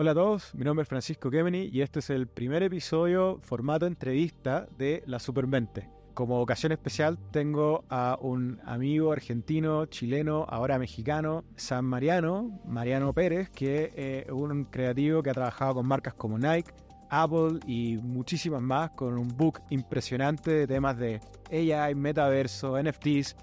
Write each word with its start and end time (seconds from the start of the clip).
Hola 0.00 0.12
a 0.12 0.14
todos, 0.14 0.54
mi 0.54 0.62
nombre 0.64 0.84
es 0.84 0.88
Francisco 0.88 1.28
Kemeny 1.28 1.70
y 1.72 1.82
este 1.82 1.98
es 1.98 2.08
el 2.10 2.28
primer 2.28 2.62
episodio 2.62 3.40
formato 3.42 3.84
entrevista 3.84 4.68
de 4.78 5.02
La 5.06 5.18
Supermente. 5.18 5.90
Como 6.14 6.40
ocasión 6.40 6.70
especial 6.70 7.18
tengo 7.32 7.84
a 7.90 8.16
un 8.20 8.60
amigo 8.64 9.10
argentino, 9.10 9.86
chileno, 9.86 10.46
ahora 10.48 10.78
mexicano, 10.78 11.42
San 11.56 11.84
Mariano, 11.84 12.60
Mariano 12.64 13.12
Pérez, 13.12 13.50
que 13.50 13.92
es 13.96 14.30
un 14.30 14.66
creativo 14.66 15.20
que 15.20 15.30
ha 15.30 15.34
trabajado 15.34 15.74
con 15.74 15.88
marcas 15.88 16.14
como 16.14 16.38
Nike, 16.38 16.72
Apple 17.10 17.58
y 17.66 17.96
muchísimas 17.96 18.62
más, 18.62 18.90
con 18.90 19.18
un 19.18 19.26
book 19.36 19.62
impresionante 19.70 20.52
de 20.52 20.68
temas 20.68 20.96
de 20.96 21.20
AI, 21.50 21.96
metaverso, 21.96 22.80
NFTs. 22.80 23.34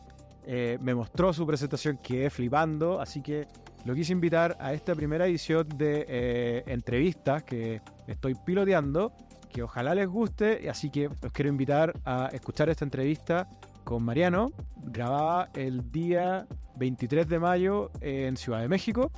Eh, 0.45 0.77
me 0.79 0.95
mostró 0.95 1.33
su 1.33 1.45
presentación, 1.45 1.97
quedé 1.97 2.29
flipando, 2.29 3.01
así 3.01 3.21
que 3.21 3.45
lo 3.85 3.93
quise 3.93 4.11
invitar 4.11 4.57
a 4.59 4.73
esta 4.73 4.95
primera 4.95 5.27
edición 5.27 5.69
de 5.69 6.05
eh, 6.09 6.63
entrevistas 6.65 7.43
que 7.43 7.81
estoy 8.07 8.33
piloteando, 8.33 9.13
que 9.53 9.61
ojalá 9.61 9.93
les 9.93 10.07
guste, 10.07 10.67
así 10.69 10.89
que 10.89 11.07
los 11.21 11.31
quiero 11.31 11.49
invitar 11.49 11.93
a 12.03 12.29
escuchar 12.33 12.67
esta 12.69 12.83
entrevista 12.83 13.47
con 13.83 14.01
Mariano, 14.03 14.51
grabada 14.77 15.51
el 15.53 15.91
día 15.91 16.47
23 16.77 17.29
de 17.29 17.39
mayo 17.39 17.91
en 18.01 18.35
Ciudad 18.37 18.59
de 18.61 18.67
México. 18.67 19.11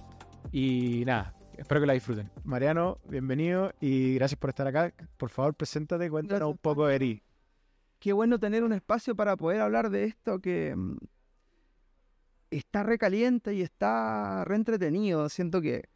Y 0.51 1.05
nada, 1.05 1.33
espero 1.57 1.79
que 1.79 1.87
la 1.87 1.93
disfruten. 1.93 2.29
Mariano, 2.43 2.99
bienvenido 3.07 3.71
y 3.79 4.15
gracias 4.15 4.37
por 4.37 4.49
estar 4.49 4.67
acá. 4.67 4.93
Por 5.15 5.29
favor, 5.29 5.55
preséntate, 5.55 6.09
cuéntanos 6.09 6.51
un 6.51 6.57
poco 6.57 6.87
de 6.87 6.99
ti. 6.99 7.23
Qué 7.99 8.11
bueno 8.11 8.37
tener 8.37 8.65
un 8.65 8.73
espacio 8.73 9.15
para 9.15 9.37
poder 9.37 9.61
hablar 9.61 9.89
de 9.89 10.03
esto 10.03 10.39
que 10.39 10.75
mm, 10.75 10.97
está 12.51 12.83
recaliente 12.83 13.53
y 13.53 13.61
está 13.61 14.43
reentretenido. 14.45 15.29
Siento 15.29 15.61
que 15.61 15.89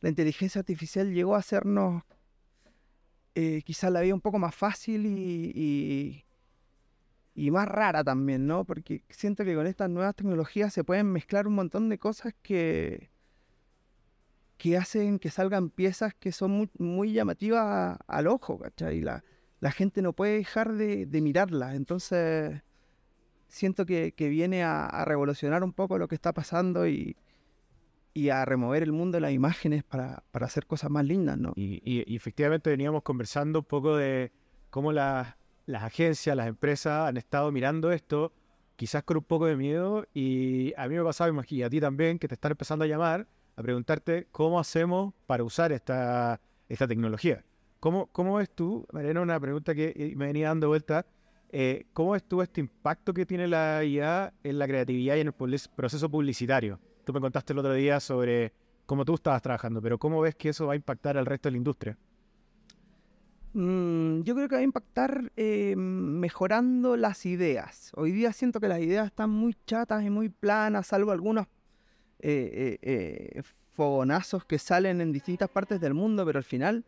la 0.00 0.08
inteligencia 0.08 0.60
artificial 0.60 1.12
llegó 1.12 1.34
a 1.34 1.38
hacernos 1.38 2.02
eh, 3.34 3.62
quizás 3.64 3.90
la 3.90 4.00
vida 4.00 4.14
un 4.14 4.20
poco 4.20 4.38
más 4.38 4.54
fácil 4.54 5.06
y, 5.06 6.24
y, 7.34 7.50
más 7.50 7.66
rara 7.66 8.04
también, 8.04 8.46
¿no? 8.46 8.64
Porque 8.64 9.02
siento 9.08 9.44
que 9.44 9.54
con 9.54 9.66
estas 9.66 9.90
nuevas 9.90 10.14
tecnologías 10.14 10.72
se 10.72 10.84
pueden 10.84 11.10
mezclar 11.10 11.48
un 11.48 11.54
montón 11.54 11.88
de 11.88 11.98
cosas 11.98 12.32
que, 12.42 13.10
que 14.56 14.76
hacen 14.76 15.18
que 15.18 15.30
salgan 15.30 15.70
piezas 15.70 16.14
que 16.14 16.30
son 16.30 16.70
muy, 16.78 17.12
llamativas 17.12 17.98
al 18.06 18.26
ojo, 18.28 18.58
¿cachai? 18.58 18.98
Y 18.98 19.00
la, 19.00 19.24
la 19.60 19.72
gente 19.72 20.00
no 20.00 20.12
puede 20.12 20.36
dejar 20.36 20.74
de, 20.74 21.06
de 21.06 21.20
mirarlas. 21.20 21.74
Entonces 21.74 22.62
siento 23.54 23.86
que, 23.86 24.12
viene 24.18 24.64
a, 24.64 25.04
revolucionar 25.04 25.62
un 25.62 25.72
poco 25.72 25.96
lo 25.96 26.08
que 26.08 26.14
está 26.14 26.32
pasando 26.32 26.86
y, 26.88 27.16
a 28.30 28.44
remover 28.44 28.82
el 28.82 28.92
mundo 28.92 29.16
de 29.16 29.20
las 29.20 29.32
imágenes 29.32 29.84
para, 29.84 30.22
hacer 30.32 30.66
cosas 30.66 30.90
más 30.90 31.04
lindas, 31.04 31.38
¿no? 31.38 31.52
Y, 31.56 32.04
efectivamente 32.14 32.70
veníamos 32.70 33.02
conversando 33.02 33.60
un 33.60 33.64
poco 33.64 33.96
de 33.96 34.32
cómo 34.70 34.92
las 34.92 35.36
agencias, 35.72 36.36
las 36.36 36.48
empresas 36.48 37.08
han 37.08 37.16
estado 37.16 37.52
mirando 37.52 37.92
esto, 37.92 38.32
quizás 38.76 39.04
con 39.04 39.18
un 39.18 39.24
poco 39.24 39.46
de 39.46 39.56
miedo, 39.56 40.06
y 40.12 40.74
a 40.76 40.88
mí 40.88 40.96
me 40.96 41.04
pasaba, 41.04 41.32
y 41.48 41.62
a 41.62 41.70
ti 41.70 41.80
también, 41.80 42.18
que 42.18 42.26
te 42.26 42.34
están 42.34 42.50
empezando 42.50 42.84
a 42.84 42.88
llamar 42.88 43.28
a 43.56 43.62
preguntarte 43.62 44.26
cómo 44.32 44.58
hacemos 44.58 45.14
para 45.26 45.44
usar 45.44 45.70
esta, 45.70 46.40
esta 46.68 46.88
tecnología. 46.88 47.44
¿Cómo, 47.78 48.06
¿Cómo 48.08 48.36
ves 48.36 48.50
tú, 48.50 48.84
Mariano, 48.92 49.22
una 49.22 49.38
pregunta 49.38 49.76
que 49.76 50.12
me 50.16 50.26
venía 50.26 50.48
dando 50.48 50.68
vuelta, 50.68 51.06
eh, 51.56 51.86
¿Cómo 51.92 52.16
estuvo 52.16 52.42
este 52.42 52.60
impacto 52.60 53.14
que 53.14 53.24
tiene 53.24 53.46
la 53.46 53.84
IA 53.84 54.34
en 54.42 54.58
la 54.58 54.66
creatividad 54.66 55.14
y 55.14 55.20
en 55.20 55.28
el 55.28 55.60
proceso 55.76 56.10
publicitario? 56.10 56.80
Tú 57.04 57.12
me 57.12 57.20
contaste 57.20 57.52
el 57.52 57.60
otro 57.60 57.74
día 57.74 58.00
sobre 58.00 58.52
cómo 58.86 59.04
tú 59.04 59.14
estabas 59.14 59.40
trabajando, 59.40 59.80
pero 59.80 59.96
¿cómo 59.96 60.20
ves 60.20 60.34
que 60.34 60.48
eso 60.48 60.66
va 60.66 60.72
a 60.72 60.76
impactar 60.76 61.16
al 61.16 61.26
resto 61.26 61.46
de 61.46 61.52
la 61.52 61.58
industria? 61.58 61.96
Mm, 63.52 64.22
yo 64.22 64.34
creo 64.34 64.48
que 64.48 64.56
va 64.56 64.62
a 64.62 64.64
impactar 64.64 65.30
eh, 65.36 65.76
mejorando 65.76 66.96
las 66.96 67.24
ideas. 67.24 67.92
Hoy 67.94 68.10
día 68.10 68.32
siento 68.32 68.58
que 68.58 68.66
las 68.66 68.80
ideas 68.80 69.06
están 69.06 69.30
muy 69.30 69.56
chatas 69.64 70.02
y 70.02 70.10
muy 70.10 70.30
planas, 70.30 70.88
salvo 70.88 71.12
algunos 71.12 71.46
eh, 72.18 73.42
fogonazos 73.74 74.44
que 74.44 74.58
salen 74.58 75.00
en 75.00 75.12
distintas 75.12 75.48
partes 75.50 75.80
del 75.80 75.94
mundo, 75.94 76.26
pero 76.26 76.38
al 76.38 76.44
final 76.44 76.84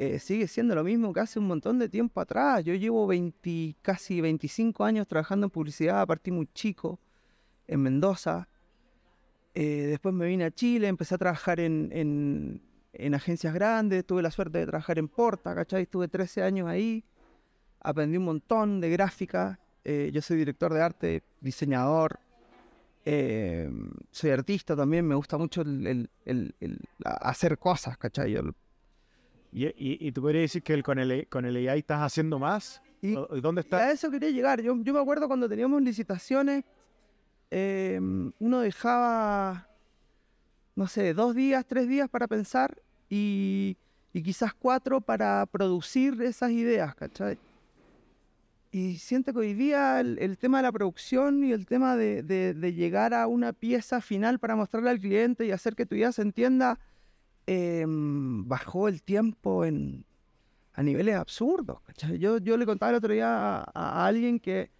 eh, 0.00 0.20
sigue 0.20 0.46
siendo 0.46 0.76
lo 0.76 0.84
mismo 0.84 1.12
que 1.12 1.18
hace 1.18 1.40
un 1.40 1.48
montón 1.48 1.80
de 1.80 1.88
tiempo 1.88 2.20
atrás. 2.20 2.62
Yo 2.62 2.72
llevo 2.74 3.08
20, 3.08 3.74
casi 3.82 4.20
25 4.20 4.84
años 4.84 5.08
trabajando 5.08 5.46
en 5.46 5.50
publicidad, 5.50 6.06
partí 6.06 6.30
muy 6.30 6.46
chico 6.54 7.00
en 7.66 7.82
Mendoza. 7.82 8.48
Eh, 9.54 9.86
después 9.88 10.14
me 10.14 10.26
vine 10.28 10.44
a 10.44 10.52
Chile, 10.52 10.86
empecé 10.86 11.16
a 11.16 11.18
trabajar 11.18 11.58
en, 11.58 12.62
agencias 13.12 13.52
grandes, 13.52 14.06
tuve 14.06 14.22
la 14.22 14.30
suerte 14.30 14.58
de 14.58 14.66
trabajar 14.66 15.00
en 15.00 15.08
Porta, 15.08 15.52
¿cachai? 15.52 15.82
Estuve 15.82 16.06
13 16.06 16.44
años 16.44 16.68
ahí, 16.68 17.04
aprendí 17.80 18.18
un 18.18 18.24
montón 18.24 18.80
de 18.80 18.90
gráfica. 18.90 19.58
Eh, 19.82 20.10
yo 20.12 20.22
soy 20.22 20.36
director 20.36 20.72
de 20.72 20.80
arte, 20.80 21.22
diseñador, 21.40 22.20
soy 24.12 24.30
artista 24.30 24.76
también, 24.76 25.06
me 25.06 25.16
gusta 25.16 25.38
mucho 25.38 25.62
el, 25.62 26.08
hacer 27.04 27.58
cosas, 27.58 27.96
¿cachai? 27.98 28.36
¿Y, 29.52 30.12
tú 30.12 30.22
podrías 30.22 30.42
decir 30.42 30.62
que 30.62 30.82
con, 30.82 30.98
el, 30.98 31.26
con 31.28 31.44
el 31.44 31.56
AI 31.68 31.78
estás 31.78 32.00
haciendo 32.00 32.38
más? 32.38 32.82
¿Y, 33.00 33.14
dónde 33.40 33.62
está? 33.62 33.78
A 33.78 33.92
eso 33.92 34.10
quería 34.10 34.30
llegar. 34.30 34.60
Yo, 34.60 34.74
me 34.74 35.00
acuerdo 35.00 35.26
cuando 35.26 35.48
teníamos 35.48 35.80
licitaciones, 35.82 36.64
em, 37.50 38.32
uno 38.38 38.60
dejaba, 38.60 39.68
no 40.74 40.86
sé, 40.86 41.14
dos 41.14 41.34
días, 41.34 41.64
tres 41.66 41.88
días 41.88 42.08
para 42.08 42.26
pensar 42.26 42.80
y, 43.08 43.76
quizás 44.12 44.52
cuatro 44.52 45.00
para 45.00 45.46
producir 45.46 46.20
esas 46.22 46.50
ideas, 46.50 46.92
¿cachai? 46.96 47.38
Y 48.72 48.96
siento 48.96 49.32
que 49.32 49.38
hoy 49.38 49.54
día 49.54 50.00
el, 50.00 50.36
tema 50.38 50.58
de 50.58 50.64
la 50.64 50.72
producción 50.72 51.44
y 51.44 51.52
el 51.52 51.66
tema 51.66 51.96
de, 51.96 52.24
de, 52.24 52.72
llegar 52.74 53.14
a 53.14 53.28
una 53.28 53.52
pieza 53.52 54.00
final 54.00 54.40
para 54.40 54.56
mostrarle 54.56 54.90
al 54.90 54.98
cliente 54.98 55.46
y 55.46 55.52
hacer 55.52 55.76
que 55.76 55.86
tu 55.86 55.94
idea 55.94 56.10
se 56.10 56.22
entienda 56.22 56.80
Em, 57.50 58.46
bajó 58.46 58.88
el 58.88 59.02
tiempo 59.02 59.64
en, 59.64 60.04
a 60.74 60.82
niveles 60.82 61.14
absurdos. 61.14 61.78
Yo, 62.18 62.36
yo 62.36 62.58
le 62.58 62.66
contaba 62.66 62.90
el 62.90 62.96
otro 62.96 63.14
día 63.14 63.64
a, 63.74 64.06
alguien 64.06 64.38
que 64.38 64.70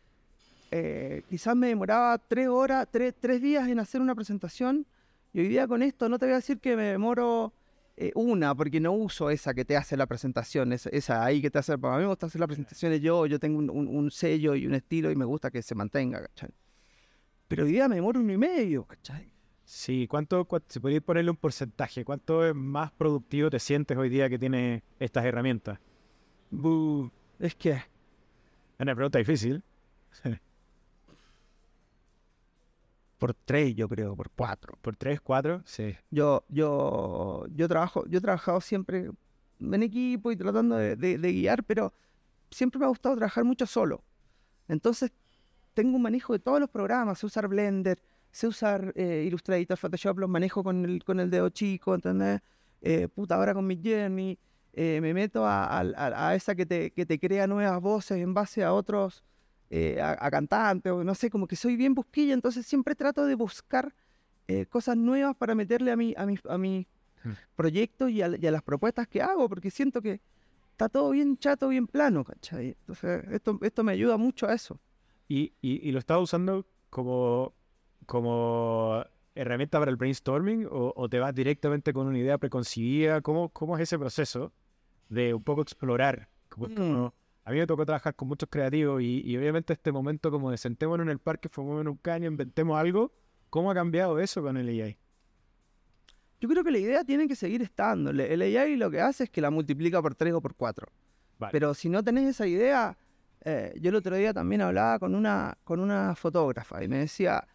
eh, 0.70 1.22
quizás 1.30 1.56
me 1.56 1.68
demoraba 1.68 2.18
tres 2.18 2.46
horas, 2.48 2.86
tres, 2.90 3.40
días 3.40 3.66
en 3.68 3.78
hacer 3.78 4.02
una 4.02 4.14
presentación 4.14 4.84
y 5.32 5.40
hoy 5.40 5.48
día 5.48 5.66
con 5.66 5.82
esto 5.82 6.10
no 6.10 6.18
te 6.18 6.26
voy 6.26 6.34
a 6.34 6.36
decir 6.36 6.58
que 6.58 6.76
me 6.76 6.82
demoro 6.82 7.54
eh, 7.96 8.12
una, 8.14 8.54
porque 8.54 8.80
no 8.80 8.92
uso 8.92 9.30
esa 9.30 9.54
que 9.54 9.64
te 9.64 9.74
hace 9.74 9.96
la 9.96 10.04
presentación, 10.04 10.74
esa, 10.74 11.24
ahí 11.24 11.40
que 11.40 11.50
te 11.50 11.58
hace, 11.58 11.78
para 11.78 11.96
mí 11.96 12.02
me 12.02 12.08
gusta 12.08 12.26
hacer 12.26 12.38
las 12.38 12.48
presentaciones 12.48 13.00
yo, 13.00 13.24
yo 13.24 13.40
tengo 13.40 13.60
un, 13.60 14.10
sello 14.10 14.54
y 14.54 14.66
un 14.66 14.74
estilo 14.74 15.10
y 15.10 15.16
me 15.16 15.24
gusta 15.24 15.50
que 15.50 15.62
se 15.62 15.74
mantenga, 15.74 16.28
Pero 17.48 17.64
hoy 17.64 17.72
día 17.72 17.88
me 17.88 17.94
demoro 17.94 18.20
uno 18.20 18.34
y 18.34 18.36
medio, 18.36 18.84
¿cachai? 18.84 19.37
Sí, 19.68 20.06
¿cuánto, 20.08 20.48
si 20.66 20.80
podrías 20.80 21.02
ponerle 21.02 21.30
un 21.30 21.36
porcentaje, 21.36 22.02
cuánto 22.02 22.42
es 22.42 22.54
más 22.54 22.90
productivo 22.90 23.50
te 23.50 23.58
sientes 23.58 23.98
hoy 23.98 24.08
día 24.08 24.30
que 24.30 24.38
tienes 24.38 24.82
estas 24.98 25.26
herramientas? 25.26 25.78
es 27.38 27.54
que... 27.54 27.72
Es 27.72 27.84
una 28.78 28.94
pregunta 28.94 29.18
difícil. 29.18 29.62
por 33.18 33.34
tres, 33.34 33.74
yo 33.74 33.90
creo, 33.90 34.16
por 34.16 34.30
cuatro. 34.30 34.78
¿Por 34.80 34.96
tres, 34.96 35.20
cuatro? 35.20 35.60
Sí. 35.66 35.94
Yo, 36.10 36.44
yo, 36.48 37.44
yo 37.54 37.68
trabajo, 37.68 38.06
yo 38.06 38.20
he 38.20 38.22
trabajado 38.22 38.62
siempre 38.62 39.10
en 39.60 39.82
equipo 39.82 40.32
y 40.32 40.36
tratando 40.36 40.76
de, 40.76 40.96
de 40.96 41.32
guiar, 41.32 41.62
pero 41.62 41.92
siempre 42.50 42.78
me 42.78 42.86
ha 42.86 42.88
gustado 42.88 43.16
trabajar 43.16 43.44
mucho 43.44 43.66
solo. 43.66 44.02
Entonces, 44.66 45.12
tengo 45.74 45.96
un 45.96 46.02
manejo 46.02 46.32
de 46.32 46.38
todos 46.38 46.58
los 46.58 46.70
programas, 46.70 47.22
usar 47.22 47.48
Blender, 47.48 48.02
sé 48.30 48.46
usar 48.46 48.92
eh, 48.96 49.24
Illustrator, 49.26 49.76
Photoshop, 49.76 50.18
los 50.18 50.28
manejo 50.28 50.62
con 50.62 50.84
el, 50.84 51.04
con 51.04 51.20
el 51.20 51.30
dedo 51.30 51.48
chico, 51.48 51.94
¿entendés? 51.94 52.40
Eh, 52.80 53.08
puta, 53.08 53.34
ahora 53.34 53.54
con 53.54 53.66
mi 53.66 53.80
Journey, 53.82 54.38
eh, 54.72 55.00
me 55.00 55.12
meto 55.12 55.44
a, 55.44 56.32
esa 56.34 56.54
que 56.54 56.66
te, 56.66 56.92
que 56.92 57.06
te 57.06 57.18
crea 57.18 57.46
nuevas 57.46 57.80
voces 57.80 58.18
en 58.18 58.34
base 58.34 58.62
a 58.62 58.72
otros, 58.72 59.24
eh, 59.70 60.00
a, 60.00 60.30
cantantes, 60.30 60.92
o 60.92 61.02
no 61.02 61.14
sé, 61.14 61.30
como 61.30 61.46
que 61.46 61.56
soy 61.56 61.76
bien 61.76 61.94
busquilla, 61.94 62.34
entonces 62.34 62.66
siempre 62.66 62.94
trato 62.94 63.24
de 63.26 63.34
buscar 63.34 63.94
cosas 64.70 64.96
nuevas 64.96 65.36
para 65.36 65.54
meterle 65.54 65.90
a 65.90 65.96
mi, 65.96 66.14
a 66.16 66.24
mi, 66.24 66.38
a 66.48 66.56
mi 66.56 66.86
hmm. 67.22 67.32
proyecto 67.54 68.08
y 68.08 68.22
a, 68.22 68.28
las 68.28 68.62
propuestas 68.62 69.06
que 69.06 69.20
hago, 69.20 69.46
porque 69.46 69.70
siento 69.70 70.00
que 70.00 70.22
está 70.70 70.88
todo 70.88 71.10
bien 71.10 71.36
chato, 71.36 71.68
bien 71.68 71.86
plano, 71.86 72.24
¿cachai? 72.24 72.68
Entonces, 72.80 73.24
esto, 73.30 73.58
esto 73.60 73.84
me 73.84 73.92
ayuda 73.92 74.16
mucho 74.16 74.46
a 74.46 74.54
eso. 74.54 74.80
Y, 75.28 75.52
y, 75.60 75.86
y 75.86 75.92
lo 75.92 75.98
estaba 75.98 76.20
usando 76.20 76.64
como 76.88 77.52
como 78.08 79.04
herramienta 79.34 79.78
para 79.78 79.90
el 79.90 79.98
brainstorming 79.98 80.66
o, 80.70 81.08
te 81.10 81.18
vas 81.18 81.34
directamente 81.34 81.92
con 81.92 82.06
una 82.06 82.18
idea 82.18 82.38
preconcebida? 82.38 83.20
¿Cómo, 83.20 83.50
cómo 83.50 83.76
es 83.76 83.82
ese 83.82 83.98
proceso 83.98 84.50
de 85.10 85.34
un 85.34 85.44
poco 85.44 85.60
explorar? 85.60 86.30
Mm. 86.56 87.04
a 87.44 87.50
mí 87.50 87.58
me 87.58 87.66
tocó 87.66 87.84
trabajar 87.84 88.14
con 88.16 88.28
muchos 88.28 88.48
creativos 88.50 89.02
y, 89.02 89.36
obviamente 89.36 89.74
este 89.74 89.92
momento 89.92 90.30
como 90.30 90.50
de 90.50 90.56
sentémonos 90.56 91.04
en 91.04 91.10
el 91.10 91.18
parque, 91.18 91.50
fumemos 91.50 91.82
en 91.82 91.88
un 91.88 91.96
caño, 91.98 92.28
inventemos 92.28 92.80
algo. 92.80 93.12
¿Cómo 93.50 93.70
ha 93.70 93.74
cambiado 93.74 94.18
eso 94.18 94.42
con 94.42 94.56
el 94.56 94.68
AI? 94.68 94.96
Yo 96.40 96.48
creo 96.48 96.64
que 96.64 96.70
la 96.70 96.78
idea 96.78 97.04
tiene 97.04 97.28
que 97.28 97.36
seguir 97.36 97.60
estando. 97.60 98.10
El 98.10 98.40
AI 98.40 98.76
lo 98.76 98.90
que 98.90 99.02
hace 99.02 99.24
es 99.24 99.30
que 99.30 99.42
la 99.42 99.50
multiplica 99.50 100.00
por 100.00 100.14
3 100.14 100.32
o 100.32 100.40
por 100.40 100.54
4. 100.54 100.88
Vale. 101.38 101.52
Pero 101.52 101.74
si 101.74 101.90
no 101.90 102.02
tenés 102.02 102.26
esa 102.26 102.46
idea, 102.46 102.96
eh, 103.44 103.74
yo 103.78 103.90
el 103.90 103.96
otro 103.96 104.16
día 104.16 104.32
también 104.32 104.62
hablaba 104.62 104.98
con 104.98 105.14
una, 105.14 105.58
con 105.62 105.78
una 105.78 106.14
fotógrafa 106.14 106.82
y 106.82 106.88
me 106.88 106.98
decía, 106.98 107.46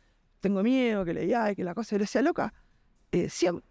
tengo 0.43 0.61
miedo 0.61 1.05
que 1.05 1.13
le 1.13 1.33
AI, 1.33 1.55
que 1.55 1.63
la 1.63 1.73
cosa, 1.73 1.95
y 1.95 1.99
le 1.99 2.21
loca, 2.21 2.53
eh, 3.13 3.29
siem- 3.29 3.63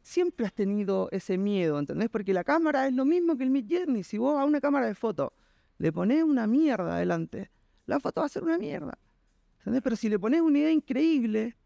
siempre 0.00 0.46
has 0.46 0.52
tenido 0.52 1.08
ese 1.10 1.36
miedo, 1.36 1.76
¿entendés? 1.76 2.08
Porque 2.08 2.32
la 2.32 2.44
cámara 2.44 2.86
es 2.86 2.94
lo 2.94 3.04
mismo 3.04 3.36
que 3.36 3.42
el 3.42 3.50
Mid 3.50 3.66
Journey. 3.68 4.04
Si 4.04 4.16
vos 4.16 4.38
a 4.38 4.44
una 4.44 4.60
cámara 4.60 4.86
de 4.86 4.94
foto 4.94 5.32
le 5.78 5.90
pones 5.92 6.22
una 6.22 6.46
mierda 6.46 6.94
adelante, 6.94 7.50
la 7.86 7.98
foto 7.98 8.20
va 8.20 8.26
a 8.26 8.30
ser 8.30 8.44
una 8.44 8.58
mierda. 8.58 8.96
¿Entendés? 9.58 9.82
Pero 9.82 9.96
si 9.96 10.08
le 10.08 10.20
pones 10.20 10.40
una 10.40 10.60
idea 10.60 10.70
increíble, 10.70 11.56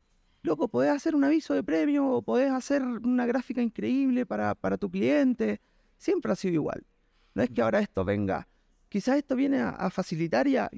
loco, 0.43 0.67
podés 0.69 0.93
hacer 0.93 1.15
un 1.15 1.25
aviso 1.25 1.53
de 1.53 1.63
premio 1.63 2.07
o 2.09 2.23
podés 2.23 2.51
hacer 2.51 2.83
una 2.83 3.27
gráfica 3.27 3.61
increíble 3.61 4.25
para, 4.25 4.55
para 4.55 4.79
tu 4.79 4.91
cliente. 4.91 5.61
Siempre 5.99 6.33
ha 6.33 6.37
sido 6.37 6.55
igual. 6.55 6.87
No 7.35 7.43
es 7.43 7.51
que 7.51 7.61
ahora 7.61 7.81
esto 7.81 8.03
venga. 8.03 8.49
Quizás 8.89 9.19
esto 9.19 9.37
viene 9.37 9.61
a, 9.61 9.91
facilitar 9.91 10.49
y 10.49 10.57
a- 10.57 10.71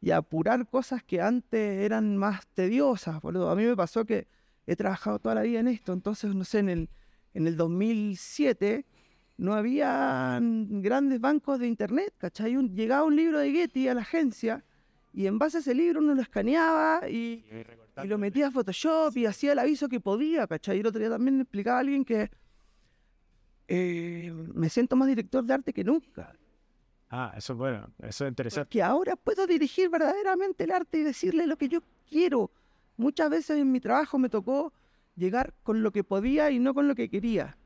y 0.00 0.10
apurar 0.12 0.66
cosas 0.68 1.02
que 1.02 1.20
antes 1.20 1.84
eran 1.84 2.16
más 2.16 2.46
tediosas, 2.48 3.20
boludo. 3.20 3.50
A 3.50 3.56
mí 3.56 3.64
me 3.64 3.76
pasó 3.76 4.04
que 4.04 4.26
he 4.66 4.76
trabajado 4.76 5.18
toda 5.18 5.34
la 5.34 5.42
vida 5.42 5.60
en 5.60 5.68
esto, 5.68 5.92
entonces, 5.92 6.34
no 6.34 6.44
sé, 6.44 6.60
en 6.60 6.68
el, 6.68 6.88
en 7.34 7.46
el 7.46 7.56
2007 7.56 8.84
no 9.38 9.54
había 9.54 10.38
grandes 10.42 11.20
bancos 11.20 11.58
de 11.60 11.66
internet, 11.68 12.12
¿cachai? 12.18 12.56
Un- 12.56 12.74
llegaba 12.74 13.04
un 13.04 13.16
libro 13.16 13.38
de 13.38 13.50
Getty 13.52 13.88
a 13.88 13.94
la 13.94 14.00
agencia 14.02 14.64
y 15.14 15.26
en 15.26 15.38
base 15.38 15.56
a 15.58 15.60
ese 15.60 15.74
libro 15.74 16.00
uno 16.00 16.14
lo 16.14 16.22
escaneaba 16.22 17.08
y, 17.08 17.44
y 18.04 18.08
lo 18.08 18.18
metía 18.18 18.48
a 18.48 18.50
Photoshop 18.50 19.16
y 19.16 19.26
hacía 19.26 19.52
el 19.52 19.58
aviso 19.58 19.88
que 19.88 20.00
podía, 20.00 20.46
¿cachai? 20.46 20.76
Y 20.76 20.80
el 20.80 20.86
otro 20.86 21.00
día 21.00 21.10
también 21.10 21.40
explicaba 21.40 21.78
a 21.78 21.80
alguien 21.80 22.04
que 22.04 22.30
eh, 23.68 24.32
me 24.54 24.68
siento 24.68 24.96
más 24.96 25.08
director 25.08 25.44
de 25.44 25.54
arte 25.54 25.72
que 25.72 25.84
nunca. 25.84 26.34
Ah, 27.10 27.32
eso 27.36 27.54
es 27.54 27.58
bueno, 27.58 27.90
eso 28.00 28.26
es 28.26 28.28
interesante. 28.30 28.68
Que 28.68 28.82
ahora 28.82 29.16
puedo 29.16 29.46
dirigir 29.46 29.88
verdaderamente 29.88 30.64
el 30.64 30.72
arte 30.72 30.98
y 30.98 31.02
decirle 31.02 31.46
lo 31.46 31.56
que 31.56 31.68
yo 31.68 31.80
quiero. 32.08 32.50
Muchas 32.96 33.30
veces 33.30 33.58
en 33.58 33.72
mi 33.72 33.80
trabajo 33.80 34.18
me 34.18 34.28
tocó 34.28 34.72
llegar 35.16 35.54
con 35.62 35.82
lo 35.82 35.90
que 35.90 36.04
podía 36.04 36.50
y 36.50 36.58
no 36.58 36.74
con 36.74 36.86
lo 36.86 36.94
que 36.94 37.08
quería. 37.08 37.56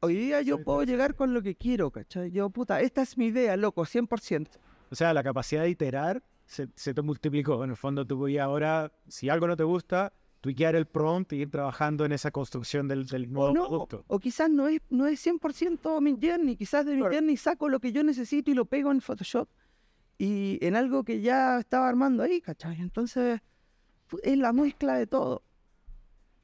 Hoy 0.00 0.14
día 0.14 0.40
yo 0.42 0.62
puedo 0.62 0.84
llegar 0.84 1.14
con 1.14 1.34
lo 1.34 1.42
que 1.42 1.56
quiero, 1.56 1.90
¿cachai? 1.90 2.30
Yo, 2.30 2.48
puta, 2.50 2.80
esta 2.80 3.02
es 3.02 3.18
mi 3.18 3.26
idea, 3.26 3.56
loco, 3.56 3.82
100%. 3.84 4.48
O 4.90 4.94
sea, 4.94 5.12
la 5.12 5.22
capacidad 5.22 5.62
de 5.62 5.70
iterar 5.70 6.22
se, 6.46 6.68
se 6.74 6.94
te 6.94 7.02
multiplicó. 7.02 7.62
En 7.64 7.70
el 7.70 7.76
fondo, 7.76 8.06
tú 8.06 8.18
podías 8.18 8.44
ahora, 8.44 8.92
si 9.08 9.28
algo 9.28 9.48
no 9.48 9.56
te 9.56 9.64
gusta, 9.64 10.12
tuiquear 10.40 10.76
el 10.76 10.86
prompt 10.86 11.32
y 11.32 11.36
ir 11.42 11.50
trabajando 11.50 12.04
en 12.04 12.12
esa 12.12 12.30
construcción 12.30 12.86
del, 12.88 13.06
del 13.06 13.30
nuevo 13.32 13.52
No, 13.54 13.68
producto. 13.68 14.04
o 14.06 14.18
quizás 14.20 14.48
no 14.50 14.68
es, 14.68 14.80
no 14.90 15.06
es 15.06 15.24
100% 15.26 16.00
mi 16.00 16.12
journey, 16.20 16.56
quizás 16.56 16.86
de 16.86 16.92
mi 16.92 17.00
Claro. 17.00 17.14
journey 17.14 17.36
saco 17.36 17.68
lo 17.68 17.80
que 17.80 17.90
yo 17.92 18.02
necesito 18.04 18.50
y 18.50 18.54
lo 18.54 18.64
pego 18.64 18.90
en 18.92 19.00
Photoshop 19.00 19.48
y 20.16 20.58
en 20.64 20.76
algo 20.76 21.04
que 21.04 21.20
ya 21.20 21.58
estaba 21.58 21.88
armando 21.88 22.22
ahí, 22.22 22.40
¿cachai? 22.40 22.80
Entonces, 22.80 23.40
es 24.22 24.38
la 24.38 24.52
mezcla 24.52 24.94
de 24.96 25.06
todo. 25.06 25.42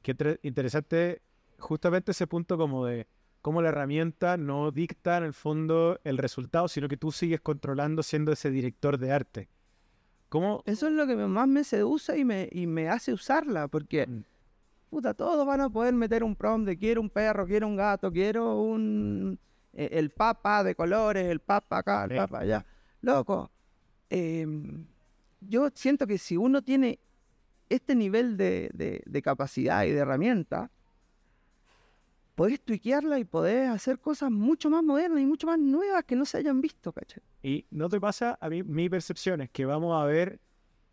Qué 0.03 0.15
interesante 0.43 1.23
justamente 1.59 2.11
ese 2.13 2.27
punto 2.27 2.59
como 2.59 2.85
de 2.87 3.07
cómo 3.41 3.63
la 3.63 3.71
herramienta 3.71 4.37
no 4.37 4.71
dicta 4.71 5.17
en 5.19 5.25
el 5.25 5.33
fondo 5.35 5.99
el 6.05 6.19
resultado, 6.19 6.69
sino 6.69 6.89
que 6.89 6.97
tú 6.97 7.11
sigues 7.13 7.41
controlando 7.41 8.03
siendo 8.03 8.33
ese 8.33 8.51
director 8.51 8.99
de 8.99 9.13
arte. 9.13 9.49
¿Cómo? 10.35 10.63
Eso 10.67 10.89
es 10.89 10.93
lo 10.95 11.07
que 11.07 11.15
más 11.15 11.47
me 11.47 11.63
seduce 11.63 12.19
y 12.19 12.25
me, 12.25 12.49
y 12.51 12.67
me 12.67 12.89
hace 12.89 13.13
usarla, 13.13 13.69
porque, 13.69 14.05
Mm. 14.09 14.25
puta, 14.91 15.15
todos 15.15 15.47
van 15.47 15.61
a 15.61 15.71
poder 15.71 15.95
meter 15.95 16.25
un 16.25 16.35
prompt 16.35 16.67
de 16.67 16.77
quiero 16.77 17.01
un 17.01 17.09
perro, 17.09 17.47
quiero 17.47 17.69
un 17.69 17.77
gato, 17.77 18.11
quiero 18.11 18.61
un... 18.61 19.39
eh, 19.75 19.91
el 19.93 20.11
papa 20.11 20.65
de 20.65 20.75
colores, 20.75 21.27
el 21.27 21.39
papa 21.39 21.79
acá, 21.79 22.03
el 22.11 22.17
papa 22.17 22.41
allá. 22.41 22.67
Loco, 23.01 23.49
em, 24.11 24.85
yo 25.41 25.69
siento 25.73 26.05
que 26.05 26.19
si 26.19 26.37
uno 26.37 26.63
tiene 26.63 26.99
este 27.69 27.95
nivel 27.95 28.37
de, 28.37 28.71
de- 28.75 29.03
de 29.07 29.23
capacidad 29.23 29.85
y 29.85 29.91
de 29.93 29.99
herramienta, 29.99 30.69
podés 32.35 32.61
tuiquearla 32.61 33.19
y 33.19 33.25
podés 33.25 33.69
hacer 33.69 33.99
cosas 33.99 34.31
mucho 34.31 34.71
más 34.71 34.83
modernas 34.83 35.21
y 35.21 35.27
mucho 35.27 35.47
más 35.47 35.59
nuevas 35.59 36.05
que 36.05 36.17
no 36.17 36.25
se 36.25 36.39
hayan 36.39 36.61
visto, 36.61 36.93
¿cachai? 36.93 37.23
Y 37.43 37.67
no 37.71 37.89
te 37.89 38.01
pasa, 38.01 38.39
a 38.41 38.49
mí 38.49 38.63
mi 38.63 38.89
percepción 38.89 39.41
es 39.41 39.51
que 39.51 39.65
vamos 39.65 40.01
a 40.01 40.05
ver, 40.05 40.41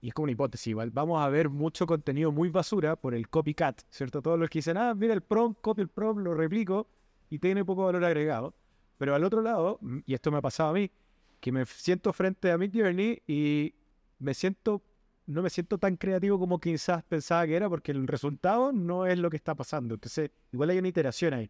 y 0.01 0.09
es 0.09 0.13
como 0.13 0.23
una 0.23 0.33
hipótesis 0.33 0.75
vamos 0.91 1.21
a 1.21 1.29
ver 1.29 1.49
mucho 1.49 1.85
contenido 1.87 2.31
muy 2.31 2.49
basura 2.49 2.95
por 2.95 3.13
el 3.13 3.29
copycat, 3.29 3.81
¿cierto? 3.89 4.21
Todos 4.21 4.39
los 4.39 4.49
que 4.49 4.59
dicen, 4.59 4.77
ah, 4.77 4.93
mira 4.93 5.13
el 5.13 5.21
prompt, 5.21 5.61
copio 5.61 5.81
el 5.81 5.89
prompt, 5.89 6.23
lo 6.23 6.33
replico 6.33 6.87
y 7.29 7.39
tiene 7.39 7.65
poco 7.65 7.85
valor 7.85 8.03
agregado. 8.03 8.53
Pero 8.97 9.15
al 9.15 9.23
otro 9.23 9.41
lado, 9.41 9.79
mm, 9.81 9.99
y 10.05 10.13
esto 10.13 10.31
me 10.31 10.37
ha 10.37 10.41
pasado 10.41 10.69
a 10.69 10.73
mí, 10.73 10.91
que 11.39 11.51
me 11.51 11.65
siento 11.65 12.13
frente 12.13 12.51
a 12.51 12.57
Mid 12.57 12.71
Journey 12.71 13.21
y 13.25 13.73
me 14.19 14.35
siento, 14.35 14.83
no 15.27 15.41
me 15.41 15.49
siento 15.49 15.77
tan 15.77 15.95
creativo 15.97 16.39
como 16.39 16.59
quizás 16.59 17.03
pensaba 17.03 17.45
que 17.45 17.55
era 17.55 17.69
porque 17.69 17.91
el 17.91 18.07
resultado 18.07 18.71
no 18.71 19.05
es 19.05 19.17
lo 19.19 19.29
que 19.29 19.37
está 19.37 19.55
pasando. 19.55 19.95
Entonces, 19.95 20.31
igual 20.51 20.69
hay 20.71 20.79
una 20.79 20.87
iteración 20.87 21.33
ahí. 21.33 21.49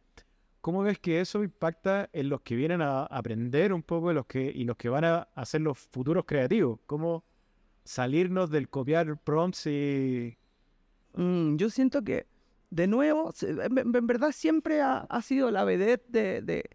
¿Cómo 0.61 0.83
ves 0.83 0.99
que 0.99 1.21
eso 1.21 1.43
impacta 1.43 2.09
en 2.13 2.29
los 2.29 2.41
que 2.41 2.55
vienen 2.55 2.81
a 2.81 3.05
aprender 3.05 3.73
un 3.73 3.81
poco 3.81 4.13
los 4.13 4.27
que, 4.27 4.51
y 4.53 4.63
los 4.63 4.77
que 4.77 4.89
van 4.89 5.05
a 5.05 5.27
hacer 5.33 5.61
los 5.61 5.79
futuros 5.79 6.25
creativos? 6.25 6.79
¿Cómo 6.85 7.23
salirnos 7.83 8.51
del 8.51 8.69
copiar 8.69 9.17
prompts 9.17 9.65
y... 9.67 10.37
Mm, 11.15 11.55
yo 11.55 11.69
siento 11.69 12.03
que, 12.03 12.27
de 12.69 12.87
nuevo, 12.87 13.33
en, 13.41 14.07
verdad 14.07 14.31
siempre 14.31 14.81
ha, 14.81 15.21
sido 15.23 15.49
la 15.49 15.63
vedette 15.63 16.05
de, 16.09 16.41
de- 16.41 16.69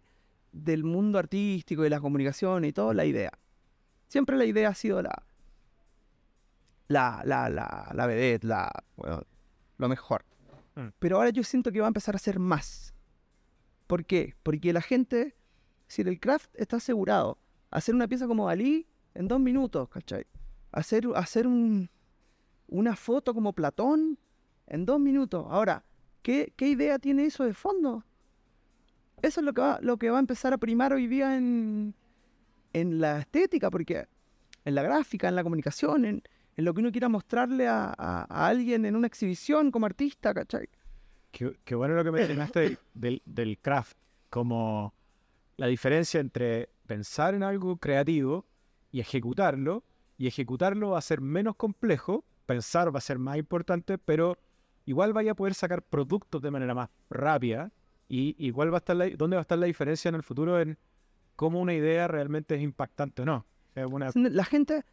del 0.51 0.83
mundo 0.83 1.17
artístico 1.17 1.85
y 1.85 1.89
la 1.89 2.01
comunicación 2.01 2.65
y 2.65 2.73
todo, 2.73 2.93
la 2.93 3.05
idea. 3.05 3.31
Siempre 4.09 4.35
la 4.35 4.45
idea 4.45 4.69
ha 4.69 4.75
sido 4.75 5.01
la, 5.01 5.23
la, 6.87 7.21
la, 7.25 7.49
la, 7.49 7.91
la 7.93 8.07
vedette, 8.07 8.43
la, 8.43 8.71
bueno, 8.95 9.23
lo 9.77 9.89
mejor. 9.89 10.25
Mm. 10.75 10.87
Pero 10.99 11.17
ahora 11.17 11.29
yo 11.29 11.43
siento 11.43 11.71
que 11.71 11.79
va 11.79 11.87
a 11.87 11.89
empezar 11.89 12.15
a 12.15 12.19
ser 12.19 12.39
más. 12.39 12.93
¿Por 13.87 14.05
qué? 14.05 14.35
Porque 14.43 14.73
la 14.73 14.81
gente, 14.81 15.35
si 15.87 16.01
el 16.01 16.19
craft 16.19 16.53
está 16.55 16.77
asegurado, 16.77 17.39
hacer 17.71 17.95
una 17.95 18.07
pieza 18.07 18.27
como 18.27 18.47
Dalí 18.47 18.87
en 19.13 19.27
dos 19.27 19.39
minutos, 19.39 19.89
¿cachai? 19.89 20.25
Hacer, 20.71 21.07
hacer 21.15 21.47
un, 21.47 21.89
una 22.67 22.95
foto 22.95 23.33
como 23.33 23.53
Platón 23.53 24.19
en 24.67 24.85
dos 24.85 24.99
minutos. 24.99 25.45
Ahora, 25.49 25.83
¿qué, 26.21 26.53
qué 26.55 26.67
idea 26.67 26.99
tiene 26.99 27.25
eso 27.25 27.43
de 27.43 27.53
fondo? 27.53 28.03
Eso 29.21 29.39
es 29.39 29.45
lo 29.45 29.53
que 29.53 29.61
va, 29.61 29.79
lo 29.81 29.97
que 29.97 30.09
va 30.09 30.17
a 30.17 30.19
empezar 30.19 30.53
a 30.53 30.57
primar 30.57 30.93
hoy 30.93 31.07
día 31.07 31.35
en, 31.35 31.95
en 32.73 32.99
la 32.99 33.19
estética, 33.19 33.71
porque 33.71 34.07
en 34.65 34.75
la 34.75 34.83
gráfica, 34.83 35.29
en 35.29 35.35
la 35.35 35.43
comunicación, 35.43 36.05
en, 36.05 36.23
en 36.57 36.65
lo 36.65 36.73
que 36.73 36.81
uno 36.81 36.91
quiera 36.91 37.07
mostrarle 37.07 37.67
a, 37.67 37.93
a- 37.97 38.25
a 38.29 38.47
alguien 38.47 38.85
en 38.85 38.95
una 38.95 39.07
exhibición 39.07 39.71
como 39.71 39.85
artista, 39.85 40.33
¿cachai? 40.33 40.67
Qué, 41.31 41.55
qué 41.63 41.75
bueno 41.75 41.93
lo 41.95 42.03
que 42.03 42.11
mencionaste 42.11 42.77
del, 42.93 43.21
del, 43.25 43.57
craft, 43.59 43.95
como 44.29 44.93
la 45.57 45.67
diferencia 45.67 46.19
entre 46.19 46.69
pensar 46.87 47.35
en 47.35 47.43
algo 47.43 47.77
creativo 47.77 48.45
y 48.91 48.99
ejecutarlo, 48.99 49.83
y 50.17 50.27
ejecutarlo 50.27 50.91
va 50.91 50.97
a 50.99 51.01
ser 51.01 51.21
menos 51.21 51.55
complejo, 51.55 52.25
pensar 52.45 52.93
va 52.93 52.97
a 52.97 53.01
ser 53.01 53.19
más 53.19 53.37
importante, 53.37 53.97
pero 53.97 54.37
igual 54.85 55.13
vaya 55.13 55.33
a 55.33 55.35
poder 55.35 55.53
sacar 55.53 55.83
productos 55.83 56.41
de 56.41 56.49
manera 56.49 56.73
más 56.73 56.89
rápida, 57.09 57.71
y 58.09 58.35
igual 58.43 58.71
va 58.71 58.77
a 58.77 58.79
estar 58.79 58.95
la, 58.95 59.09
dónde 59.09 59.35
va 59.35 59.41
a 59.41 59.43
estar 59.43 59.57
la 59.59 59.65
diferencia 59.67 60.09
en 60.09 60.15
el 60.15 60.23
futuro 60.23 60.59
en 60.59 60.77
cómo 61.35 61.59
una 61.59 61.73
idea 61.73 62.07
realmente 62.07 62.55
es 62.55 62.61
impactante 62.61 63.21
o 63.21 63.25
no. 63.25 63.45
Es 63.75 63.85
una, 63.85 64.09
La 64.15 64.45
gente, 64.45 64.85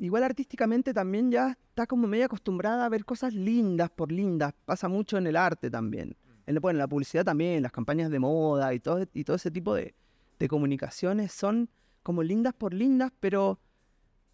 igual 0.00 0.24
artísticamente, 0.24 0.92
también 0.92 1.30
ya 1.30 1.56
está 1.68 1.86
como 1.86 2.06
medio 2.08 2.24
acostumbrada 2.24 2.84
a 2.84 2.88
ver 2.88 3.04
cosas 3.04 3.32
lindas 3.34 3.90
por 3.90 4.10
lindas. 4.10 4.52
Pasa 4.64 4.88
mucho 4.88 5.16
en 5.18 5.26
el 5.26 5.36
arte 5.36 5.70
también. 5.70 6.16
En, 6.46 6.54
la- 6.54 6.60
bueno, 6.60 6.76
en 6.78 6.80
la 6.80 6.88
publicidad 6.88 7.24
también, 7.24 7.62
las 7.62 7.70
campañas 7.72 8.10
de 8.10 8.18
moda 8.18 8.74
y 8.74 8.80
todo, 8.80 9.06
y 9.14 9.24
todo 9.24 9.36
ese 9.36 9.50
tipo 9.50 9.74
de, 9.74 9.94
de 10.38 10.48
comunicaciones 10.48 11.32
son 11.32 11.68
como 12.02 12.22
lindas 12.22 12.54
por 12.54 12.74
lindas, 12.74 13.12
pero 13.20 13.60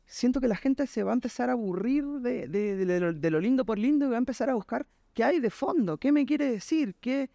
siento 0.07 0.41
que 0.41 0.49
la 0.49 0.57
gente 0.57 0.87
se 0.87 1.03
va 1.03 1.11
a 1.11 1.15
empezar 1.15 1.49
a 1.51 1.53
aburrir 1.53 2.05
de, 2.21 2.47
de- 2.49 2.77
de 2.87 3.01
lo, 3.01 3.13
de 3.13 3.31
lo 3.31 3.41
lindo 3.41 3.65
por 3.65 3.79
lindo 3.79 4.07
y 4.07 4.11
va 4.11 4.15
a 4.17 4.19
empezar 4.19 4.49
a 4.51 4.55
buscar 4.55 4.87
qué 5.15 5.25
hay 5.25 5.41
de 5.41 5.51
fondo, 5.51 5.99
qué 5.99 6.13
me 6.13 6.25
quiere 6.27 6.51
decir, 6.51 6.95
qué, 7.01 7.29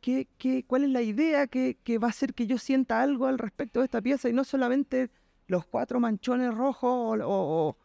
qué, 0.00 0.26
qué, 0.38 0.64
cuál 0.66 0.84
es 0.84 0.90
la 0.90 1.02
idea 1.02 1.46
que, 1.46 1.78
que 1.84 1.98
va 1.98 2.08
a 2.08 2.10
hacer 2.10 2.34
que 2.34 2.46
yo 2.46 2.58
sienta 2.58 3.00
algo 3.00 3.26
al 3.26 3.38
respecto 3.38 3.80
de 3.80 3.84
esta 3.84 4.02
pieza 4.02 4.28
y 4.28 4.32
no 4.32 4.42
solamente 4.44 5.10
los 5.48 5.66
cuatro 5.66 6.00
manchones 6.00 6.54
rojos 6.54 6.90
o, 6.90 7.24
o- 7.24 7.68
o- 7.68 7.76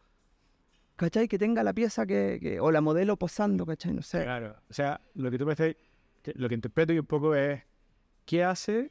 ¿cachai? 0.96 1.28
Que 1.28 1.38
tenga 1.38 1.62
la 1.62 1.72
pieza 1.72 2.06
que, 2.06 2.38
que- 2.40 2.60
o 2.60 2.70
la 2.70 2.80
modelo 2.80 3.16
posando, 3.16 3.64
¿cachai? 3.66 3.92
No 3.92 4.02
sé. 4.02 4.22
Claro. 4.22 4.56
O 4.70 4.72
sea, 4.72 5.00
lo 5.14 5.30
que 5.30 5.38
tú 5.38 5.46
me 5.46 5.52
estás, 5.52 5.74
lo 6.34 6.48
que 6.48 6.54
interpreto 6.54 6.92
yo 6.92 7.00
un 7.02 7.06
poco 7.06 7.34
es 7.34 7.62
qué 8.24 8.44
hace 8.44 8.90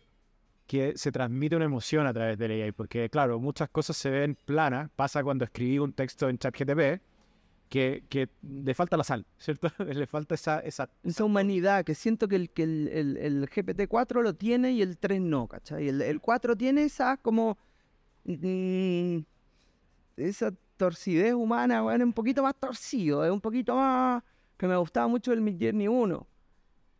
que 0.68 0.94
se 0.98 1.12
transmite 1.12 1.56
una 1.56 1.66
emoción 1.66 2.08
a 2.08 2.14
través 2.14 2.38
del 2.38 2.52
AI. 2.52 2.72
Porque, 2.72 3.10
claro, 3.10 3.40
muchas 3.40 3.70
cosas 3.70 3.98
se 3.98 4.10
ven 4.10 4.38
planas. 4.46 4.90
Pasa 4.96 5.22
cuando 5.24 5.44
escribí 5.44 5.80
un 5.80 5.92
texto 5.92 6.30
en 6.30 6.38
ChatGTP 6.38 7.02
que, 7.68 8.04
que 8.10 8.30
le 8.42 8.74
falta 8.74 8.96
la 8.98 9.04
sal, 9.04 9.26
¿cierto? 9.38 9.68
le 9.86 10.08
falta 10.08 10.36
esa, 10.36 10.60
esa... 10.60 10.90
Esa 11.04 11.24
humanidad 11.26 11.84
que 11.84 11.94
siento 11.96 12.28
que 12.30 12.36
el, 12.38 12.50
que 12.52 12.64
el, 12.64 12.88
el- 12.90 13.18
el 13.18 13.50
GPT-4 13.50 14.22
lo 14.22 14.34
tiene 14.34 14.72
y 14.72 14.82
el 14.82 14.98
3 14.98 15.20
no, 15.22 15.48
¿cachai? 15.48 15.88
El, 15.90 16.02
el 16.02 16.20
4 16.22 16.56
tiene 16.56 16.84
esa 16.84 17.18
como... 17.18 17.58
mm, 18.24 19.18
esa 20.18 20.54
torcidez 20.78 21.34
humana, 21.34 21.84
es 21.94 22.02
un 22.02 22.14
poquito 22.14 22.44
más 22.44 22.56
torcido, 22.56 23.24
es 23.26 23.32
un 23.32 23.42
poquito 23.42 23.76
más... 23.76 24.24
Que 24.58 24.68
me 24.68 24.76
gustaba 24.78 25.08
mucho 25.08 25.34
el 25.34 25.42
Midjourney 25.42 25.88
1. 25.88 26.28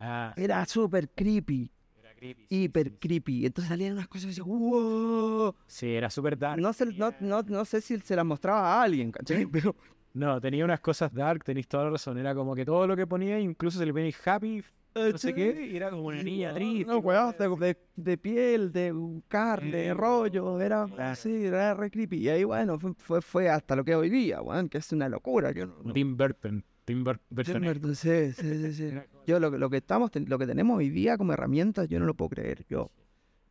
Ah, 0.00 0.34
Era 0.36 0.64
súper 0.66 1.08
creepy, 1.10 1.70
era 2.00 2.12
creepy, 2.14 2.46
sí, 2.48 2.62
hiper 2.64 2.86
sí, 2.88 2.90
sí. 2.92 2.98
creepy. 2.98 3.46
Entonces 3.46 3.68
salían 3.68 3.92
unas 3.92 4.08
cosas 4.08 4.24
y 4.24 4.28
decía, 4.28 4.42
wow. 4.44 5.54
Sí, 5.68 5.94
era 5.94 6.10
súper 6.10 6.36
dark. 6.36 6.60
No 6.60 6.72
sé, 6.72 6.86
no, 6.86 7.14
no, 7.20 7.42
no 7.42 7.64
sé 7.64 7.80
si 7.80 7.98
se 8.00 8.16
las 8.16 8.24
mostraba 8.24 8.74
a 8.74 8.82
alguien, 8.82 9.12
¿cachai? 9.12 9.46
Pero 9.52 9.76
No, 10.14 10.40
tenía 10.40 10.64
unas 10.64 10.80
cosas 10.80 11.12
dark, 11.14 11.44
tenéis 11.44 11.68
toda 11.68 11.84
la 11.84 11.90
razón. 11.90 12.18
Era 12.18 12.34
como 12.34 12.54
que 12.56 12.64
todo 12.64 12.86
lo 12.88 12.96
que 12.96 13.06
ponía, 13.06 13.38
incluso 13.38 13.78
se 13.78 13.86
le 13.86 13.92
ponía 13.92 14.12
happy, 14.24 14.64
no 14.94 15.18
sé 15.18 15.34
qué, 15.34 15.68
y 15.72 15.76
era 15.76 15.90
como 15.90 16.02
una 16.04 16.22
niña 16.22 16.54
triste. 16.54 16.84
No, 16.86 16.98
weón, 16.98 17.34
de, 17.58 17.76
de- 17.96 18.18
piel, 18.18 18.72
de 18.72 18.94
carne, 19.28 19.70
de 19.76 19.94
rollo, 19.94 20.60
era 20.60 20.86
así, 20.98 21.46
era 21.46 21.74
re 21.74 21.90
creepy. 21.90 22.16
Y 22.18 22.28
ahí, 22.28 22.44
bueno, 22.44 22.78
fue, 22.78 22.92
fue, 22.94 23.22
fue 23.22 23.48
hasta 23.48 23.74
lo 23.76 23.84
que 23.84 23.94
hoy 23.94 24.10
día, 24.10 24.42
weón, 24.42 24.68
que 24.68 24.78
es 24.78 24.92
una 24.92 25.08
locura. 25.08 25.52
Yo 25.52 25.66
no, 25.66 25.92
Tim 25.92 26.16
Burton. 26.16 26.64
Tim 26.84 27.04
Bur- 27.04 27.20
Burton. 27.30 27.94
Sí, 27.94 28.32
sí, 28.32 28.72
sí, 28.72 28.90
Yo 29.26 29.38
lo, 29.38 29.50
que- 29.52 29.58
lo 29.58 29.70
que 29.70 29.76
estamos, 29.76 30.10
lo 30.26 30.38
que 30.38 30.46
tenemos 30.46 30.78
hoy 30.78 30.90
día 30.90 31.16
como 31.16 31.32
herramientas, 31.32 31.88
yo 31.88 32.00
no 32.00 32.06
lo 32.06 32.14
puedo 32.14 32.30
creer. 32.30 32.64
Yo, 32.68 32.90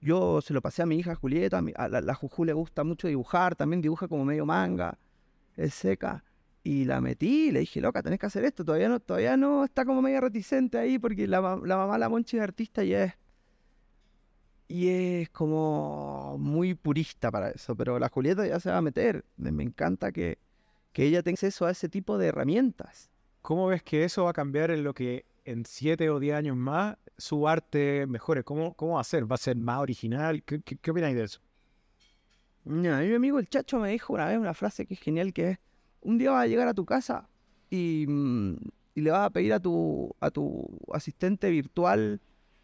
yo 0.02 0.42
se 0.42 0.54
lo 0.54 0.62
pasé 0.62 0.82
a 0.82 0.86
mi 0.86 0.98
hija 0.98 1.16
Julieta, 1.16 1.60
a, 1.60 1.62
mi- 1.62 1.72
a 1.76 1.88
la, 1.88 2.02
la 2.02 2.14
Juju 2.14 2.44
le 2.44 2.52
gusta 2.54 2.84
mucho 2.84 3.08
dibujar, 3.08 3.56
también 3.56 3.82
dibuja 3.82 4.08
como 4.10 4.26
medio 4.26 4.46
manga, 4.46 4.98
es 5.56 5.74
seca. 5.74 6.24
Y 6.64 6.86
la 6.86 7.02
metí 7.02 7.48
y 7.48 7.52
le 7.52 7.62
dije, 7.62 7.82
loca, 7.82 8.04
tenés 8.04 8.20
que 8.20 8.28
hacer 8.28 8.46
esto. 8.46 8.64
Todavía 8.64 8.88
no, 8.88 9.00
todavía 9.00 9.36
no 9.36 9.64
está 9.64 9.84
como 9.84 10.02
medio 10.02 10.22
reticente 10.22 10.78
ahí 10.78 11.00
porque 11.00 11.28
la, 11.28 11.42
la 11.42 11.78
mamá, 11.78 11.98
la 11.98 12.08
Monchi 12.08 12.38
es 12.38 12.44
artista 12.44 12.84
y 12.84 12.94
es. 12.94 13.14
Y 14.68 14.88
es 14.88 15.30
como 15.32 16.38
muy 16.40 16.76
purista 16.76 17.32
para 17.32 17.50
eso. 17.50 17.76
Pero 17.76 17.98
la 18.00 18.10
Julieta 18.10 18.46
ya 18.46 18.60
se 18.60 18.70
va 18.70 18.78
a 18.78 18.82
meter. 18.82 19.26
Me, 19.38 19.64
encanta 19.64 20.12
que, 20.12 20.38
que 20.94 21.04
ella 21.06 21.24
tenga 21.24 21.36
acceso 21.36 21.66
a 21.66 21.72
ese 21.72 21.90
tipo 21.90 22.18
de 22.18 22.28
herramientas. 22.28 23.10
¿Cómo 23.42 23.68
ves 23.68 23.82
que 23.82 24.04
eso 24.04 24.26
va 24.26 24.30
a 24.30 24.34
cambiar 24.34 24.70
en 24.70 24.84
lo 24.84 24.94
que 24.94 25.26
en 25.46 25.66
siete 25.66 26.10
o 26.12 26.20
diez 26.20 26.36
años 26.36 26.56
más 26.56 26.96
su 27.18 27.48
arte 27.48 28.06
mejore? 28.08 28.44
¿Cómo, 28.44 28.76
cómo 28.76 28.96
va 28.96 29.02
a 29.02 29.04
ser? 29.04 29.30
¿Va 29.30 29.34
a 29.34 29.40
ser 29.40 29.56
más 29.58 29.80
original? 29.80 30.44
¿Qué, 30.44 30.62
qué, 30.62 30.78
qué 30.78 30.92
opináis 30.92 31.16
de 31.16 31.24
eso? 31.24 31.42
Mí 32.64 32.88
mi 32.88 33.14
amigo 33.16 33.40
el 33.40 33.50
Chacho 33.50 33.80
me 33.80 33.90
dijo 33.90 34.14
una 34.14 34.28
vez 34.28 34.38
una 34.38 34.54
frase 34.54 34.86
que 34.86 34.94
es 34.94 35.00
genial, 35.00 35.34
que 35.34 35.50
es, 35.50 35.60
un 36.02 36.18
día 36.18 36.32
vas 36.32 36.44
a 36.44 36.48
llegar 36.48 36.68
a 36.68 36.74
tu 36.74 36.86
casa 36.86 37.30
y, 37.70 38.06
mm, 38.08 38.56
y 38.96 39.02
le 39.02 39.12
vas 39.12 39.28
a 39.28 39.30
pedir 39.30 39.54
a 39.54 39.60
tu, 39.60 40.16
a 40.20 40.32
tu 40.32 40.68
asistente 40.94 41.50
virtual, 41.50 42.22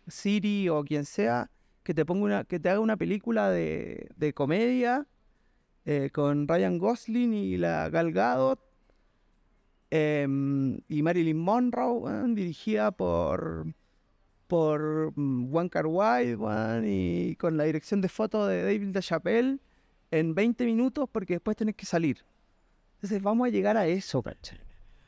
Siri 0.07 0.69
o 0.69 0.83
quien 0.83 1.05
sea, 1.05 1.49
que 1.83 1.93
te 1.93 2.05
ponga 2.05 2.25
una, 2.25 2.43
que 2.43 2.59
te 2.59 2.69
haga 2.69 2.79
una 2.79 2.97
película 2.97 3.49
de, 3.49 4.09
de 4.15 4.33
comedia 4.33 5.07
eh, 5.85 6.09
con 6.11 6.47
Ryan 6.47 6.77
Gosling 6.77 7.33
y 7.33 7.57
la 7.57 7.89
Gal 7.89 8.11
Gadot 8.11 8.59
em, 9.89 10.79
y 10.89 11.01
Marilyn 11.01 11.37
Monroe, 11.37 12.33
dirigida 12.33 12.91
por 12.91 13.67
por 14.47 15.11
mm, 15.15 15.67
Kar 15.67 15.87
Wai, 15.87 16.35
weón, 16.35 16.85
y 16.87 17.35
con 17.35 17.57
la 17.57 17.65
dirección 17.65 18.01
de 18.01 18.09
foto 18.09 18.47
de 18.47 18.63
David 18.63 18.95
LaChapelle 18.95 19.59
en 20.11 20.35
20 20.35 20.65
minutos 20.65 21.09
porque 21.11 21.35
después 21.35 21.57
tenés 21.57 21.75
que 21.75 21.85
salir. 21.85 22.23
Entonces 22.97 23.21
vamos 23.21 23.47
a 23.47 23.51
llegar 23.51 23.77
a 23.77 23.85
eso, 23.87 24.21
¿cachai? 24.21 24.59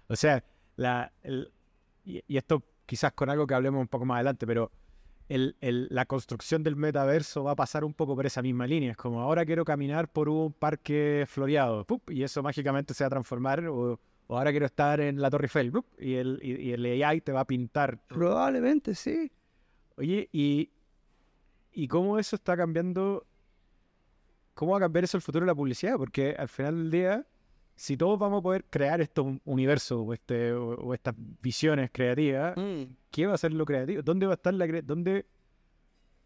O 0.07 0.15
sea, 0.15 0.43
la, 0.75 1.11
el- 1.23 1.51
y, 2.05 2.23
y 2.27 2.37
esto 2.37 2.63
quizás 2.85 3.13
con 3.13 3.29
algo 3.29 3.45
que 3.47 3.53
hablemos 3.53 3.81
un 3.81 3.87
poco 3.87 4.05
más 4.05 4.15
adelante, 4.17 4.45
pero 4.47 4.71
el- 5.27 5.55
el- 5.61 5.87
la 5.91 6.05
construcción 6.05 6.63
del 6.63 6.75
metaverso 6.75 7.43
va 7.43 7.51
a 7.51 7.55
pasar 7.55 7.83
un 7.83 7.93
poco 7.93 8.15
por 8.15 8.25
esa 8.25 8.41
misma 8.41 8.65
línea. 8.67 8.91
Es 8.91 8.97
como 8.97 9.21
ahora 9.21 9.45
quiero 9.45 9.65
caminar 9.65 10.11
por 10.11 10.29
un 10.29 10.53
parque 10.53 11.25
floreado, 11.27 11.83
¡pup! 11.85 12.09
y 12.11 12.23
eso 12.23 12.41
mágicamente 12.43 12.93
se 12.93 13.03
va 13.03 13.07
a 13.07 13.11
transformar, 13.11 13.65
o, 13.67 13.99
o 14.27 14.37
ahora 14.37 14.51
quiero 14.51 14.65
estar 14.67 14.99
en 15.01 15.19
la 15.21 15.29
Torre 15.29 15.45
Eiffel, 15.45 15.71
¡pup! 15.71 15.85
y 15.99 16.15
el, 16.15 16.39
y, 16.43 16.69
y 16.69 16.71
el 16.73 17.03
AI 17.03 17.21
te 17.21 17.31
va 17.31 17.41
a 17.41 17.45
pintar. 17.45 17.97
Probablemente 18.07 18.93
sí. 18.95 19.31
Oye, 19.97 20.29
y, 20.31 20.69
¿y 21.73 21.87
cómo 21.87 22.17
eso 22.19 22.35
está 22.35 22.55
cambiando? 22.55 23.25
¿Cómo 24.53 24.71
va 24.73 24.77
a 24.77 24.81
cambiar 24.81 25.03
eso 25.05 25.17
el 25.17 25.21
futuro 25.21 25.45
de 25.45 25.51
la 25.51 25.55
publicidad? 25.55 25.95
Porque 25.97 26.35
al 26.37 26.49
final 26.49 26.75
del 26.75 26.91
día, 26.91 27.25
si 27.79 27.95
todos 27.95 28.19
vamos 28.19 28.39
a 28.39 28.43
poder 28.43 28.65
crear 28.69 28.99
estos 28.99 29.25
universos 29.45 30.03
o, 30.05 30.13
este, 30.13 30.51
o, 30.51 30.71
o 30.75 30.93
estas 30.93 31.15
visiones 31.41 31.89
creativas, 31.93 32.53
¿qué 33.09 33.25
va 33.25 33.35
a 33.35 33.37
ser 33.37 33.53
lo 33.53 33.63
creativo? 33.65 34.01
¿Dónde 34.01 34.25
va 34.25 34.33
a 34.33 34.35
estar 34.35 34.53
la 34.53 34.67
dónde, 34.81 35.25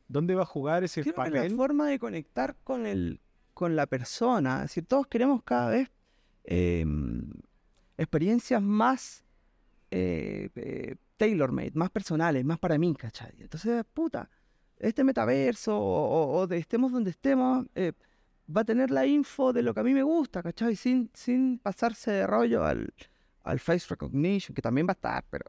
dónde 0.07 0.33
va 0.33 0.41
a 0.41 0.45
jugar 0.45 0.83
ese 0.83 1.01
Creo 1.03 1.13
que 1.13 1.21
la 1.29 1.35
papel? 1.41 1.55
forma 1.55 1.87
de 1.87 1.99
conectar 1.99 2.55
con 2.63 2.85
el 2.87 3.19
con 3.53 3.75
la 3.75 3.85
persona, 3.85 4.55
es 4.57 4.61
decir, 4.63 4.85
todos 4.87 5.05
queremos 5.05 5.43
cada 5.43 5.69
vez 5.69 5.91
em, 6.43 7.29
experiencias 7.97 8.61
más 8.63 9.23
eh, 9.91 10.49
eh, 10.55 10.95
tailor-made, 11.17 11.71
más 11.75 11.91
personales, 11.91 12.43
más 12.43 12.57
para 12.57 12.79
mí, 12.79 12.95
¿cachai? 12.95 13.31
Entonces, 13.37 13.85
puta, 13.93 14.27
este 14.79 15.03
metaverso 15.03 15.77
o, 15.77 15.83
o- 16.33 16.37
o 16.39 16.47
de 16.47 16.57
estemos 16.57 16.91
donde 16.91 17.11
estemos, 17.11 17.67
eh, 17.75 17.93
va 18.55 18.61
a 18.61 18.65
tener 18.65 18.91
la 18.91 19.05
info 19.05 19.53
de 19.53 19.61
lo 19.63 19.73
que 19.73 19.79
a 19.79 19.83
mí 19.83 19.93
me 19.93 20.03
gusta, 20.03 20.43
¿cachai? 20.43 20.75
Sin, 20.75 21.09
sin 21.13 21.59
pasarse 21.59 22.11
de 22.11 22.27
rollo 22.27 22.65
al, 22.65 22.93
al 23.43 23.59
face 23.59 23.87
recognition, 23.89 24.53
que 24.53 24.61
también 24.61 24.87
va 24.87 24.91
a 24.91 24.93
estar, 24.93 25.25
pero... 25.29 25.45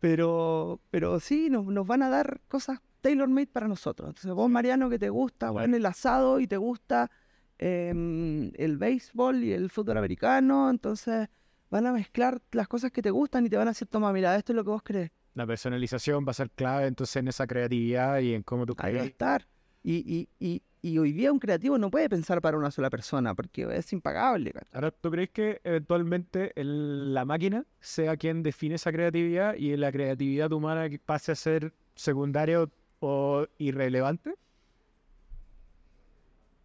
Pero, 0.00 0.80
pero 0.90 1.18
sí, 1.18 1.50
nos, 1.50 1.66
nos 1.66 1.84
van 1.84 2.02
a 2.02 2.08
dar 2.08 2.40
cosas 2.46 2.78
tailor-made 3.00 3.48
para 3.48 3.68
nosotros. 3.68 4.08
Entonces, 4.08 4.32
vos, 4.32 4.50
Mariano, 4.50 4.88
que 4.90 4.98
te 4.98 5.10
gusta 5.10 5.50
bueno, 5.50 5.76
el 5.76 5.86
asado 5.86 6.40
y 6.40 6.46
te 6.46 6.56
gusta 6.56 7.10
em, 7.58 8.52
el 8.54 8.78
béisbol 8.78 9.44
y 9.44 9.52
el 9.52 9.70
fútbol 9.70 9.98
americano, 9.98 10.70
entonces 10.70 11.28
van 11.70 11.86
a 11.86 11.92
mezclar 11.92 12.40
las 12.52 12.68
cosas 12.68 12.92
que 12.92 13.02
te 13.02 13.10
gustan 13.10 13.46
y 13.46 13.48
te 13.48 13.56
van 13.56 13.68
a 13.68 13.72
decir, 13.72 13.88
toma, 13.88 14.12
mira, 14.12 14.36
esto 14.36 14.52
es 14.52 14.56
lo 14.56 14.64
que 14.64 14.70
vos 14.70 14.82
crees. 14.82 15.10
La 15.34 15.46
personalización 15.46 16.24
va 16.26 16.30
a 16.30 16.34
ser 16.34 16.50
clave 16.50 16.86
entonces 16.86 17.16
en 17.16 17.28
esa 17.28 17.46
creatividad 17.46 18.18
y 18.20 18.34
en 18.34 18.42
cómo 18.42 18.66
tú 18.66 18.74
Ahí 18.78 18.94
va 18.94 19.02
a 19.02 19.04
estar. 19.04 19.46
Y, 19.82 19.96
y, 19.96 20.28
y, 20.38 20.62
y 20.82 20.98
hoy 20.98 21.12
día 21.12 21.32
un 21.32 21.38
creativo 21.38 21.78
no 21.78 21.90
puede 21.90 22.08
pensar 22.08 22.40
para 22.40 22.56
una 22.58 22.70
sola 22.70 22.90
persona 22.90 23.34
porque 23.34 23.66
es 23.76 23.92
impagable. 23.92 24.52
Ahora, 24.72 24.90
¿tú 24.92 25.10
crees 25.10 25.30
que 25.30 25.60
eventualmente 25.64 26.52
el- 26.60 27.14
la 27.14 27.24
máquina 27.24 27.64
sea 27.80 28.16
quien 28.16 28.42
define 28.42 28.76
esa 28.76 28.92
creatividad 28.92 29.54
y 29.56 29.76
la 29.76 29.90
creatividad 29.92 30.52
humana 30.52 30.88
pase 31.04 31.32
a 31.32 31.34
ser 31.34 31.72
secundaria 31.94 32.62
o, 32.62 32.68
o 33.00 33.46
irrelevante? 33.58 34.34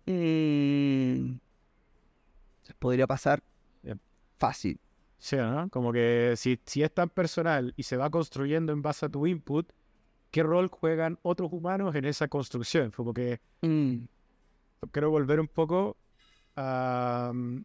Mm, 0.08 1.38
podría 2.80 3.08
pasar 3.08 3.44
fácil. 4.38 4.80
Sí, 5.20 5.38
¿no? 5.38 5.70
Como 5.70 5.94
que 5.94 6.34
si, 6.38 6.60
si 6.66 6.84
es 6.84 6.94
tan 6.94 7.10
personal 7.10 7.74
y 7.78 7.84
se 7.84 7.96
va 7.98 8.10
construyendo 8.10 8.74
en 8.74 8.82
base 8.82 9.06
a 9.06 9.10
tu 9.10 9.26
input, 9.26 9.72
¿qué 10.34 10.42
rol 10.42 10.68
juegan 10.68 11.20
otros 11.22 11.54
humanos 11.54 11.94
en 11.94 12.06
esa 12.06 12.28
construcción? 12.28 12.92
Fue 12.92 13.06
porque 13.06 13.40
Mm, 13.62 14.06
quiero 14.92 15.12
volver 15.12 15.40
un 15.40 15.48
poco 15.48 15.96
a, 16.56 17.32
mm, 17.32 17.64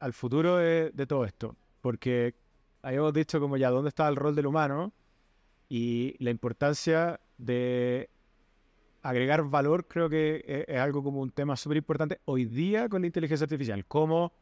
al 0.00 0.12
futuro 0.14 0.56
de, 0.56 0.90
de 0.90 1.06
todo 1.06 1.26
esto. 1.26 1.54
Porque 1.82 2.34
habíamos 2.80 3.12
dicho 3.12 3.38
como 3.40 3.58
ya 3.58 3.68
dónde 3.68 3.90
está 3.90 4.08
el 4.08 4.16
rol 4.16 4.34
del 4.34 4.46
humano 4.46 4.94
y 5.68 6.16
la 6.18 6.30
importancia 6.30 7.20
de 7.36 8.08
agregar 9.02 9.44
valor 9.44 9.86
creo 9.86 10.08
que 10.08 10.42
e- 10.46 10.64
es, 10.66 10.80
algo 10.80 11.02
como 11.04 11.20
un 11.20 11.30
tema 11.30 11.56
súper 11.56 11.76
importante 11.76 12.20
hoy 12.24 12.46
día 12.46 12.88
con 12.88 13.02
la 13.02 13.06
inteligencia 13.06 13.44
artificial. 13.44 13.84
Cómo 13.84 14.32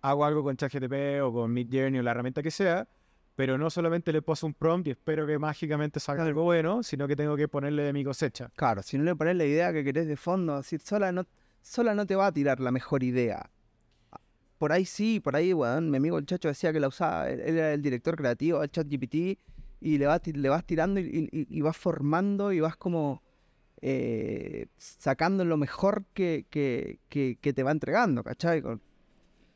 hago 0.00 0.24
algo 0.24 0.42
con 0.42 0.56
ChatGPT 0.56 1.20
o 1.22 1.30
con 1.30 1.52
Midjourney 1.52 2.00
o 2.00 2.02
la 2.02 2.12
herramienta 2.12 2.42
que 2.42 2.50
sea, 2.50 2.88
pero 3.38 3.56
no 3.56 3.70
solamente 3.70 4.12
le 4.12 4.20
paso 4.20 4.48
un 4.48 4.52
prompt 4.52 4.88
y 4.88 4.90
espero 4.90 5.24
que 5.24 5.38
mágicamente 5.38 6.00
salga 6.00 6.24
algo 6.24 6.42
bueno, 6.42 6.82
sino 6.82 7.06
que 7.06 7.14
tengo 7.14 7.36
que 7.36 7.46
ponerle 7.46 7.84
de 7.84 7.92
mi 7.92 8.02
cosecha. 8.02 8.50
Claro, 8.56 8.82
si 8.82 8.98
no 8.98 9.04
le 9.04 9.14
pones 9.14 9.36
la 9.36 9.44
idea 9.44 9.72
que 9.72 9.84
querés 9.84 10.08
de 10.08 10.16
fondo, 10.16 10.54
así 10.56 10.76
sola 10.78 11.12
no, 11.12 11.24
sola 11.62 11.94
no 11.94 12.04
te 12.04 12.16
va 12.16 12.26
a 12.26 12.32
tirar 12.32 12.58
la 12.58 12.72
mejor 12.72 13.04
idea. 13.04 13.48
Por 14.58 14.72
ahí 14.72 14.84
sí, 14.84 15.20
por 15.20 15.36
ahí, 15.36 15.52
weón, 15.52 15.88
mi 15.88 15.98
amigo 15.98 16.18
el 16.18 16.26
Chacho 16.26 16.48
decía 16.48 16.72
que 16.72 16.80
la 16.80 16.88
usaba, 16.88 17.30
él, 17.30 17.38
era 17.38 17.72
el 17.74 17.80
director 17.80 18.16
creativo 18.16 18.58
del 18.58 18.72
ChatGPT 18.72 19.14
y 19.82 19.98
le 19.98 20.06
vas, 20.06 20.20
le 20.26 20.48
vas 20.48 20.64
tirando 20.64 20.98
y 20.98 21.60
vas 21.60 21.76
formando 21.76 22.52
y 22.52 22.58
vas 22.58 22.76
como 22.76 23.22
eh, 23.80 24.66
sacando 24.78 25.44
lo 25.44 25.56
mejor 25.56 26.06
que, 26.12 26.46
que, 26.50 26.98
que, 27.08 27.38
que 27.40 27.52
te 27.52 27.62
va 27.62 27.70
entregando, 27.70 28.24
¿cachai? 28.24 28.62
Con- 28.62 28.82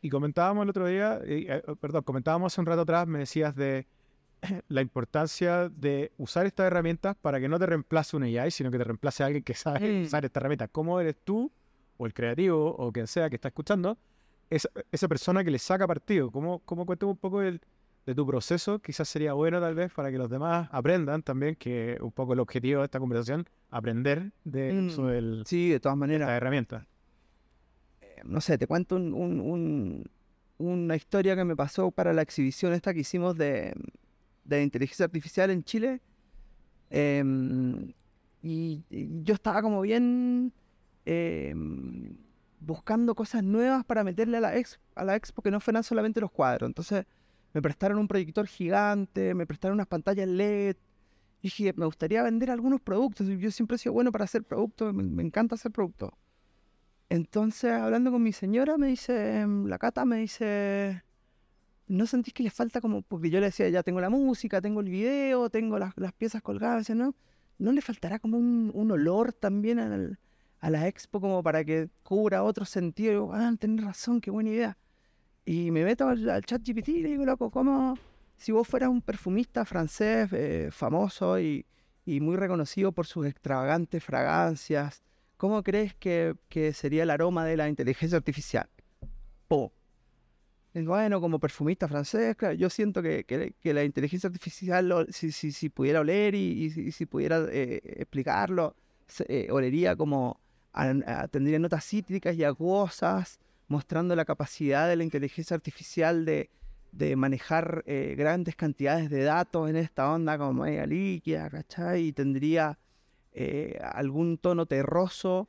Y 0.04 0.10
comentábamos 0.10 0.64
el 0.64 0.70
otro 0.70 0.86
día, 0.86 1.20
eh, 1.24 1.46
eh, 1.48 1.74
perdón, 1.80 2.02
comentábamos 2.02 2.52
hace 2.52 2.60
un 2.60 2.66
rato 2.66 2.80
atrás, 2.82 3.06
me 3.06 3.20
decías 3.20 3.54
de 3.54 3.86
la 4.68 4.82
importancia 4.82 5.68
de 5.68 6.10
usar 6.18 6.44
estas 6.46 6.66
herramientas 6.66 7.16
para 7.22 7.38
que 7.40 7.48
no 7.48 7.58
te 7.58 7.66
reemplace 7.66 8.16
un 8.16 8.24
AI, 8.24 8.50
sino 8.50 8.70
que 8.72 8.78
te 8.78 8.84
reemplace 8.84 9.22
a 9.22 9.26
alguien 9.26 9.44
que 9.44 9.54
sabe 9.54 10.00
Mm. 10.00 10.02
usar 10.06 10.24
esta 10.24 10.40
herramienta. 10.40 10.66
¿Cómo 10.68 11.00
eres 11.00 11.16
tú, 11.24 11.52
o 11.96 12.06
el 12.06 12.12
creativo, 12.14 12.74
o 12.76 12.90
quien 12.92 13.06
sea 13.06 13.30
que 13.30 13.36
está 13.36 13.48
escuchando, 13.48 13.96
esa, 14.50 14.68
esa 14.90 15.06
persona 15.08 15.44
que 15.44 15.50
le 15.52 15.58
saca 15.60 15.86
partido. 15.86 16.30
¿Cómo, 16.32 16.58
cómo 16.64 16.84
cuéntame 16.84 17.12
un 17.12 17.18
poco 17.18 17.40
el, 17.40 17.60
de 18.04 18.14
tu 18.14 18.26
proceso? 18.26 18.80
Quizás 18.80 19.08
sería 19.08 19.34
bueno 19.34 19.60
tal 19.60 19.76
vez 19.76 19.92
para 19.92 20.10
que 20.10 20.18
los 20.18 20.28
demás 20.28 20.68
aprendan 20.72 21.22
también, 21.22 21.54
que 21.54 21.96
un 22.02 22.10
poco 22.10 22.32
el 22.32 22.40
objetivo 22.40 22.80
de 22.80 22.86
esta 22.86 22.98
conversación, 22.98 23.46
aprender 23.70 24.32
de 24.44 24.72
Mm, 24.72 25.06
del, 25.06 25.42
Sí, 25.46 25.70
de 25.70 25.78
todas 25.78 25.96
maneras. 25.96 26.26
esta 26.28 26.36
herramienta. 26.36 26.86
No 28.24 28.40
sé, 28.40 28.58
te 28.58 28.66
cuento 28.66 28.96
un- 28.96 29.14
un- 29.14 29.40
un- 29.40 30.10
una 30.58 30.96
historia 30.96 31.36
que 31.36 31.44
me 31.44 31.56
pasó 31.56 31.90
para 31.90 32.12
la 32.12 32.22
exhibición 32.22 32.72
esta 32.72 32.94
que 32.94 33.00
hicimos 33.00 33.36
de, 33.36 33.74
inteligencia 34.50 35.04
artificial 35.06 35.50
en 35.50 35.64
Chile. 35.64 36.00
Em, 36.90 37.92
y, 38.42 38.84
yo 39.24 39.34
estaba 39.34 39.62
como 39.62 39.80
bien 39.82 40.52
em, 41.06 42.16
buscando 42.60 43.14
cosas 43.14 43.42
nuevas 43.44 43.84
para 43.84 44.04
meterle 44.04 44.36
a 44.38 44.40
la, 44.40 44.56
ex, 44.56 44.78
a 44.94 45.04
la 45.04 45.16
expo 45.16 45.42
que 45.42 45.50
no 45.50 45.60
fueran 45.60 45.82
solamente 45.84 46.20
los 46.20 46.30
cuadros. 46.30 46.68
Entonces 46.68 47.06
me 47.54 47.62
prestaron 47.62 47.98
un 47.98 48.08
proyector 48.08 48.46
gigante, 48.46 49.34
me 49.34 49.46
prestaron 49.46 49.76
unas 49.76 49.88
pantallas 49.88 50.28
LED. 50.28 50.76
Y 51.42 51.48
dije, 51.48 51.72
me 51.76 51.86
gustaría 51.86 52.22
vender 52.22 52.50
algunos 52.50 52.80
productos. 52.80 53.26
Yo 53.28 53.50
siempre 53.50 53.76
he 53.76 53.78
sido 53.78 53.92
bueno 53.94 54.12
para 54.12 54.24
hacer 54.24 54.44
productos, 54.44 54.94
me, 54.94 55.02
me 55.04 55.22
encanta 55.24 55.56
hacer 55.56 55.72
productos. 55.72 56.10
Entonces, 57.12 57.70
hablando 57.72 58.10
con 58.10 58.22
mi 58.22 58.32
señora, 58.32 58.78
me 58.78 58.86
dice, 58.86 59.40
em, 59.40 59.66
la 59.66 59.78
Cata 59.78 60.06
me 60.06 60.16
dice, 60.16 61.02
¿no 61.88 62.06
sentís 62.06 62.34
que 62.34 62.42
le 62.42 62.50
falta 62.50 62.80
como, 62.80 63.02
porque 63.02 63.30
yo 63.30 63.40
le 63.40 63.46
decía, 63.46 63.68
ya 63.70 63.82
tengo 63.82 64.00
la 64.00 64.10
música, 64.10 64.60
tengo 64.62 64.80
el 64.80 64.88
video, 64.88 65.50
tengo 65.50 65.78
las, 65.78 65.92
las 65.98 66.12
piezas 66.14 66.42
colgadas, 66.42 66.80
dice, 66.80 66.94
¿no? 66.94 67.14
¿No 67.58 67.72
le 67.72 67.82
faltará 67.82 68.18
como 68.18 68.38
un, 68.38 68.70
un 68.74 68.90
olor 68.92 69.32
también 69.34 69.78
al- 69.78 70.18
a 70.60 70.70
la 70.70 70.88
expo 70.88 71.20
como 71.20 71.42
para 71.42 71.64
que 71.64 71.90
cubra 72.02 72.44
otro 72.44 72.64
sentido? 72.64 73.10
Y 73.12 73.14
digo, 73.16 73.32
ah, 73.34 73.52
tenés 73.58 73.84
razón, 73.84 74.20
qué 74.20 74.30
buena 74.30 74.50
idea. 74.50 74.78
Y 75.44 75.70
me 75.72 75.84
meto 75.84 76.08
al, 76.08 76.28
al 76.30 76.44
chat 76.44 76.62
GPT 76.62 76.88
y 76.92 77.02
le 77.02 77.10
digo, 77.10 77.24
loco, 77.26 77.50
¿cómo 77.50 77.98
si 78.38 78.52
vos 78.52 78.66
fueras 78.68 78.88
un 78.90 79.02
perfumista 79.02 79.64
francés 79.64 80.30
eh, 80.32 80.70
famoso 80.72 81.38
y, 81.40 81.66
y 82.06 82.20
muy 82.20 82.36
reconocido 82.36 82.92
por 82.92 83.06
sus 83.06 83.26
extravagantes 83.26 84.02
fragancias, 84.04 85.02
¿cómo 85.42 85.64
crees 85.64 85.92
que, 85.94 86.36
sería 86.72 87.02
el 87.02 87.10
aroma 87.10 87.44
de 87.44 87.56
la 87.56 87.68
inteligencia 87.68 88.16
artificial? 88.16 88.68
Po. 89.48 89.72
Bueno, 90.72 91.20
como 91.20 91.40
perfumista 91.40 91.88
francés, 91.88 92.36
claro, 92.36 92.54
yo 92.54 92.70
siento 92.70 93.02
que, 93.02 93.24
que- 93.24 93.74
la 93.74 93.82
inteligencia 93.82 94.28
artificial, 94.28 95.08
si, 95.10 95.32
si, 95.32 95.50
si 95.50 95.68
pudiera 95.68 95.98
oler 95.98 96.36
y, 96.36 96.66
y 96.66 96.92
si- 96.92 97.06
pudiera 97.06 97.44
eh, 97.50 97.80
explicarlo, 97.82 98.76
eh, 99.26 99.48
olería 99.50 99.96
como, 99.96 100.40
tendría 101.32 101.58
notas 101.58 101.86
cítricas 101.86 102.36
y 102.36 102.44
acuosas, 102.44 103.40
mostrando 103.66 104.14
la 104.14 104.24
capacidad 104.24 104.86
de 104.88 104.94
la 104.94 105.02
inteligencia 105.02 105.56
artificial 105.56 106.24
de, 106.24 106.50
de 106.92 107.16
manejar 107.16 107.82
eh, 107.86 108.14
grandes 108.16 108.54
cantidades 108.54 109.10
de 109.10 109.24
datos 109.24 109.68
en 109.68 109.74
esta 109.74 110.08
onda 110.08 110.38
como 110.38 110.62
media 110.62 110.86
líquida, 110.86 111.50
¿cachai? 111.50 112.02
Y 112.06 112.12
tendría 112.12 112.78
eh, 113.32 113.78
algún 113.82 114.38
tono 114.38 114.66
terroso 114.66 115.48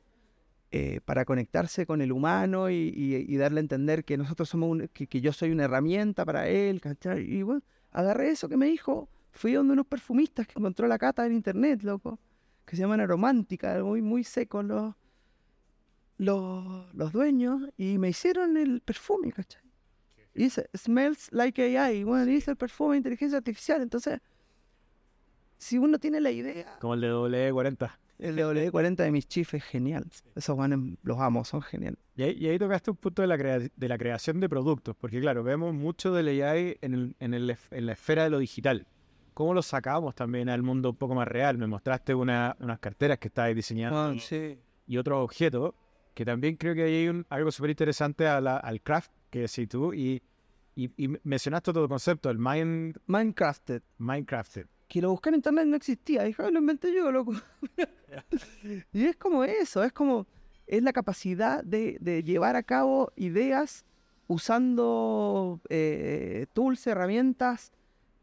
eh, 0.70 1.00
para 1.04 1.24
conectarse 1.24 1.86
con 1.86 2.00
el 2.02 2.12
humano 2.12 2.70
y, 2.70 2.74
y- 2.96 3.16
y 3.32 3.36
darle 3.36 3.60
a 3.60 3.62
entender 3.62 4.04
que 4.04 4.16
nosotros 4.18 4.48
somos 4.48 4.70
un- 4.70 4.88
que, 4.92 5.06
que 5.06 5.20
yo 5.20 5.32
soy 5.32 5.50
una 5.52 5.64
herramienta 5.64 6.24
para 6.24 6.48
él, 6.48 6.80
¿cachai? 6.80 7.22
Y 7.30 7.42
bueno, 7.42 7.62
agarré 7.92 8.30
eso 8.30 8.48
que 8.48 8.56
me 8.56 8.66
dijo, 8.66 9.08
fui 9.32 9.52
donde 9.52 9.72
unos 9.74 9.86
perfumistas 9.86 10.46
que 10.48 10.58
encontró 10.58 10.88
la 10.88 10.98
cata 10.98 11.26
en 11.26 11.32
internet, 11.34 11.82
loco, 11.84 12.18
que 12.66 12.76
se 12.76 12.82
llaman 12.82 13.00
Aromántica, 13.00 13.82
muy, 13.84 14.02
muy 14.02 14.24
secos 14.24 14.64
los, 14.64 14.94
los, 16.18 16.94
los 16.94 17.12
dueños, 17.12 17.62
y 17.76 17.98
me 17.98 18.08
hicieron 18.10 18.56
el 18.56 18.80
perfume, 18.80 19.32
¿cachai? 19.32 19.62
Y 20.34 20.44
dice, 20.44 20.68
smells 20.76 21.32
like 21.32 21.62
AI, 21.78 22.04
bueno, 22.04 22.26
dice 22.26 22.52
el 22.52 22.56
perfume 22.56 22.92
de 22.94 22.98
inteligencia 22.98 23.38
artificial, 23.38 23.82
entonces, 23.82 24.20
si 25.64 25.78
uno 25.78 25.98
tiene 25.98 26.20
la 26.20 26.30
idea, 26.30 26.76
Como 26.80 26.94
el 26.94 27.00
de 27.00 27.10
W40. 27.12 27.90
el 28.18 28.36
W40 28.36 28.96
de 28.96 29.10
mis 29.10 29.26
chief 29.26 29.54
es 29.54 29.64
genial. 29.64 30.04
Esos 30.34 30.54
guanes 30.56 30.78
los 31.02 31.18
amo, 31.20 31.44
son 31.44 31.62
geniales. 31.62 31.98
Y 32.16 32.22
ahí, 32.22 32.36
y 32.38 32.48
ahí 32.48 32.58
tocaste 32.58 32.90
un 32.90 32.96
punto 32.98 33.22
de 33.22 33.28
la, 33.28 33.38
crea- 33.38 33.58
de 33.74 33.88
la 33.88 33.96
creación 33.98 34.40
de 34.40 34.48
productos, 34.48 34.94
porque 34.96 35.20
claro, 35.20 35.42
vemos 35.42 35.72
mucho 35.74 36.12
del 36.12 36.28
AI 36.28 36.76
en, 36.82 36.94
el- 36.94 37.16
en, 37.18 37.32
el 37.34 37.56
en 37.70 37.86
la 37.86 37.92
esfera 37.92 38.24
de 38.24 38.30
lo 38.30 38.38
digital. 38.38 38.86
¿Cómo 39.32 39.54
lo 39.54 39.62
sacamos 39.62 40.14
también 40.14 40.48
al 40.48 40.62
mundo 40.62 40.90
un 40.90 40.96
poco 40.96 41.14
más 41.14 41.26
real? 41.26 41.56
Me 41.58 41.66
mostraste 41.66 42.14
una- 42.14 42.56
unas 42.60 42.78
carteras 42.78 43.18
que 43.18 43.28
estabas 43.28 43.54
diseñando 43.54 44.18
sí. 44.20 44.58
y 44.86 44.96
otros 44.98 45.24
objetos, 45.24 45.72
que 46.14 46.24
también 46.26 46.56
creo 46.56 46.74
que 46.74 46.82
ahí 46.84 46.94
hay 46.94 47.08
un- 47.08 47.26
algo 47.30 47.50
súper 47.50 47.70
interesante 47.70 48.26
al 48.28 48.80
craft 48.82 49.10
que 49.30 49.40
decís 49.40 49.68
tú, 49.68 49.92
y, 49.94 50.22
y, 50.76 50.90
y 51.04 51.08
mencionaste 51.24 51.70
otro 51.70 51.88
concepto, 51.88 52.28
el 52.30 52.38
mind, 52.38 52.98
Minecrafted. 53.06 53.82
Minecrafted. 53.98 54.66
Que 54.88 55.00
lo 55.00 55.10
busqué 55.10 55.30
en 55.30 55.36
internet 55.36 55.66
no 55.66 55.76
existía. 55.76 56.24
Dije, 56.24 56.42
"Ah, 56.42 56.50
lo 56.50 56.58
inventé 56.60 56.92
yo, 56.94 57.10
loco. 57.10 57.32
y 58.92 59.04
es 59.04 59.16
como 59.16 59.44
eso, 59.44 59.82
es 59.82 59.92
como, 59.92 60.26
es 60.66 60.82
la 60.82 60.92
capacidad 60.92 61.64
de, 61.64 61.96
de 62.00 62.22
llevar 62.22 62.56
a 62.56 62.62
cabo 62.62 63.12
ideas 63.16 63.84
usando 64.26 65.60
eh, 65.68 66.46
tools, 66.52 66.86
herramientas, 66.86 67.72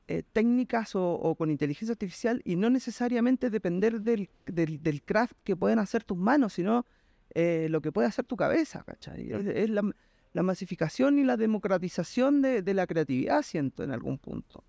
eh, 0.08 0.24
técnicas 0.34 0.96
o, 0.96 1.14
o 1.14 1.36
con 1.36 1.50
inteligencia 1.52 1.94
artificial 1.94 2.42
y 2.44 2.56
no 2.56 2.70
necesariamente 2.70 3.50
depender 3.50 4.02
del, 4.02 4.30
del, 4.46 4.82
del 4.82 5.02
craft 5.04 5.34
que 5.44 5.56
pueden 5.56 5.80
hacer 5.80 6.04
tus 6.04 6.18
manos, 6.18 6.54
sino 6.54 6.86
eh, 7.34 7.68
lo 7.70 7.82
que 7.82 7.92
puede 7.92 8.08
hacer 8.08 8.26
tu 8.26 8.36
cabeza, 8.36 8.84
¿cachai? 8.84 9.32
Es, 9.32 9.46
es 9.46 9.70
la, 9.70 9.84
la 10.34 10.44
masificación 10.44 11.18
y 11.20 11.24
la 11.24 11.38
democratización 11.38 12.42
de, 12.42 12.62
de 12.62 12.74
la 12.74 12.88
creatividad, 12.88 13.42
siento, 13.42 13.84
en 13.84 13.92
algún 13.92 14.18
punto. 14.18 14.64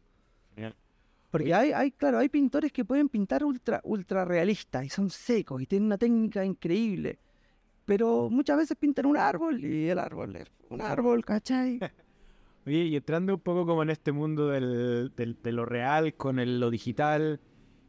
Porque 1.32 1.52
hay, 1.54 1.72
hay, 1.72 1.90
claro, 1.90 2.18
hay 2.18 2.28
pintores 2.28 2.70
que 2.72 2.84
pueden 2.84 3.08
pintar 3.08 3.42
ultra, 3.42 3.80
ultra 3.84 4.24
realistas 4.24 4.84
y 4.84 4.88
son 4.90 5.08
secos 5.10 5.60
y 5.62 5.66
tienen 5.66 5.86
una 5.86 5.96
técnica 5.98 6.44
increíble. 6.44 7.18
Pero 7.86 8.28
muchas 8.30 8.58
veces 8.58 8.76
pintan 8.78 9.06
un 9.06 9.16
árbol 9.16 9.64
y 9.64 9.88
el 9.88 9.98
árbol 9.98 10.36
es 10.36 10.46
un 10.68 10.80
árbol, 10.82 11.24
¿cachai? 11.24 11.80
Oye, 12.66 12.84
y 12.84 12.96
entrando 12.96 13.34
un 13.34 13.40
poco 13.40 13.66
como 13.66 13.82
en 13.82 13.90
este 13.90 14.12
mundo 14.12 14.48
del, 14.48 15.10
del- 15.16 15.36
de 15.42 15.52
lo 15.52 15.64
real 15.64 16.14
con 16.14 16.38
el- 16.38 16.60
lo 16.60 16.70
digital, 16.70 17.40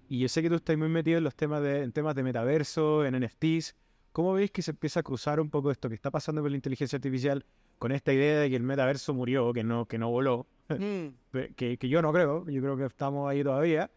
y 0.09 0.19
yo 0.19 0.29
sé 0.29 0.41
que 0.41 0.49
tú 0.49 0.55
estás 0.55 0.77
muy 0.77 0.89
metido 0.89 1.17
en 1.17 1.23
los 1.25 1.35
temas 1.35 1.61
de, 1.61 1.83
en 1.83 1.91
temas 1.91 2.15
de 2.15 2.23
metaverso, 2.23 3.05
en 3.05 3.13
NFTs, 3.21 3.75
¿cómo 4.13 4.33
veis 4.33 4.51
que 4.51 4.61
se 4.61 4.71
empieza 4.71 5.01
a 5.01 5.03
cruzar 5.03 5.39
un 5.41 5.49
poco 5.49 5.69
esto 5.69 5.89
que 5.89 5.95
está 5.95 6.09
pasando 6.11 6.41
con 6.41 6.49
la 6.49 6.57
inteligencia 6.57 6.95
artificial 6.95 7.45
con 7.77 7.91
esta 7.91 8.13
idea 8.13 8.39
de 8.39 8.49
que 8.49 8.55
el 8.55 8.63
metaverso 8.63 9.13
murió, 9.13 9.51
que 9.53 9.63
no, 9.63 9.85
que 9.85 9.97
no 9.97 10.09
voló, 10.09 10.47
pe- 11.31 11.53
que, 11.55 11.77
que 11.77 11.89
yo 11.89 12.01
no 12.01 12.11
creo, 12.13 12.47
yo 12.49 12.61
creo 12.61 12.77
que 12.77 12.85
estamos 12.85 13.29
ahí 13.29 13.43
todavía. 13.43 13.89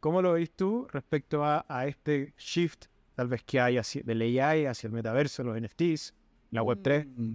¿Cómo 0.00 0.22
lo 0.22 0.32
veis 0.34 0.50
tú 0.52 0.86
respecto 0.92 1.44
a, 1.44 1.64
a 1.68 1.86
este 1.86 2.32
shift 2.38 2.86
tal 3.14 3.26
vez 3.28 3.42
que 3.42 3.58
hay 3.60 3.78
hacia, 3.78 4.02
del 4.02 4.22
AI 4.22 4.66
hacia 4.66 4.86
el 4.86 4.92
metaverso, 4.92 5.42
los 5.42 5.60
NFTs, 5.60 6.14
la 6.52 6.62
Web3? 6.62 7.06
Mm. 7.16 7.34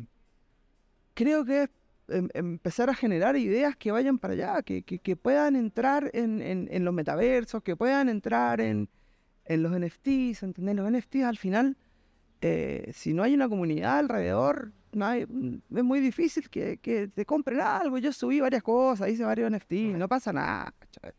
Creo 1.14 1.46
que 1.46 1.64
es 1.64 1.70
em- 2.08 2.30
empezar 2.34 2.90
a 2.90 2.96
generar 2.96 3.36
ideas 3.36 3.76
que 3.76 3.92
vayan 3.92 4.18
para 4.18 4.34
allá, 4.34 4.62
que, 4.64 4.82
que- 4.84 5.00
que 5.00 5.16
puedan 5.16 5.56
entrar 5.56 6.10
en, 6.14 6.42
en- 6.42 6.68
en 6.72 6.86
los 6.86 6.94
metaversos, 6.94 7.62
que 7.64 7.76
puedan 7.76 8.08
entrar 8.10 8.62
en, 8.62 8.90
en 9.46 9.64
los 9.64 9.74
NFTs, 9.78 10.44
¿entendés? 10.44 10.76
Los 10.76 10.90
NFTs 10.90 11.24
al 11.26 11.38
final, 11.38 11.78
eh, 12.42 12.90
si 12.94 13.14
no 13.14 13.24
hay 13.24 13.34
una 13.34 13.50
comunidad 13.50 14.00
alrededor, 14.00 14.72
no 14.94 15.06
hay- 15.06 15.26
mm, 15.26 15.62
es 15.78 15.84
muy 15.84 16.00
difícil 16.00 16.50
que, 16.50 16.78
que 16.78 17.08
te 17.08 17.26
compren 17.26 17.60
algo. 17.62 17.98
Yo 17.98 18.12
subí 18.14 18.40
varias 18.40 18.64
cosas, 18.64 19.10
hice 19.10 19.24
varios 19.24 19.50
NFTs, 19.52 19.98
no 19.98 20.08
pasa 20.08 20.32
nada, 20.34 20.74
¿cachai? 20.80 21.12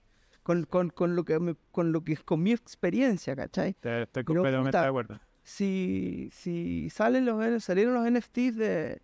Con, 0.43 0.65
con, 0.65 0.91
con 0.91 1.17
lo 1.17 1.25
que 1.25 1.39
me- 1.41 1.57
con 1.73 1.91
lo 1.93 2.03
que 2.05 2.17
con 2.19 2.43
mi 2.43 2.53
experiencia, 2.53 3.35
¿cachai? 3.35 3.75
Te- 3.75 4.03
Estoy 4.03 4.25
completamente 4.25 4.77
de 4.77 4.85
acuerdo. 4.85 5.21
si, 5.43 6.29
si 6.33 6.89
salen 6.91 7.25
los, 7.25 7.63
salieron 7.65 7.95
los 7.95 8.07
NFTs 8.07 8.57
de, 8.57 9.01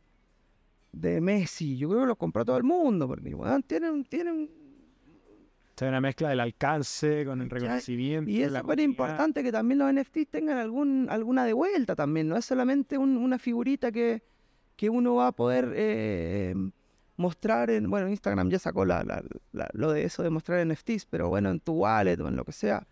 de 0.93 1.21
Messi, 1.21 1.77
yo 1.79 1.89
creo 1.89 2.01
que 2.03 2.07
los 2.09 2.17
compró 2.19 2.45
todo 2.45 2.57
el 2.57 2.65
mundo, 2.65 3.07
porque 3.09 3.35
weón, 3.35 3.63
tienen, 3.63 4.05
tienen, 4.05 4.51
una 5.83 6.01
mezcla 6.03 6.29
del 6.29 6.41
alcance 6.41 7.25
con 7.25 7.41
el 7.41 7.49
reconocimiento. 7.49 8.31
y 8.31 8.43
es 8.43 8.53
súper 8.61 8.81
importante 8.81 9.43
que 9.43 9.51
también 9.51 9.79
los 9.79 9.91
NFTs 9.91 10.29
tengan 10.29 10.59
algún, 10.59 11.07
alguna 11.09 11.47
de 11.47 11.55
vuelta 11.55 11.97
también, 11.97 12.29
no 12.29 12.37
es 12.37 12.45
solamente 12.45 12.99
un- 12.99 13.17
una 13.17 13.39
figurita 13.39 13.91
que, 13.91 14.23
que 14.81 14.89
uno 14.89 15.15
va 15.17 15.27
a 15.27 15.33
poder 15.33 15.75
eh, 15.77 16.55
mostrar 17.19 17.69
en, 17.69 17.91
bueno, 17.91 18.09
Instagram 18.09 18.49
ya 18.49 18.59
sacó 18.59 18.87
la, 18.87 19.05
la- 19.05 19.23
la- 19.53 19.69
lo 19.75 19.93
de 19.93 20.05
eso 20.05 20.23
de 20.23 20.31
mostrar 20.31 20.65
NFTs, 20.67 21.05
pero 21.05 21.29
bueno, 21.29 21.51
en 21.51 21.61
tu 21.61 21.75
wallet 21.75 22.19
o 22.19 22.29
en 22.29 22.37
lo 22.37 22.47
que 22.47 22.53
sea, 22.53 22.87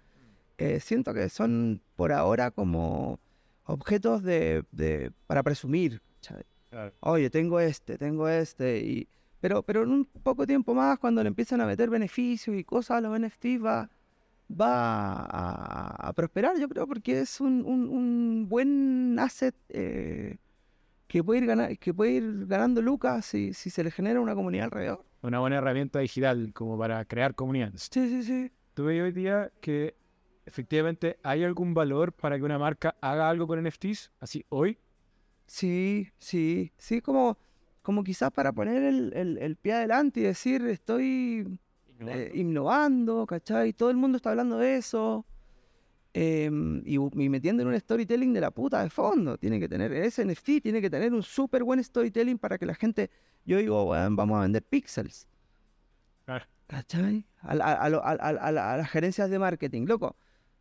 eh, 0.59 0.81
siento 0.81 1.15
que 1.15 1.31
son 1.31 1.81
por 1.97 2.13
ahora 2.13 2.51
como 2.51 3.19
objetos 3.65 4.23
de, 4.23 4.65
de- 4.71 5.13
para 5.27 5.43
presumir. 5.43 6.03
Claro. 6.69 6.93
oye, 7.01 7.31
tengo 7.31 7.59
este, 7.59 7.97
tengo 7.97 8.29
este, 8.29 8.81
y, 8.81 9.09
pero, 9.41 9.63
pero 9.63 9.83
en 9.85 9.91
un 9.91 10.05
poco 10.05 10.47
tiempo 10.47 10.75
más, 10.75 10.99
cuando 10.99 11.23
le 11.23 11.29
empiezan 11.29 11.63
a 11.63 11.67
meter 11.67 11.89
beneficios 11.89 12.55
y 12.55 12.65
cosas 12.65 12.99
a 12.99 13.01
los 13.01 13.19
NFTs, 13.19 13.65
va, 13.65 13.89
va 14.61 15.15
a, 15.25 16.09
a 16.09 16.13
prosperar, 16.13 16.59
yo 16.61 16.69
creo, 16.69 16.87
porque 16.87 17.21
es 17.21 17.41
un, 17.41 17.65
un- 17.65 17.89
un 17.89 18.47
buen 18.47 19.19
asset 19.19 19.55
eh, 19.71 20.37
que 21.09 21.25
puede 21.25 21.41
ir, 21.41 21.47
gana- 21.47 21.75
que 21.75 21.93
puede 21.93 22.13
ir 22.13 22.47
ganando 22.47 22.81
lucas 22.83 23.25
si, 23.27 23.53
si 23.55 23.71
se 23.71 23.83
le 23.83 23.91
genera 23.91 24.21
una 24.21 24.35
comunidad 24.35 24.67
alrededor. 24.67 25.05
Una 25.23 25.41
buena 25.41 25.57
herramienta 25.57 25.99
digital 25.99 26.53
como 26.55 26.79
para 26.79 27.05
crear 27.05 27.35
comunidades. 27.35 27.89
Sí, 27.91 28.09
sí, 28.09 28.23
sí. 28.23 28.53
¿Tú 28.75 28.85
ves 28.85 29.03
hoy 29.03 29.11
día 29.13 29.51
que 29.61 29.97
efectivamente 30.47 31.19
hay 31.25 31.43
algún 31.43 31.75
valor 31.75 32.13
para 32.13 32.37
que 32.39 32.45
una 32.45 32.59
marca 32.59 32.95
haga 33.01 33.29
algo 33.29 33.47
con 33.49 33.59
NFTs? 33.59 34.13
Así 34.21 34.45
hoy. 34.51 34.79
Sí, 35.47 36.09
sí, 36.19 36.73
sí, 36.77 37.01
como, 37.01 37.39
como 37.83 38.05
quizás 38.05 38.31
para 38.31 38.53
poner 38.53 38.83
el, 38.83 39.13
el- 39.15 39.39
el 39.39 39.57
pie 39.57 39.73
adelante 39.73 40.21
y 40.21 40.25
decir, 40.25 40.63
estoy 40.67 41.59
eh, 42.01 42.31
innovando, 42.35 43.27
¿cachai? 43.27 43.73
Todo 43.73 43.91
el 43.91 43.97
mundo 43.97 44.17
está 44.17 44.31
hablando 44.31 44.59
de 44.59 44.77
eso. 44.77 45.25
Em, 46.15 46.83
y, 46.85 46.99
metiendo 47.29 47.63
en 47.63 47.69
un 47.69 47.79
storytelling 47.79 48.33
de 48.33 48.41
la 48.41 48.51
puta 48.51 48.83
de 48.83 48.91
fondo. 48.91 49.39
Tiene 49.39 49.61
que 49.61 49.69
tener, 49.69 49.93
ese 49.93 50.25
NFT 50.25 50.61
tiene 50.63 50.81
que 50.81 50.91
tener 50.91 51.13
un 51.13 51.23
súper 51.23 51.65
buen 51.65 51.83
storytelling 51.83 52.39
para 52.39 52.59
que 52.59 52.67
la 52.67 52.75
gente, 52.75 53.11
yo 53.45 53.59
digo, 53.59 53.85
"Weón, 53.85 54.17
vamos 54.17 54.39
a 54.39 54.43
vender 54.43 54.63
pixels. 54.63 55.27
¿Cachai? 56.69 57.25
A, 57.41 57.55
las 57.89 58.91
gerencias 58.91 59.31
de 59.31 59.39
marketing, 59.39 59.87
loco. 59.87 60.17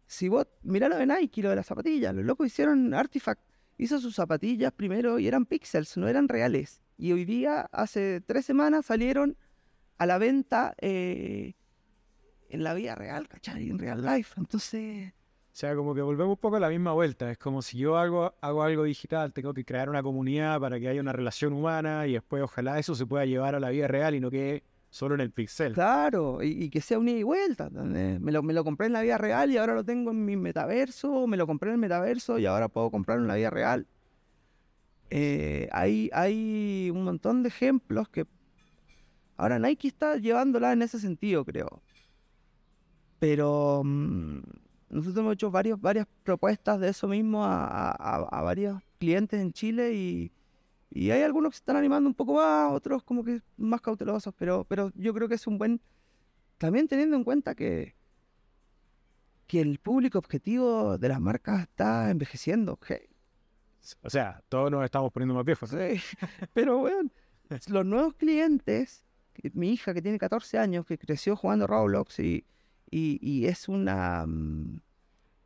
Si 0.05 0.29
vos, 0.29 0.47
mirá 0.63 0.88
lo 0.88 0.95
de 0.95 1.05
Nike, 1.05 1.41
lo 1.41 1.49
de 1.49 1.57
las 1.57 1.65
zapatillas, 1.65 2.15
los 2.15 2.23
locos 2.23 2.47
hicieron 2.47 2.93
Artifact, 2.93 3.41
hizo 3.77 3.99
sus 3.99 4.15
zapatillas 4.15 4.71
primero 4.71 5.19
y 5.19 5.27
eran 5.27 5.45
pixels, 5.45 5.97
no 5.97 6.07
eran 6.07 6.29
reales. 6.29 6.81
Y 6.97 7.12
hoy 7.12 7.25
día, 7.25 7.67
hace 7.73 8.21
tres 8.21 8.45
semanas, 8.45 8.86
salieron 8.86 9.36
a 9.97 10.05
la 10.05 10.17
venta 10.17 10.75
eh, 10.79 11.55
en 12.47 12.63
la 12.63 12.73
vida 12.73 12.95
real, 12.95 13.27
¿cachai? 13.27 13.69
En 13.69 13.77
real 13.77 14.05
life. 14.05 14.36
Entonces, 14.38 15.12
sea, 15.59 15.75
como 15.75 15.95
que 15.95 16.01
volvemos 16.03 16.33
un 16.35 16.39
poco 16.39 16.57
a 16.57 16.59
la 16.59 16.69
misma 16.69 16.93
vuelta. 16.93 17.31
Es 17.31 17.39
como 17.39 17.63
si 17.63 17.79
yo 17.79 17.97
hago, 17.97 18.35
hago 18.41 18.61
algo 18.61 18.83
digital, 18.83 19.33
tengo 19.33 19.55
que 19.55 19.65
crear 19.65 19.89
una 19.89 20.03
comunidad 20.03 20.59
para 20.59 20.79
que 20.79 20.87
haya 20.87 21.01
una 21.01 21.13
relación 21.13 21.51
humana 21.51 22.05
y 22.05 22.13
después 22.13 22.43
ojalá 22.43 22.77
eso 22.77 22.93
se 22.93 23.07
pueda 23.07 23.25
llevar 23.25 23.55
a 23.55 23.59
la 23.59 23.71
vida 23.71 23.87
real 23.87 24.13
y 24.13 24.19
no 24.19 24.29
quede 24.29 24.61
solo 24.91 25.15
en 25.15 25.21
el 25.21 25.31
pixel. 25.31 25.73
claro, 25.73 26.43
y, 26.43 26.69
que 26.69 26.79
sea 26.79 26.99
un 26.99 27.09
ida 27.09 27.17
y 27.17 27.23
vuelta. 27.23 27.71
Me 27.71 28.31
lo, 28.31 28.43
me 28.43 28.53
lo 28.53 28.63
compré 28.63 28.85
en 28.85 28.93
la 28.93 29.01
vida 29.01 29.17
real 29.17 29.49
y 29.49 29.57
ahora 29.57 29.73
lo 29.73 29.83
tengo 29.83 30.11
en 30.11 30.23
mi 30.25 30.37
metaverso, 30.37 31.25
me 31.25 31.37
lo 31.37 31.47
compré 31.47 31.69
en 31.69 31.73
el 31.73 31.79
metaverso 31.79 32.37
y 32.37 32.45
ahora 32.45 32.67
puedo 32.67 32.91
comprarlo 32.91 33.23
en 33.23 33.27
la 33.27 33.35
vida 33.35 33.49
real. 33.49 33.87
Eh, 35.09 35.69
hay, 35.71 36.11
hay 36.13 36.91
un 36.93 37.03
montón 37.03 37.41
de 37.41 37.49
ejemplos 37.49 38.09
que 38.09 38.27
ahora 39.37 39.57
Nike 39.57 39.87
está 39.87 40.17
llevándola 40.17 40.71
en 40.71 40.83
ese 40.83 40.99
sentido, 40.99 41.43
creo. 41.43 41.81
Pero 43.17 43.81
mm, 43.83 44.41
nosotros 44.89 45.17
hemos 45.17 45.34
hecho 45.34 45.52
varios, 45.52 45.80
varias 45.82 46.08
propuestas 46.23 46.80
de 46.80 46.89
eso 46.89 47.08
mismo 47.08 47.43
a, 47.43 47.89
a- 47.91 48.28
a- 48.32 48.41
varios 48.41 48.82
clientes 49.00 49.39
en 49.41 49.52
Chile 49.54 49.93
y, 49.93 50.32
y 50.89 51.12
hay 51.12 51.21
algunos 51.23 51.52
que 51.52 51.56
se 51.58 51.62
están 51.62 51.76
animando 51.76 52.08
un 52.10 52.13
poco 52.15 52.36
más, 52.36 52.71
otros 52.71 53.04
como 53.04 53.23
que 53.23 53.41
más 53.58 53.82
cautelosos, 53.82 54.34
pero, 54.38 54.63
pero 54.65 54.91
yo 54.95 55.13
creo 55.13 55.28
que 55.28 55.36
es 55.36 55.47
un 55.47 55.58
buen... 55.58 55.82
También 56.58 56.88
teniendo 56.88 57.15
en 57.15 57.23
cuenta 57.23 57.54
que, 57.54 57.95
que 59.45 59.62
el 59.62 59.80
público 59.80 60.17
objetivo 60.17 60.97
de 60.97 61.10
las 61.10 61.19
marcas 61.21 61.62
está 61.62 62.10
envejeciendo. 62.10 62.80
O 64.02 64.10
sea, 64.10 64.41
todos 64.50 64.69
nos 64.71 64.84
estamos 64.84 65.12
poniendo 65.13 65.36
más 65.36 65.45
viejos. 65.45 65.69
sí, 65.69 65.78
pero 66.54 66.80
bueno, 66.80 67.10
los 67.67 67.86
nuevos 67.86 68.15
clientes, 68.15 69.04
mi 69.54 69.71
hija 69.71 69.93
que 69.93 70.02
tiene 70.02 70.17
14 70.17 70.58
años, 70.58 70.86
que 70.86 70.97
creció 70.97 71.36
jugando 71.36 71.67
Roblox 71.67 72.19
y, 72.19 72.43
y, 72.89 73.19
y 73.21 73.45
es 73.47 73.67
una 73.67 74.26
mm, 74.26 74.80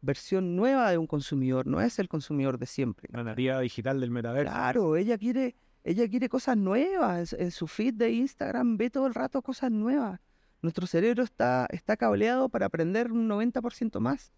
versión 0.02 0.56
nueva 0.56 0.92
de 0.92 0.98
un 0.98 1.08
consumidor, 1.08 1.68
no 1.68 1.82
es 1.82 2.00
el 2.00 2.08
consumidor 2.08 2.58
de 2.58 2.66
siempre. 2.66 3.08
La 3.12 3.24
nativa 3.24 3.60
digital 3.60 4.00
del 4.00 4.12
metaverso. 4.12 4.52
Claro, 4.52 4.96
ella 4.96 5.18
quiere, 5.18 5.56
ella 5.84 6.08
quiere 6.10 6.30
cosas 6.30 6.58
nuevas. 6.58 7.20
En, 7.20 7.28
su- 7.28 7.36
en 7.38 7.52
su 7.52 7.68
feed 7.68 7.94
de 7.96 8.12
Instagram 8.12 8.78
ve 8.78 8.90
todo 8.90 9.08
el 9.08 9.14
rato 9.14 9.42
cosas 9.42 9.72
nuevas. 9.72 10.20
Nuestro 10.62 10.86
cerebro 10.86 11.24
está, 11.24 11.68
está 11.72 11.98
cableado 11.98 12.50
para 12.50 12.68
aprender 12.68 13.12
un 13.12 13.28
90% 13.28 14.00
más 14.00 14.32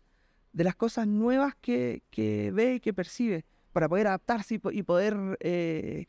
de 0.54 0.64
las 0.64 0.76
cosas 0.76 1.08
nuevas 1.08 1.56
que, 1.60 2.04
que 2.10 2.52
ve 2.52 2.76
y 2.76 2.80
que 2.80 2.94
percibe, 2.94 3.44
para 3.74 3.90
poder 3.90 4.08
adaptarse 4.08 4.62
y 4.72 4.84
poder 4.84 5.18
eh, 5.40 6.06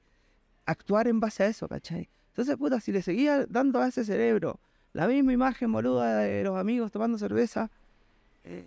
actuar 0.66 1.08
en 1.08 1.18
base 1.18 1.42
a 1.44 1.46
eso, 1.46 1.66
¿cachai? 1.66 2.10
Entonces, 2.28 2.56
puta, 2.56 2.78
si 2.80 2.92
le 2.92 3.00
seguía 3.02 3.46
dando 3.46 3.80
a 3.80 3.88
ese 3.88 4.04
cerebro 4.04 4.60
la 4.94 5.06
misma 5.06 5.32
imagen 5.34 5.70
boluda 5.70 6.18
de 6.20 6.42
los 6.44 6.56
amigos 6.56 6.90
tomando 6.90 7.18
cerveza, 7.18 7.70
eh, 8.44 8.64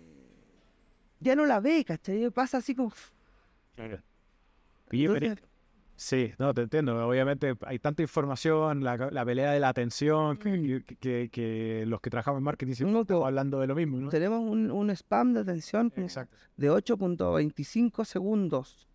ya 1.20 1.34
no 1.34 1.44
la 1.46 1.58
ve, 1.58 1.84
¿cachai? 1.84 2.30
Pasa 2.30 2.58
así 2.58 2.74
como... 2.76 2.92
Claro. 3.74 3.98
Entonces, 4.90 5.44
Sí, 6.00 6.32
no, 6.38 6.54
te 6.54 6.62
entiendo. 6.62 7.08
Obviamente 7.08 7.56
hay 7.62 7.80
tanta 7.80 8.02
información, 8.02 8.84
la, 8.84 8.96
la 9.10 9.24
pelea 9.24 9.50
de 9.50 9.58
la 9.58 9.68
atención, 9.70 10.36
que, 10.36 10.84
que- 11.00 11.28
que- 11.32 11.84
los 11.88 12.00
que 12.00 12.08
trabajamos 12.08 12.38
en 12.38 12.44
marketing 12.44 12.74
siempre 12.74 13.00
estamos 13.00 13.26
hablando 13.26 13.58
de 13.58 13.66
lo 13.66 13.74
mismo, 13.74 13.98
¿no? 13.98 14.08
tenemos 14.08 14.40
un, 14.40 14.70
un 14.70 14.90
spam 14.90 15.32
de 15.34 15.40
atención 15.40 15.92
Exacto. 15.96 16.36
de 16.56 16.70
8.25 16.70 18.04
segundos. 18.04 18.86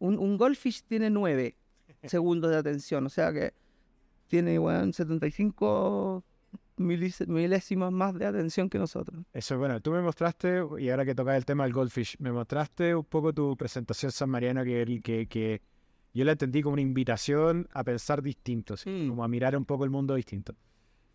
Un, 0.00 0.18
un 0.18 0.36
goldfish 0.36 0.82
tiene 0.82 1.10
9 1.10 1.54
segundos 2.04 2.50
de 2.50 2.56
atención, 2.56 3.06
o 3.06 3.08
sea 3.08 3.32
que 3.32 3.52
tiene 4.26 4.58
weón, 4.58 4.92
75 4.92 6.24
milis- 6.24 6.31
milésimas 6.82 7.92
más 7.92 8.14
de 8.18 8.26
atención 8.26 8.68
que 8.68 8.78
nosotros. 8.78 9.24
Eso 9.32 9.54
es 9.54 9.58
bueno. 9.58 9.80
Tú 9.80 9.90
me 9.92 10.00
mostraste, 10.02 10.62
y 10.78 10.90
ahora 10.90 11.04
que 11.04 11.14
tocas 11.14 11.36
el 11.36 11.44
tema 11.44 11.64
del 11.64 11.72
goldfish, 11.72 12.16
me 12.18 12.32
mostraste 12.32 12.94
un 12.94 13.04
poco 13.04 13.32
tu 13.32 13.56
presentación 13.56 14.12
San 14.12 14.28
Mariano 14.30 14.64
que, 14.64 15.00
que, 15.02 15.26
que 15.26 15.60
yo 16.14 16.24
la 16.24 16.32
entendí 16.32 16.62
como 16.62 16.74
una 16.74 16.82
invitación 16.82 17.68
a 17.72 17.84
pensar 17.84 18.22
distinto, 18.22 18.76
¿sí? 18.76 18.90
Mm. 18.90 19.08
como 19.08 19.24
a 19.24 19.28
mirar 19.28 19.56
un 19.56 19.64
poco 19.64 19.84
el 19.84 19.90
mundo 19.90 20.14
distinto. 20.14 20.54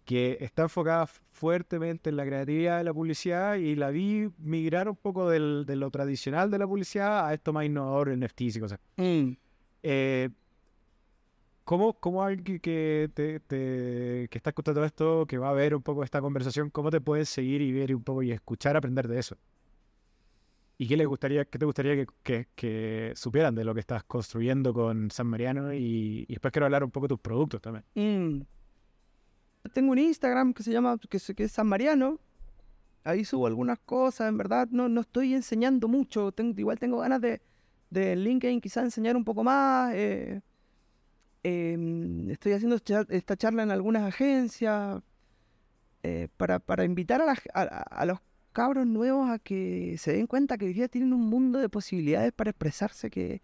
Que 0.05 0.37
está 0.39 0.63
enfocada 0.63 1.05
fuertemente 1.05 2.09
en 2.09 2.15
la 2.15 2.25
creatividad 2.25 2.77
de 2.77 2.85
la 2.85 2.93
publicidad 2.93 3.55
y 3.55 3.75
la 3.75 3.89
vi 3.89 4.29
migrar 4.37 4.87
un 4.87 4.95
poco 4.95 5.29
del- 5.29 5.65
de 5.67 5.75
lo 5.75 5.91
tradicional 5.91 6.49
de 6.49 6.57
la 6.59 6.65
publicidad 6.65 7.27
a 7.27 7.33
esto 7.33 7.51
más 7.51 7.65
innovador, 7.65 8.09
NFTs 8.17 8.55
y 8.55 8.59
cosas. 8.61 8.79
Eh, 9.83 10.29
¿Cómo, 11.67 11.95
cómo 11.99 12.23
alguien 12.23 12.61
que, 12.61 13.11
te, 13.13 13.41
que 13.45 14.37
está 14.37 14.51
escuchando 14.51 14.85
esto, 14.85 15.25
que 15.25 15.37
va 15.37 15.49
a 15.49 15.51
ver 15.53 15.75
un 15.75 15.81
poco 15.81 16.01
esta 16.01 16.21
conversación, 16.21 16.69
cómo 16.69 16.89
te 16.91 17.01
puedes 17.01 17.27
seguir 17.27 17.61
y 17.61 17.73
ver 17.73 17.93
un 17.93 18.01
poco 18.03 18.23
y 18.23 18.31
escuchar, 18.31 18.77
aprender 18.77 19.09
de 19.09 19.19
eso? 19.19 19.35
¿Y 20.77 20.87
qué, 20.87 20.95
le 20.95 21.05
gustaría, 21.05 21.43
qué 21.43 21.59
te 21.59 21.65
gustaría 21.65 22.05
que, 22.23 22.47
que- 22.55 23.11
supieran 23.17 23.53
de 23.53 23.65
lo 23.65 23.73
que 23.73 23.81
estás 23.81 24.05
construyendo 24.05 24.73
con 24.73 25.11
San 25.11 25.27
Mariano? 25.27 25.73
Y, 25.73 26.25
después 26.29 26.53
quiero 26.53 26.67
hablar 26.67 26.85
un 26.85 26.91
poco 26.91 27.07
de 27.07 27.09
tus 27.09 27.19
productos 27.19 27.61
también. 27.61 27.83
Mm. 27.95 28.43
Tengo 29.73 29.91
un 29.91 29.99
Instagram 29.99 30.53
que 30.53 30.63
se 30.63 30.71
llama 30.71 30.97
que, 31.09 31.17
es 31.17 31.51
San 31.51 31.67
Mariano. 31.67 32.17
Ahí 33.03 33.25
subo 33.25 33.45
algunas 33.45 33.79
cosas, 33.79 34.29
en 34.29 34.37
verdad 34.37 34.69
no, 34.71 34.87
no 34.87 35.01
estoy 35.01 35.33
enseñando 35.33 35.89
mucho. 35.89 36.33
Igual 36.55 36.79
tengo 36.79 36.99
ganas 36.99 37.19
de, 37.19 37.41
de 37.89 38.15
LinkedIn 38.15 38.61
quizás 38.61 38.85
enseñar 38.85 39.17
un 39.17 39.25
poco 39.25 39.43
más. 39.43 39.93
eh, 39.93 40.39
em, 41.47 42.29
estoy 42.29 42.53
haciendo 42.53 42.77
esta 43.09 43.35
charla 43.37 43.63
en 43.63 43.71
algunas 43.71 44.03
agencias 44.03 45.01
eh, 46.03 46.27
para, 46.37 46.59
para 46.59 46.83
invitar 46.83 47.21
a, 47.21 47.25
la 47.25 47.37
a- 47.53 48.05
los 48.05 48.19
cabros 48.53 48.85
nuevos 48.87 49.29
a 49.29 49.39
que 49.39 49.95
se 49.97 50.13
den 50.13 50.27
cuenta 50.27 50.57
que 50.57 50.65
hoy 50.65 50.73
día 50.73 50.87
tienen 50.87 51.13
un 51.13 51.27
mundo 51.29 51.59
de 51.59 51.69
posibilidades 51.69 52.31
para 52.33 52.49
expresarse 52.49 53.09
que, 53.09 53.41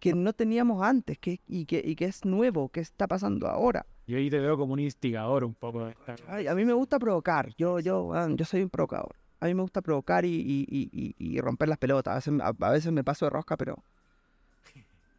que 0.00 0.14
no 0.14 0.32
teníamos 0.32 0.82
antes 0.82 1.18
que, 1.18 1.40
y, 1.46 1.64
que, 1.66 1.82
y 1.84 1.94
que 1.96 2.06
es 2.06 2.24
nuevo, 2.24 2.68
que 2.70 2.80
está 2.80 3.06
pasando 3.06 3.46
ahora. 3.48 3.84
Yo 4.06 4.16
ahí 4.16 4.30
te 4.30 4.38
veo 4.40 4.56
como 4.56 4.72
un 4.72 4.80
instigador 4.80 5.44
un 5.44 5.54
poco. 5.54 5.84
de 5.84 5.90
esta- 5.92 6.16
Ay, 6.28 6.46
a 6.46 6.54
mí 6.54 6.64
me 6.64 6.72
gusta 6.72 6.98
provocar. 6.98 7.50
Yo, 7.58 7.78
yo, 7.80 8.12
yo 8.36 8.44
soy 8.44 8.62
un 8.62 8.70
provocador. 8.70 9.14
A 9.40 9.46
mí 9.46 9.54
me 9.54 9.62
gusta 9.62 9.82
provocar 9.82 10.24
y, 10.24 10.28
y- 10.34 10.66
y- 10.68 10.90
y- 10.92 11.14
y 11.36 11.40
romper 11.40 11.68
las 11.68 11.78
pelotas. 11.78 12.12
A 12.12 12.14
veces, 12.16 12.40
a, 12.40 12.66
a 12.66 12.70
veces 12.72 12.90
me 12.90 13.04
paso 13.04 13.26
de 13.26 13.30
rosca, 13.30 13.56
pero. 13.56 13.76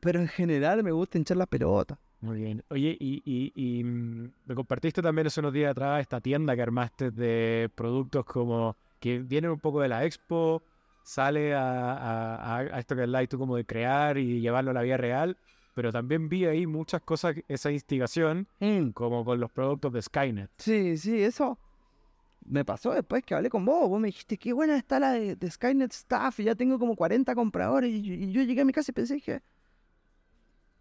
Pero 0.01 0.21
en 0.21 0.27
general 0.27 0.82
me 0.84 0.91
gusta 0.91 1.17
hinchar 1.17 1.38
las 1.38 1.47
pelotas. 1.47 1.97
Muy 2.21 2.41
bien. 2.41 2.63
Oye, 2.69 2.97
y, 2.99 3.21
y- 3.25 3.51
y, 3.55 3.84
mm, 3.84 4.32
me 4.45 4.55
compartiste 4.55 5.01
también 5.01 5.27
hace 5.27 5.39
unos 5.39 5.53
días 5.53 5.71
atrás 5.71 6.01
esta 6.01 6.19
tienda 6.19 6.55
que 6.55 6.62
armaste 6.62 7.12
de 7.12 7.69
productos 7.75 8.25
como 8.25 8.75
que 8.99 9.19
vienen 9.19 9.51
un 9.51 9.60
poco 9.60 9.79
de 9.82 9.88
la 9.88 10.03
expo, 10.05 10.62
sale 11.03 11.53
a, 11.53 11.93
a- 11.93 12.36
a- 12.58 12.60
a 12.60 12.79
esto 12.79 12.95
que 12.95 13.03
es 13.05 13.29
tú 13.29 13.38
como 13.39 13.55
de 13.55 13.65
crear 13.65 14.17
y 14.17 14.41
llevarlo 14.41 14.71
a 14.71 14.73
la 14.73 14.82
vida 14.82 14.97
real, 14.97 15.38
pero 15.73 15.93
también 15.93 16.27
vi 16.27 16.43
ahí 16.45 16.67
muchas 16.67 17.01
cosas, 17.01 17.36
esa 17.47 17.71
instigación, 17.71 18.47
como 18.93 19.23
con 19.23 19.39
los 19.39 19.49
productos 19.51 19.93
de 19.93 20.01
Skynet. 20.01 20.49
Sí, 20.58 20.97
sí, 20.97 21.21
eso 21.21 21.58
me 22.45 22.65
pasó 22.65 22.91
después 22.93 23.23
que 23.23 23.36
hablé 23.36 23.49
con 23.49 23.63
vos. 23.63 23.88
Vos 23.88 23.99
me 24.01 24.08
dijiste, 24.08 24.38
qué 24.38 24.51
buena 24.51 24.75
está 24.75 24.99
la 24.99 25.12
de, 25.13 25.36
de 25.36 25.51
Skynet 25.51 25.91
Staff. 25.93 26.39
Y 26.39 26.45
ya 26.45 26.55
tengo 26.55 26.79
como 26.79 26.95
40 26.95 27.36
compradores. 27.36 27.91
Y, 27.91 28.01
yo- 28.01 28.13
y 28.13 28.32
yo 28.32 28.41
llegué 28.41 28.62
a 28.62 28.65
mi 28.65 28.73
casa 28.73 28.91
y 28.91 28.93
pensé, 28.93 29.13
dije. 29.15 29.41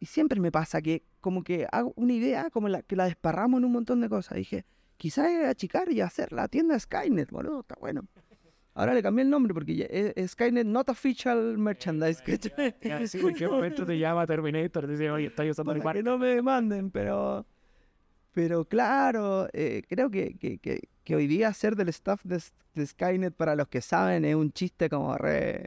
Y 0.00 0.06
siempre 0.06 0.40
me 0.40 0.52
pasa 0.52 0.80
que, 0.80 1.02
como 1.20 1.42
que 1.42 1.66
hago 1.72 1.92
una 1.96 2.12
idea, 2.12 2.50
como 2.50 2.68
la, 2.68 2.82
que 2.82 2.96
la 2.96 3.04
desparramos 3.06 3.58
en 3.58 3.64
un 3.64 3.72
montón 3.72 4.00
de 4.00 4.08
cosas. 4.08 4.36
Dije, 4.36 4.64
quizás 4.96 5.26
achicar 5.46 5.90
y 5.90 6.00
hacer 6.00 6.32
la 6.32 6.48
tienda 6.48 6.78
Skynet, 6.78 7.30
boludo, 7.30 7.60
está 7.60 7.74
bueno. 7.80 8.02
Ahora 8.74 8.94
le 8.94 9.02
cambié 9.02 9.24
el 9.24 9.30
nombre 9.30 9.52
porque 9.52 9.74
ya 9.74 9.86
es, 9.86 10.12
es 10.14 10.30
Skynet 10.32 10.66
Not 10.66 10.88
Official 10.90 11.58
Merchandise. 11.58 12.22
¿cachai? 12.22 12.74
Así, 12.92 13.18
¿En 13.18 13.34
qué 13.34 13.48
momento 13.48 13.84
te 13.84 13.98
llama 13.98 14.24
Terminator? 14.24 14.86
Te 14.86 14.92
dice, 14.92 15.10
oye, 15.10 15.26
estás 15.26 15.46
usando 15.50 15.72
el 15.72 15.82
para 15.82 15.98
que 15.98 16.04
marco. 16.04 16.10
no 16.10 16.18
me 16.18 16.34
demanden, 16.34 16.90
pero 16.92 17.44
pero 18.38 18.64
claro, 18.64 19.48
eh, 19.52 19.82
creo 19.88 20.12
que, 20.12 20.38
que, 20.38 20.58
que, 20.58 20.88
que 21.02 21.16
hoy 21.16 21.26
día 21.26 21.48
hacer 21.48 21.74
del 21.74 21.88
staff 21.88 22.22
de, 22.22 22.40
de 22.74 22.86
Skynet 22.86 23.34
para 23.34 23.56
los 23.56 23.66
que 23.66 23.80
saben 23.80 24.24
es 24.24 24.36
un 24.36 24.52
chiste 24.52 24.88
como 24.88 25.16
re... 25.16 25.66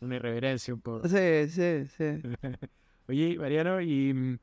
Una 0.00 0.14
irreverencia 0.14 0.72
un 0.72 0.80
poco. 0.82 1.08
Sí, 1.08 1.48
sí, 1.48 1.86
sí. 1.86 2.22
Oye, 3.08 3.38
Mariano, 3.38 3.80
y 3.80 4.12
mm, 4.12 4.38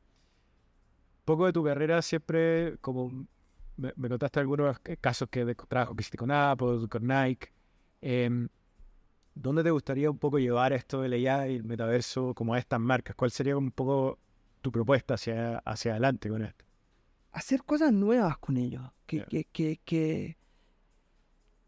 poco 1.26 1.46
de 1.46 1.54
tu 1.54 1.64
carrera 1.64 2.02
siempre, 2.02 2.78
como 2.82 3.26
me, 3.78 3.94
me 3.96 4.10
contaste 4.10 4.40
algunos 4.40 4.78
eh, 4.86 4.98
casos 4.98 5.30
que 5.30 5.46
de 5.46 5.56
trabajo 5.56 5.96
que 5.96 6.02
hiciste 6.02 6.18
con 6.18 6.32
Apple, 6.32 6.88
con 6.90 7.08
Nike. 7.08 7.52
em, 8.02 8.48
¿Dónde 9.36 9.64
te 9.64 9.72
gustaría 9.72 10.12
un 10.12 10.20
poco 10.20 10.38
llevar 10.38 10.74
esto 10.74 11.02
del 11.02 11.14
AI 11.14 11.54
y 11.54 11.56
el 11.56 11.64
metaverso 11.64 12.34
como 12.36 12.54
a 12.54 12.60
estas 12.60 12.80
marcas? 12.80 13.16
¿Cuál 13.16 13.32
sería 13.32 13.58
un 13.58 13.72
poco 13.72 14.20
tu 14.62 14.72
propuesta 14.72 15.16
hacia, 15.16 15.58
hacia 15.60 15.92
adelante 15.94 16.30
con 16.30 16.44
esto? 16.44 16.64
Hacer 17.32 17.64
cosas 17.64 17.92
nuevas 17.92 18.38
con 18.38 18.58
ellos. 18.58 18.84
Que, 19.08 19.26
que, 19.26 19.46
que, 19.46 19.80
que, 19.84 20.38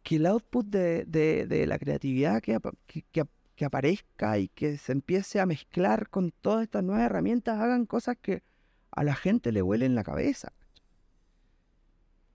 que 0.03 0.15
el 0.17 0.27
output 0.27 0.67
de, 0.67 1.05
de, 1.05 1.47
de 1.47 1.65
la 1.65 1.79
creatividad 1.79 2.39
que, 2.39 2.59
que, 3.11 3.25
que 3.55 3.65
ap- 3.65 3.65
que 3.65 3.65
aparezca 3.65 4.37
y 4.37 4.47
que 4.49 4.77
se 4.77 4.91
empiece 4.91 5.39
a 5.39 5.45
mezclar 5.45 6.09
con 6.09 6.31
todas 6.31 6.63
estas 6.63 6.83
nuevas 6.83 7.05
herramientas 7.05 7.59
hagan 7.59 7.85
cosas 7.85 8.17
que 8.21 8.43
a 8.91 9.03
la 9.03 9.15
gente 9.15 9.51
le 9.51 9.61
huelen 9.61 9.95
la 9.95 10.03
cabeza. 10.03 10.51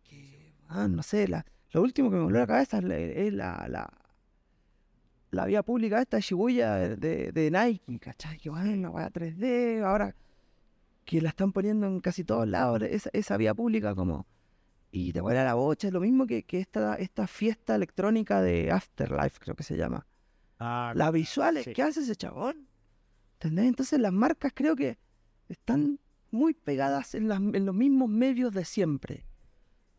Que, 0.05 0.55
ah, 0.69 0.89
no 0.89 1.03
sé, 1.03 1.29
la, 1.29 1.45
lo 1.73 1.83
último 1.83 2.11
que 2.11 2.17
me 2.17 2.23
voló 2.23 2.39
la 2.39 2.47
cabeza 2.47 2.79
es 2.79 2.85
la, 2.85 2.97
es 2.99 3.33
la, 3.33 3.67
la, 3.69 3.93
la 5.31 5.45
vía 5.47 5.63
pública 5.63 6.01
esta 6.01 6.17
de 6.17 6.23
Shibuya 6.23 6.75
de, 6.97 7.33
de, 7.33 7.51
Nike, 7.51 7.99
¿cachai? 7.99 8.39
Que 8.39 8.51
bueno, 8.51 8.73
una 8.73 8.91
weá 8.91 9.11
3D, 9.11 9.83
ahora 9.85 10.15
que 11.05 11.21
la 11.21 11.31
están 11.31 11.53
poniendo 11.53 11.87
en 11.87 12.01
casi 12.01 12.25
todos 12.25 12.47
lados, 12.49 12.83
esa, 12.83 13.11
esa 13.13 13.37
vía 13.37 13.55
pública 13.55 13.95
como... 13.95 14.27
Y 14.93 15.13
te 15.13 15.21
vuela 15.21 15.45
la 15.45 15.55
bocha, 15.55 15.87
es 15.89 15.93
lo 15.93 16.01
mismo 16.01 16.27
que, 16.27 16.43
que 16.43 16.59
esta, 16.61 16.97
esta 16.97 17.27
fiesta 17.29 17.77
electrónica 17.77 18.43
de 18.43 18.73
Afterlife, 18.73 19.39
creo 19.39 19.55
que 19.55 19.63
se 19.63 19.77
llama. 19.77 20.07
Ah, 20.61 20.92
Las 20.94 21.12
visuales, 21.12 21.64
sí. 21.64 21.73
¿qué 21.73 21.83
hace 21.83 22.01
ese 22.01 22.14
chabón? 22.16 22.68
¿Entendés? 23.35 23.66
Entonces 23.66 23.99
las 23.99 24.12
marcas 24.12 24.53
creo 24.55 24.77
que 24.77 24.99
están 25.49 25.99
muy 26.31 26.55
pegadas 26.55 27.14
en, 27.14 27.29
las- 27.29 27.40
en 27.40 27.64
los 27.66 27.75
mismos 27.75 28.09
medios 28.11 28.53
de 28.53 28.64
siempre. 28.64 29.25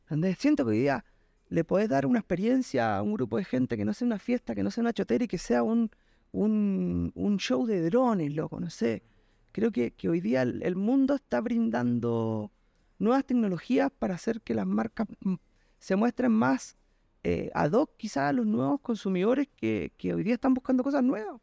¿Entendés? 0.04 0.38
Siento 0.38 0.64
que 0.66 0.72
hoy 0.72 0.80
día 0.80 1.04
le 1.50 1.64
podés 1.64 1.90
dar 1.90 2.06
una 2.06 2.20
experiencia 2.20 2.98
a 2.98 3.02
un 3.02 3.14
grupo 3.14 3.38
de 3.38 3.46
gente 3.46 3.76
que 3.76 3.86
no 3.86 3.94
sea 3.94 4.06
una 4.06 4.20
fiesta, 4.20 4.56
que 4.56 4.64
no 4.64 4.72
sea 4.72 4.82
una 4.84 4.94
chotera 4.94 5.26
y 5.26 5.28
que 5.28 5.38
sea 5.40 5.64
un, 5.64 5.90
un, 6.32 7.12
un 7.16 7.38
show 7.38 7.66
de 7.66 7.82
drones, 7.90 8.34
loco, 8.34 8.60
no 8.60 8.70
sé. 8.70 9.04
Creo 9.52 9.72
que, 9.72 9.92
que 9.92 10.08
hoy 10.10 10.22
día 10.22 10.44
el, 10.44 10.62
el 10.64 10.76
mundo 10.76 11.16
está 11.16 11.42
brindando 11.42 12.52
nuevas 13.00 13.26
tecnologías 13.26 13.92
para 13.98 14.16
hacer 14.16 14.42
que 14.42 14.54
las 14.54 14.68
marcas 14.68 15.08
mm, 15.22 15.36
se 15.80 15.96
muestren 15.96 16.32
más 16.32 16.78
eh, 17.24 17.50
ad 17.54 17.72
hoc 17.74 17.92
quizás 17.98 18.30
a 18.30 18.34
los 18.34 18.46
nuevos 18.46 18.80
consumidores 18.82 19.48
que, 19.56 19.92
que 19.98 20.14
hoy 20.14 20.24
día 20.24 20.34
están 20.36 20.54
buscando 20.54 20.84
cosas 20.84 21.04
nuevas. 21.04 21.36
O 21.36 21.42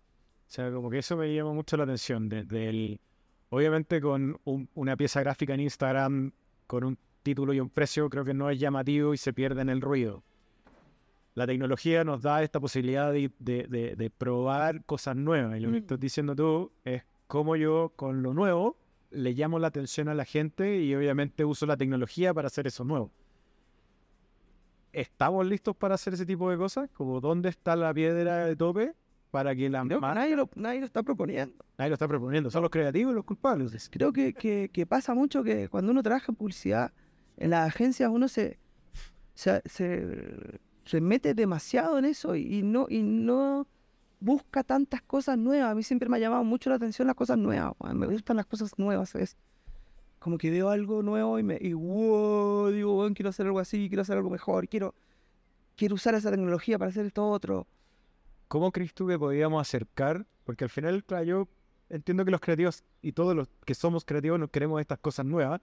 sea, 0.51 0.71
como 0.73 0.91
que 0.91 0.99
eso 0.99 1.17
me 1.17 1.33
llama 1.35 1.53
mucho 1.53 1.77
la 1.77 1.85
atención. 1.85 2.29
Desde 2.29 2.69
el, 2.69 3.01
obviamente 3.51 4.01
con 4.01 4.39
un- 4.45 4.69
una 4.75 4.97
pieza 4.97 5.21
gráfica 5.21 5.55
en 5.55 5.61
Instagram 5.61 6.33
con 6.67 6.85
un 6.85 6.99
título 7.23 7.53
y 7.53 7.61
un 7.61 7.69
precio 7.71 8.09
creo 8.09 8.25
que 8.25 8.35
no 8.35 8.49
es 8.51 8.59
llamativo 8.59 9.13
y 9.15 9.19
se 9.19 9.33
pierde 9.33 9.61
en 9.63 9.69
el 9.69 9.81
ruido. 9.81 10.23
La 11.35 11.47
tecnología 11.47 12.03
nos 12.03 12.23
da 12.23 12.43
esta 12.43 12.59
posibilidad 12.59 13.13
de, 13.13 13.31
de- 13.39 13.67
de- 13.69 13.95
de 13.97 14.11
probar 14.11 14.85
cosas 14.85 15.15
nuevas. 15.17 15.57
Y 15.59 15.61
lo 15.61 15.69
que 15.71 15.75
Mm. 15.77 15.83
estás 15.83 16.01
diciendo 16.01 16.35
tú 16.35 16.73
es 16.85 17.05
cómo 17.27 17.55
yo 17.57 17.93
con 17.95 18.23
lo 18.23 18.35
nuevo 18.35 18.77
le 19.11 19.33
llamo 19.33 19.59
la 19.59 19.69
atención 19.69 20.09
a 20.09 20.15
la 20.15 20.25
gente 20.25 20.81
y 20.83 20.95
obviamente 20.95 21.45
uso 21.45 21.65
la 21.67 21.77
tecnología 21.77 22.35
para 22.35 22.49
hacer 22.49 22.67
eso 22.67 22.85
nuevo. 22.85 23.13
¿Estamos 24.93 25.47
listos 25.47 25.77
para 25.77 25.95
hacer 25.95 26.15
ese 26.15 26.25
tipo 26.27 26.51
de 26.51 26.57
cosas? 26.57 26.91
Como 26.93 27.21
dónde 27.21 27.49
está 27.49 27.77
la 27.77 27.93
piedra 27.93 28.47
de 28.47 28.57
tope 28.57 28.95
para 29.31 29.55
que 29.55 29.69
la 29.69 29.85
Creo 29.85 30.01
que 30.01 30.07
nadie 30.07 30.37
lo, 30.37 30.49
nadie 30.57 30.81
lo 30.81 30.87
está 30.87 31.03
proponiendo. 31.03 31.55
Nadie 31.77 31.91
lo 31.91 31.95
está 31.95 32.09
proponiendo, 32.09 32.51
son 32.51 32.63
los 32.63 32.71
creativos 32.71 33.15
los 33.15 33.25
culpables. 33.25 33.89
Creo 33.93 34.13
que, 34.13 34.33
que- 34.33 34.71
que 34.73 34.87
pasa 34.87 35.15
mucho 35.15 35.43
que 35.43 35.69
cuando 35.69 35.93
uno 35.93 36.03
trabaja 36.03 36.33
en 36.33 36.37
publicidad, 36.37 36.93
en 37.37 37.51
las 37.51 37.69
agencias 37.69 38.11
uno 38.11 38.29
se, 38.29 38.59
se, 39.35 39.61
se- 39.67 40.61
se 40.85 41.01
mete 41.03 41.35
demasiado 41.35 41.99
en 41.99 42.07
eso 42.07 42.35
y, 42.35 42.59
y 42.61 42.63
no, 42.63 42.87
y 42.89 43.03
no 43.03 43.67
busca 44.21 44.65
tantas 44.65 45.03
cosas 45.03 45.37
nuevas. 45.37 45.71
A 45.71 45.75
mí 45.75 45.83
siempre 45.83 46.09
me 46.09 46.17
ha 46.17 46.21
llamado 46.21 46.43
mucho 46.45 46.71
la 46.71 46.77
atención 46.77 47.07
las 47.07 47.15
cosas 47.15 47.37
nuevas. 47.37 47.75
Me 47.95 48.07
gustan 48.07 48.37
las 48.39 48.47
cosas 48.47 48.73
nuevas. 48.79 49.15
Es 49.15 49.37
como 50.19 50.39
que 50.39 50.51
veo 50.51 50.69
algo 50.71 51.03
nuevo 51.03 51.39
y 51.39 51.43
me 51.43 51.59
y 51.61 51.73
wow, 51.73 52.69
digo, 52.71 52.99
"Weón, 52.99 53.15
quiero 53.15 53.31
hacer 53.31 53.47
algo 53.47 53.59
así, 53.61 53.89
quiero 53.89 54.03
hacer 54.03 54.17
algo 54.17 54.31
mejor, 54.31 54.69
quiero, 54.69 54.95
quiero 55.77 55.95
usar 55.95 56.15
esa 56.15 56.31
tecnología 56.31 56.79
para 56.79 56.91
hacer 56.91 57.07
esto 57.07 57.29
otro. 57.29 57.67
¿Cómo 58.49 58.73
crees 58.73 58.95
tú 58.95 59.07
que 59.07 59.19
podríamos 59.19 59.61
acercar? 59.61 60.27
Porque 60.45 60.65
al 60.65 60.71
final, 60.71 61.05
claro, 61.05 61.25
yo 61.25 61.49
entiendo 61.91 62.25
que 62.25 62.31
los 62.31 62.41
creativos 62.41 62.83
y 63.03 63.13
todos 63.13 63.37
los 63.37 63.49
que 63.65 63.75
somos 63.75 64.05
creativos 64.05 64.39
nos 64.41 64.51
queremos 64.51 64.81
estas 64.81 64.99
cosas 64.99 65.27
nuevas, 65.27 65.61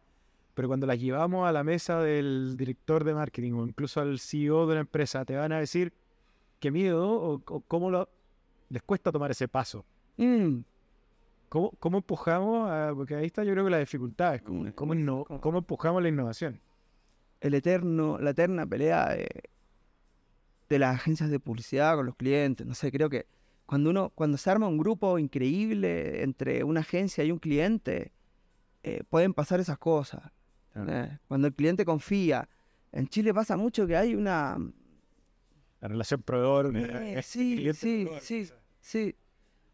pero 0.53 0.67
cuando 0.67 0.85
las 0.87 0.99
llevamos 0.99 1.47
a 1.47 1.51
la 1.51 1.63
mesa 1.63 1.99
del 2.01 2.55
director 2.57 3.03
de 3.03 3.13
marketing 3.13 3.53
o 3.53 3.65
incluso 3.67 3.99
al 4.01 4.19
CEO 4.19 4.65
de 4.67 4.73
una 4.73 4.81
empresa, 4.81 5.25
te 5.25 5.35
van 5.35 5.51
a 5.51 5.59
decir 5.59 5.91
qué 6.59 6.71
miedo 6.71 7.11
o, 7.11 7.41
o 7.45 7.59
cómo 7.61 7.89
lo- 7.91 8.07
les 8.69 8.81
cuesta 8.83 9.11
tomar 9.11 9.31
ese 9.31 9.47
paso. 9.47 9.83
Mm, 10.17 10.59
¿Cómo, 11.55 11.71
cómo 11.79 11.97
empujamos? 11.99 12.69
a- 12.69 12.91
porque 12.93 13.15
ahí 13.15 13.27
está 13.27 13.45
yo 13.45 13.53
creo 13.53 13.63
que 13.63 13.71
la 13.71 13.79
dificultad, 13.79 14.35
es 14.35 14.41
cómo, 14.41 14.63
Mm, 14.65 14.71
cómo 14.73 15.25
¿cómo? 15.39 15.59
empujamos 15.59 16.03
la 16.03 16.09
innovación. 16.09 16.59
el 17.39 17.53
eterno, 17.53 18.17
la 18.19 18.31
eterna 18.31 18.65
pelea 18.67 19.07
de, 19.11 19.29
de 20.67 20.79
las 20.79 20.95
agencias 20.95 21.29
de 21.29 21.39
publicidad 21.39 21.95
con 21.95 22.07
los 22.07 22.15
clientes. 22.17 22.67
No 22.67 22.73
sé, 22.73 22.91
creo 22.91 23.09
que 23.09 23.25
cuando 23.65 23.89
uno, 23.89 24.09
cuando 24.15 24.37
se 24.37 24.49
arma 24.49 24.67
un 24.67 24.77
grupo 24.77 25.17
increíble 25.17 26.23
entre 26.23 26.65
una 26.65 26.81
agencia 26.81 27.23
y 27.23 27.31
un 27.31 27.39
cliente, 27.39 28.11
eh, 28.83 29.03
pueden 29.09 29.33
pasar 29.33 29.61
esas 29.61 29.77
cosas. 29.77 30.23
Cuando 31.29 31.47
el 31.47 31.53
cliente 31.53 31.85
confía. 31.85 32.49
En 32.91 33.07
Chile 33.07 33.33
pasa 33.33 33.55
mucho 33.55 33.87
que 33.87 33.95
hay 33.95 34.13
una. 34.13 34.57
La 35.79 35.87
relación 35.87 36.21
proveedor. 36.21 36.75
Eh, 36.75 37.19
eh, 37.19 37.21
sí, 37.21 37.71
sí, 37.73 38.03
proveedor, 38.03 38.21
sí. 38.21 38.45
sea. 38.45 38.57
Sí. 38.81 39.15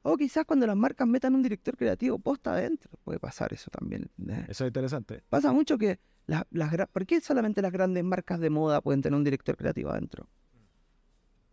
O 0.03 0.17
quizás 0.17 0.45
cuando 0.45 0.65
las 0.65 0.75
marcas 0.75 1.07
metan 1.07 1.35
un 1.35 1.43
director 1.43 1.77
creativo 1.77 2.17
posta 2.17 2.53
adentro, 2.53 2.91
puede 3.03 3.19
pasar 3.19 3.53
eso 3.53 3.69
también. 3.69 4.09
¿entendés? 4.17 4.49
Eso 4.49 4.65
es 4.65 4.69
interesante. 4.69 5.23
Pasa 5.29 5.51
mucho 5.51 5.77
que 5.77 5.99
las, 6.25 6.43
las 6.49 6.71
¿por 6.87 7.05
qué 7.05 7.21
solamente 7.21 7.61
las 7.61 7.71
grandes 7.71 8.03
marcas 8.03 8.39
de 8.39 8.49
moda 8.49 8.81
pueden 8.81 9.01
tener 9.01 9.15
un 9.15 9.23
director 9.23 9.55
creativo 9.55 9.91
adentro? 9.91 10.27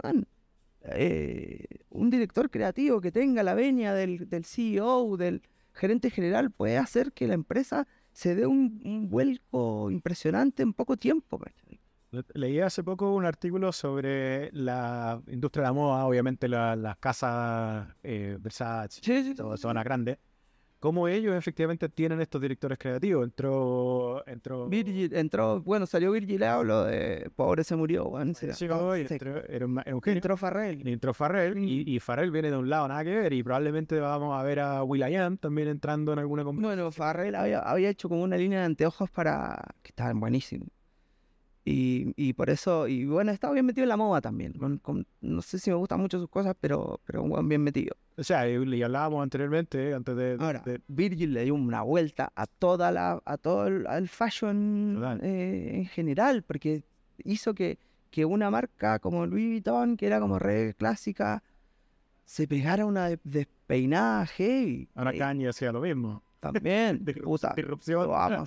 Man, 0.02 0.26
eh, 0.82 1.64
un 1.90 2.08
director 2.08 2.50
creativo 2.50 3.00
que 3.00 3.12
tenga 3.12 3.42
la 3.42 3.54
venia 3.54 3.92
del, 3.92 4.28
del 4.28 4.44
CEO, 4.44 5.16
del 5.16 5.42
gerente 5.72 6.10
general, 6.10 6.50
puede 6.50 6.78
hacer 6.78 7.12
que 7.12 7.26
la 7.26 7.34
empresa 7.34 7.86
se 8.12 8.34
dé 8.34 8.46
un, 8.46 8.80
un 8.84 9.10
vuelco 9.10 9.90
impresionante 9.90 10.62
en 10.62 10.72
poco 10.72 10.96
tiempo. 10.96 11.38
¿cachai? 11.38 11.80
Le- 12.10 12.24
Leí 12.34 12.60
hace 12.60 12.82
poco 12.82 13.12
un 13.14 13.24
artículo 13.26 13.70
sobre 13.72 14.50
la 14.52 15.20
industria 15.28 15.62
de 15.64 15.68
la 15.68 15.72
moda, 15.74 16.04
obviamente 16.06 16.48
la- 16.48 16.74
las 16.76 16.96
casas 16.98 17.88
eh, 18.02 18.38
Versace, 18.40 19.00
Sí, 19.02 19.22
sí, 19.24 19.34
todas 19.34 19.60
zonas 19.60 19.84
grandes, 19.84 20.16
cómo 20.80 21.06
ellos 21.06 21.34
efectivamente 21.36 21.88
tienen 21.90 22.20
estos 22.22 22.40
directores 22.40 22.78
creativos. 22.78 23.24
Entró, 23.24 24.26
entró 24.26 24.68
Virgil 24.70 25.12
entró, 25.14 25.60
bueno, 25.60 25.84
salió 25.86 26.12
Virgil 26.12 26.42
Abloh 26.44 26.84
de 26.84 27.30
Pobre 27.36 27.62
se 27.62 27.76
murió, 27.76 28.10
se- 28.34 28.54
Sí, 28.54 28.66
entró- 29.14 29.44
era 29.46 29.66
un, 29.66 29.78
era 29.84 29.94
un 29.94 30.00
genio. 30.00 30.16
entró 30.16 30.36
Farrell. 30.38 30.88
Entró 30.88 31.12
Farrell 31.12 31.58
y, 31.58 31.94
y 31.94 32.00
Farrell 32.00 32.30
viene 32.30 32.50
de 32.50 32.56
un 32.56 32.70
lado 32.70 32.88
nada 32.88 33.04
que 33.04 33.10
ver 33.14 33.32
y 33.34 33.42
probablemente 33.42 34.00
vamos 34.00 34.38
a 34.38 34.42
ver 34.44 34.60
a 34.60 34.82
Will.i.am 34.82 35.36
también 35.36 35.68
entrando 35.68 36.14
en 36.14 36.20
alguna 36.20 36.42
compañía. 36.42 36.68
Bueno, 36.74 36.90
Farrell 36.90 37.34
había, 37.34 37.58
había 37.58 37.90
hecho 37.90 38.08
como 38.08 38.22
una 38.22 38.38
línea 38.38 38.60
de 38.60 38.64
anteojos 38.64 39.10
para 39.10 39.62
que 39.82 39.90
estaban 39.90 40.18
buenísimos. 40.20 40.68
Y, 41.70 42.14
y 42.16 42.32
por 42.32 42.48
eso, 42.48 42.88
y 42.88 43.04
bueno, 43.04 43.30
estaba 43.30 43.52
bien 43.52 43.66
metido 43.66 43.82
en 43.82 43.90
la 43.90 43.96
moda 43.98 44.22
también. 44.22 44.54
con- 44.54 44.78
con- 44.78 45.06
no 45.20 45.42
sé 45.42 45.58
si 45.58 45.68
me 45.68 45.76
gustan 45.76 46.00
mucho 46.00 46.18
sus 46.18 46.30
cosas, 46.30 46.56
pero, 46.58 46.98
pero 47.04 47.22
un 47.22 47.28
buen 47.28 47.46
bien 47.46 47.62
metido. 47.62 47.94
O 48.16 48.24
sea, 48.24 48.48
y, 48.48 48.82
hablábamos 48.82 49.22
anteriormente, 49.22 49.92
antes 49.92 50.16
de... 50.16 50.36
Ahora, 50.40 50.62
de- 50.64 50.80
Virgil 50.88 51.34
le 51.34 51.44
dio 51.44 51.54
una 51.54 51.82
vuelta 51.82 52.32
a 52.34 52.46
toda 52.46 52.90
la, 52.90 53.20
a 53.24 53.36
todo 53.36 53.66
el 53.66 53.86
al 53.86 54.08
fashion 54.08 55.02
eh, 55.22 55.72
en 55.74 55.84
general, 55.86 56.42
porque 56.42 56.84
hizo 57.22 57.52
que, 57.52 57.76
que 58.10 58.24
una 58.24 58.50
marca 58.50 58.98
como 58.98 59.26
Louis 59.26 59.48
Vuitton, 59.50 59.98
que 59.98 60.06
era 60.06 60.20
como 60.20 60.38
re 60.38 60.72
clásica, 60.72 61.42
se 62.24 62.48
pegara 62.48 62.86
una 62.86 63.10
de- 63.10 63.20
despeinada 63.24 64.24
heavy. 64.26 64.88
ahora 64.94 65.10
Eh, 65.12 65.18
Kanye 65.18 65.48
hacía 65.48 65.70
lo 65.72 65.82
mismo. 65.82 66.22
También, 66.40 67.00
Disrup- 67.04 67.24
puta, 67.24 67.52
disrupción. 67.56 68.08
weón. 68.08 68.44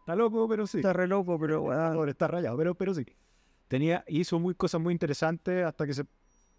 Está 0.00 0.16
loco, 0.16 0.48
pero 0.48 0.66
sí. 0.66 0.78
Está 0.78 0.92
re 0.92 1.06
loco, 1.06 1.38
pero 1.38 1.62
weón. 1.62 2.08
Está 2.08 2.28
rayado, 2.28 2.56
pero, 2.56 2.74
pero 2.74 2.94
sí. 2.94 3.04
Tenía, 3.68 4.04
hizo 4.08 4.38
muy, 4.38 4.54
cosas 4.54 4.80
muy 4.80 4.92
interesantes 4.92 5.64
hasta 5.64 5.86
que 5.86 5.94
se 5.94 6.04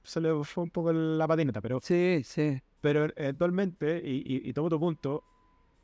se 0.05 0.19
le 0.19 0.43
fue 0.43 0.65
un 0.65 0.69
poco 0.69 0.91
la 0.91 1.25
patineta, 1.25 1.61
pero, 1.61 1.79
Sí, 1.81 2.21
sí. 2.25 2.61
pero 2.81 3.05
eventualmente, 3.15 4.01
y, 4.03 4.17
y, 4.17 4.49
y 4.49 4.51
tomo 4.51 4.67
tu 4.69 4.77
punto, 4.77 5.23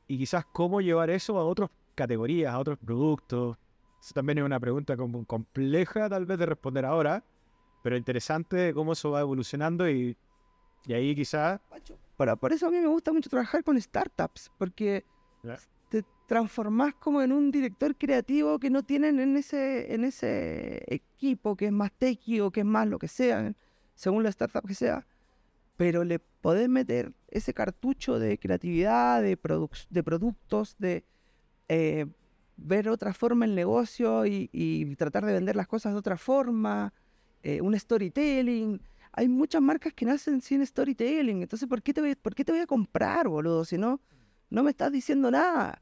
y 0.10 0.18
quizás 0.18 0.44
cómo 0.52 0.82
llevar 0.82 1.10
eso 1.10 1.38
a 1.40 1.46
otras 1.46 1.70
categorías, 1.96 2.54
a 2.54 2.60
otros 2.60 2.78
productos. 2.80 3.56
Eso 4.02 4.14
también 4.14 4.40
es 4.40 4.44
una 4.44 4.60
pregunta 4.60 4.98
como 4.98 5.24
compleja 5.26 6.10
tal 6.10 6.26
vez 6.26 6.38
de 6.38 6.48
responder 6.48 6.84
ahora, 6.86 7.24
pero 7.82 7.96
interesante 7.96 8.58
de 8.58 8.74
cómo 8.74 8.92
eso 8.92 9.12
va 9.12 9.22
evolucionando 9.22 9.90
y, 9.90 10.18
y 10.86 10.94
ahí 10.94 11.16
quizás... 11.16 11.60
Por, 12.18 12.38
por 12.38 12.52
eso 12.52 12.68
a 12.68 12.72
mí 12.72 12.78
me 12.78 12.88
gusta 12.88 13.14
mucho 13.14 13.30
trabajar 13.30 13.64
con 13.64 13.80
startups, 13.80 14.52
porque 14.58 15.06
Ya. 15.42 15.58
te 15.90 16.04
transformás 16.28 16.94
como 16.96 17.22
en 17.22 17.32
un 17.32 17.50
director 17.50 17.96
creativo 17.96 18.60
que 18.60 18.70
no 18.70 18.84
tienen 18.84 19.20
en 19.20 19.38
ese, 19.38 19.94
en 19.94 20.04
ese 20.04 20.84
equipo 20.88 21.56
que 21.56 21.68
es 21.68 21.72
más 21.72 21.92
techy 21.94 22.42
o 22.42 22.52
que 22.52 22.60
es 22.60 22.66
más 22.66 22.88
lo 22.88 23.00
que 23.00 23.08
sea, 23.08 23.54
según 23.96 24.24
la 24.24 24.30
startup 24.30 24.68
que 24.68 24.76
sea, 24.76 25.08
pero 25.78 26.04
le 26.04 26.20
podés 26.20 26.68
meter 26.68 27.14
ese 27.30 27.54
cartucho 27.54 28.20
de 28.20 28.38
creatividad, 28.38 29.22
de, 29.22 29.42
produc- 29.42 29.88
de 29.90 30.04
productos, 30.04 30.76
de 30.78 31.06
eh, 31.70 32.06
ver 32.58 32.90
otra 32.90 33.14
forma 33.14 33.46
el 33.46 33.56
negocio 33.56 34.26
y, 34.26 34.50
y 34.52 34.94
tratar 34.98 35.26
de 35.26 35.32
vender 35.34 35.56
las 35.56 35.68
cosas 35.68 35.94
de 35.94 36.00
otra 36.00 36.18
forma, 36.18 36.94
eh, 37.44 37.62
un 37.62 37.80
storytelling. 37.80 38.82
Hay 39.12 39.28
muchas 39.28 39.62
marcas 39.62 39.94
que 39.94 40.06
nacen 40.06 40.42
sin 40.42 40.66
storytelling, 40.66 41.42
entonces 41.42 41.68
¿por 41.68 41.82
qué 41.82 41.94
te 41.94 42.02
voy, 42.02 42.16
por 42.16 42.36
qué 42.36 42.46
te 42.46 42.52
voy 42.52 42.62
a 42.62 42.68
comprar, 42.68 43.28
boludo? 43.28 43.66
Si 43.66 43.78
no, 43.78 44.00
no 44.50 44.64
me 44.64 44.70
estás 44.72 44.92
diciendo 44.92 45.32
nada. 45.32 45.82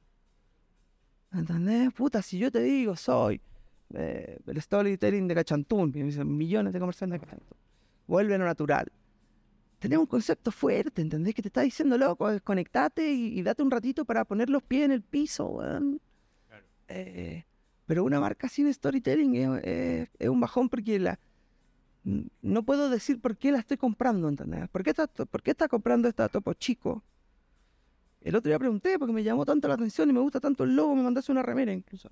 ¿Entendés? 1.34 1.92
Puta, 1.94 2.22
si 2.22 2.38
yo 2.38 2.52
te 2.52 2.62
digo, 2.62 2.96
soy 2.96 3.42
eh, 3.94 4.40
el 4.46 4.62
storytelling 4.62 5.28
de 5.28 5.36
Cachantún, 5.36 5.92
y 5.94 6.00
me 6.00 6.06
dicen 6.06 6.36
millones 6.36 6.74
de 6.74 6.80
comerciantes 6.80 7.20
de 7.20 7.26
Cachantún, 7.26 7.58
vuelve 8.08 8.36
a 8.36 8.38
lo 8.38 8.46
natural. 8.46 8.92
Tenemos 9.80 10.04
un 10.04 10.08
concepto 10.10 10.52
fuerte, 10.52 11.02
¿entendés? 11.02 11.36
Que 11.36 11.42
te 11.44 11.50
está 11.50 11.62
diciendo, 11.62 11.98
loco, 11.98 12.32
desconectate 12.32 13.12
y, 13.12 13.38
y 13.38 13.44
date 13.44 13.62
un 13.62 13.70
ratito 13.70 14.06
para 14.06 14.26
poner 14.26 14.50
los 14.50 14.63
pies 14.63 14.86
en 14.86 14.92
el 14.92 15.04
piso, 15.04 15.46
weón. 15.48 16.02
Claro. 16.48 16.63
Eh, 16.88 17.46
pero 17.86 18.04
una 18.04 18.20
marca 18.20 18.50
sin 18.50 18.74
storytelling 18.74 19.36
es, 19.36 19.63
es- 19.66 20.10
es 20.18 20.30
un 20.30 20.40
bajón 20.40 20.68
porque 20.70 20.98
la, 20.98 21.20
no 22.41 22.63
puedo 22.63 22.89
decir 22.89 23.20
por 23.20 23.38
qué 23.38 23.52
la 23.52 23.60
estoy 23.60 23.78
comprando, 23.78 24.30
¿entendés? 24.30 24.70
¿Por 24.70 24.84
qué 24.84 24.91
está, 24.91 25.08
por 25.08 25.41
qué 25.43 25.52
está 25.52 25.67
comprando 25.67 26.08
esta 26.08 26.30
Topo 26.30 26.54
Chico? 26.54 27.04
El 28.22 28.36
otro 28.36 28.50
día 28.50 28.60
pregunté 28.60 28.98
porque 29.00 29.13
me 29.13 29.24
llamó 29.24 29.46
tanto 29.46 29.67
la 29.67 29.76
atención 29.76 30.10
y 30.10 30.13
me 30.13 30.20
gusta 30.20 30.39
tanto 30.39 30.63
el 30.63 30.76
logo, 30.76 30.96
me 30.96 31.04
mandaste 31.04 31.32
una 31.32 31.43
remera 31.43 31.72
incluso. 31.74 32.10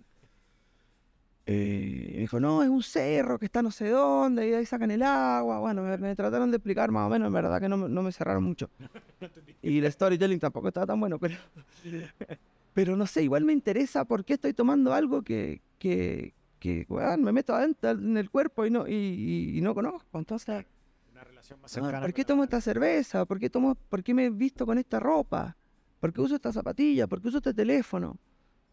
Eh, 1.47 2.10
me 2.13 2.19
dijo, 2.21 2.39
no, 2.39 2.63
es 2.63 2.69
un 2.69 2.81
cerro 2.81 3.38
que 3.38 3.45
está 3.45 3.62
no 3.62 3.69
sé 3.69 3.89
dónde, 3.89 4.47
y 4.47 4.49
de 4.49 4.58
ahí 4.58 4.65
sacan 4.65 4.89
el 4.89 5.03
agua. 5.03 5.60
Bueno, 5.60 5.84
me, 5.84 5.95
me 5.97 6.15
trataron 6.15 6.49
de 6.49 6.58
explicar 6.58 6.89
más 6.91 7.05
o 7.05 7.10
menos, 7.10 7.27
en 7.27 7.34
verdad 7.34 7.62
que 7.62 7.69
no, 7.69 7.77
me- 7.77 7.89
no 7.89 8.01
me 8.01 8.12
cerraron 8.12 8.43
mucho. 8.43 8.69
Y 9.62 9.79
el 9.79 9.91
storytelling 9.91 10.39
tampoco 10.39 10.67
estaba 10.67 10.86
tan 10.86 10.99
bueno, 10.99 11.17
pero, 11.17 11.36
pero 12.73 12.95
no 12.95 13.08
sé, 13.08 13.23
igual 13.23 13.45
me 13.45 13.53
interesa 13.53 14.05
por 14.05 14.23
qué 14.25 14.34
estoy 14.34 14.53
tomando 14.53 14.93
algo 14.93 15.23
que, 15.23 15.62
que, 15.79 16.34
que 16.65 17.17
me 17.17 17.32
meto 17.32 17.54
adentro 17.54 17.91
en 17.91 18.17
el 18.17 18.30
cuerpo 18.30 18.65
y 18.65 18.71
no, 18.71 18.88
y, 18.88 19.60
no 19.62 19.73
conozco. 19.73 20.17
Entonces, 20.17 20.65
Una 21.12 21.23
relación 21.23 21.62
más 21.62 21.71
Ah, 21.71 21.82
cercana. 21.82 22.01
¿Por 22.01 22.13
qué 22.13 22.23
con 22.23 22.28
tomo 22.28 22.43
esta 22.43 22.62
cerveza? 22.62 23.25
¿Por 23.25 23.39
qué, 23.39 23.49
tomo, 23.49 23.75
¿Por 23.75 24.04
qué 24.04 24.13
me 24.13 24.25
he 24.25 24.30
visto 24.30 24.65
con 24.65 24.78
esta 24.78 24.99
ropa? 24.99 25.56
¿Por 25.99 26.12
qué 26.13 26.21
uso 26.21 26.36
esta 26.36 26.51
zapatilla? 26.51 27.08
¿Por 27.08 27.21
qué 27.21 27.28
uso 27.30 27.38
este 27.38 27.54
teléfono? 27.54 28.17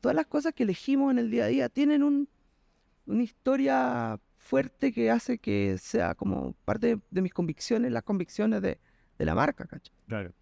Todas 0.00 0.14
las 0.16 0.26
cosas 0.26 0.52
que 0.52 0.64
elegimos 0.64 1.12
en 1.12 1.18
el 1.18 1.30
día 1.30 1.44
a 1.44 1.48
día 1.48 1.68
tienen 1.68 2.02
un, 2.02 2.28
una 3.06 3.22
historia 3.22 4.18
fuerte 4.36 4.92
que 4.92 5.10
hace 5.10 5.38
que 5.38 5.76
sea 5.78 6.14
como 6.14 6.54
parte 6.64 6.88
de, 6.96 7.00
de 7.10 7.22
mis 7.22 7.32
convicciones, 7.32 7.92
las 7.92 8.02
convicciones 8.02 8.60
de, 8.60 8.78
de 9.18 9.24
la 9.24 9.34
marca, 9.34 9.64
¿cachai? 9.66 9.94
Claro. 10.08 10.32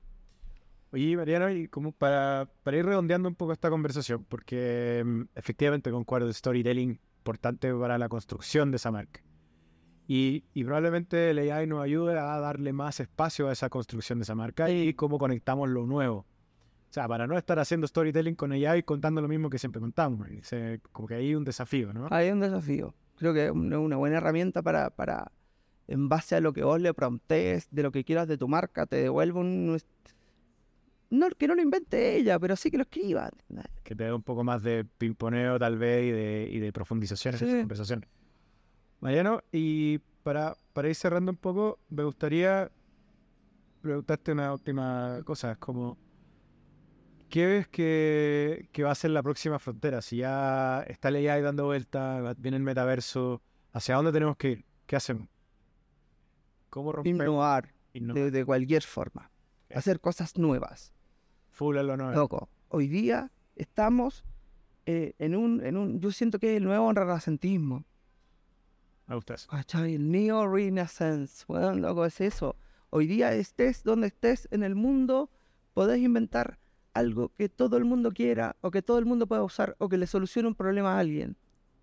Oye, 0.93 1.17
Mariano, 1.17 1.51
y 1.51 1.69
como 1.69 1.93
para, 1.93 2.49
para 2.65 2.77
ir 2.79 2.85
redondeando 2.85 3.29
un 3.29 3.37
poco 3.37 3.53
esta 3.53 3.71
conversación, 3.71 4.25
porque 4.29 5.03
mm, 5.05 5.23
efectivamente 5.37 5.91
concuerdo, 5.91 6.27
el 6.27 6.35
storytelling 6.35 6.99
importante 7.21 7.73
para 7.75 7.99
la 7.99 8.09
construcción 8.09 8.71
de 8.71 8.77
esa 8.77 8.91
marca. 8.91 9.23
Y, 10.13 10.41
probablemente 10.65 11.31
el 11.31 11.39
AI 11.39 11.69
nos 11.69 11.85
ayude 11.85 12.19
a 12.19 12.41
darle 12.41 12.73
más 12.73 12.99
espacio 12.99 13.49
a 13.49 13.53
esa 13.53 13.69
construcción 13.69 14.19
de 14.19 14.25
esa 14.25 14.35
marca 14.35 14.69
y 14.69 14.93
cómo 14.95 15.19
conectamos 15.19 15.69
lo 15.69 15.87
nuevo. 15.87 16.27
O 16.91 16.93
sea, 16.93 17.07
para 17.07 17.29
no 17.29 17.39
estar 17.39 17.61
haciendo 17.61 17.87
storytelling 17.87 18.35
con 18.35 18.51
AI 18.51 18.83
contando 18.83 19.21
lo 19.21 19.29
mismo 19.29 19.51
que 19.51 19.59
siempre 19.59 19.81
contamos. 19.81 20.27
como 20.91 21.07
que 21.07 21.15
hay 21.15 21.37
un 21.37 21.45
desafío, 21.45 21.93
¿no? 21.93 22.09
Hay 22.11 22.31
un 22.31 22.41
desafío. 22.41 22.93
Creo 23.19 23.33
que 23.33 23.47
es 23.47 23.51
una 23.53 23.97
buena 23.97 24.17
herramienta 24.17 24.63
para, 24.63 24.91
para, 24.91 25.31
en 25.87 26.09
base 26.09 26.35
a 26.35 26.41
lo 26.41 26.53
que 26.53 26.65
vos 26.65 26.81
le 26.81 26.93
promptes, 26.93 27.69
de 27.71 27.83
lo 27.85 27.93
que 27.93 28.03
quieras 28.03 28.27
de 28.27 28.37
tu 28.37 28.49
marca, 28.49 28.87
te 28.87 28.97
devuelve 28.97 29.39
un... 29.39 29.79
No, 31.11 31.29
que 31.31 31.49
no 31.49 31.55
lo 31.57 31.63
invente 31.63 32.17
ella, 32.17 32.39
pero 32.39 32.55
sí 32.57 32.71
que 32.71 32.77
lo 32.77 32.83
escriba. 32.85 33.31
que 33.83 33.95
te 33.97 34.05
dé 34.05 34.13
un 34.13 34.23
poco 34.23 34.45
más 34.45 34.63
de 34.63 34.85
pimponeo 34.85 35.59
tal 35.59 35.77
vez 35.77 36.05
y 36.09 36.11
de, 36.13 36.49
y 36.53 36.59
de 36.61 36.73
profundización 36.73 37.35
en 37.35 37.39
Sí. 37.41 37.47
esa 37.47 37.59
conversación. 37.59 38.07
Mariano, 39.01 39.43
y 39.51 39.99
para, 40.23 40.55
para 40.73 40.89
ir 40.89 40.95
cerrando 40.95 41.33
un 41.33 41.37
poco, 41.39 41.79
me 41.89 42.05
gustaría 42.05 42.71
preguntarte 43.83 44.31
una 44.33 44.53
última 44.53 45.21
cosa, 45.25 45.53
es 45.53 45.59
como, 45.59 45.97
¿qué 47.29 47.47
ves 47.47 47.69
que, 47.69 48.69
que 48.73 48.83
va 48.85 48.93
a 48.93 48.95
ser 48.95 49.11
la 49.11 49.23
próxima 49.23 49.59
frontera? 49.59 50.03
Si 50.03 50.19
ya 50.19 50.83
está 50.87 51.09
el 51.09 51.17
AI 51.29 51.43
dando 51.43 51.65
vuelta, 51.65 52.35
viene 52.39 52.57
el 52.59 52.63
metaverso, 52.63 53.43
¿hacia 53.73 53.97
dónde 53.97 54.13
tenemos 54.13 54.37
que 54.37 54.51
ir? 54.51 54.65
¿Qué 54.87 54.97
hacemos? 54.97 55.29
¿Cómo 56.69 56.93
rompemos? 56.93 57.21
Innovar 57.23 57.73
Inno- 57.95 58.15
de, 58.15 58.31
de 58.31 58.45
cualquier 58.45 58.83
forma. 58.83 59.31
Hacer 59.75 59.99
cosas 60.01 60.37
nuevas. 60.37 60.93
Full. 61.61 61.77
Loco, 61.77 62.49
hoy 62.71 62.89
día 62.89 63.31
estamos 63.55 64.25
eh, 64.87 65.13
en, 65.19 65.37
un, 65.37 65.63
en 65.63 65.77
un... 65.77 66.01
Yo 66.01 66.11
siento 66.11 66.39
que 66.39 66.53
es 66.53 66.57
el 66.57 66.65
nuevo 66.65 66.91
renacentismo. 66.91 67.85
Me 69.07 69.15
gusta 69.15 69.35
eso. 69.35 69.47
¿Cachai? 69.51 69.97
El 69.97 70.11
Neo 70.11 70.49
Renaissance. 70.49 71.45
Bueno, 71.47 71.75
loco, 71.75 72.07
es 72.07 72.19
eso. 72.23 72.57
Hoy 72.89 73.07
día 73.07 73.35
estés 73.35 73.85
donde 73.85 74.07
estés 74.07 74.49
en 74.53 74.63
el 74.63 74.75
mundo, 74.75 75.29
podés 75.75 75.99
inventar 75.99 76.59
algo 76.95 77.31
que 77.37 77.51
todo 77.51 77.77
el 77.77 77.85
mundo 77.85 78.11
quiera, 78.13 78.57
o 78.63 78.71
que 78.71 78.81
todo 78.81 78.99
el 78.99 79.05
mundo 79.05 79.27
pueda 79.27 79.43
usar, 79.43 79.77
o 79.81 79.91
que 79.91 79.99
le 79.99 80.07
solucione 80.07 80.49
un 80.49 80.55
problema 80.55 80.95
a 80.95 80.99
alguien. 81.01 81.37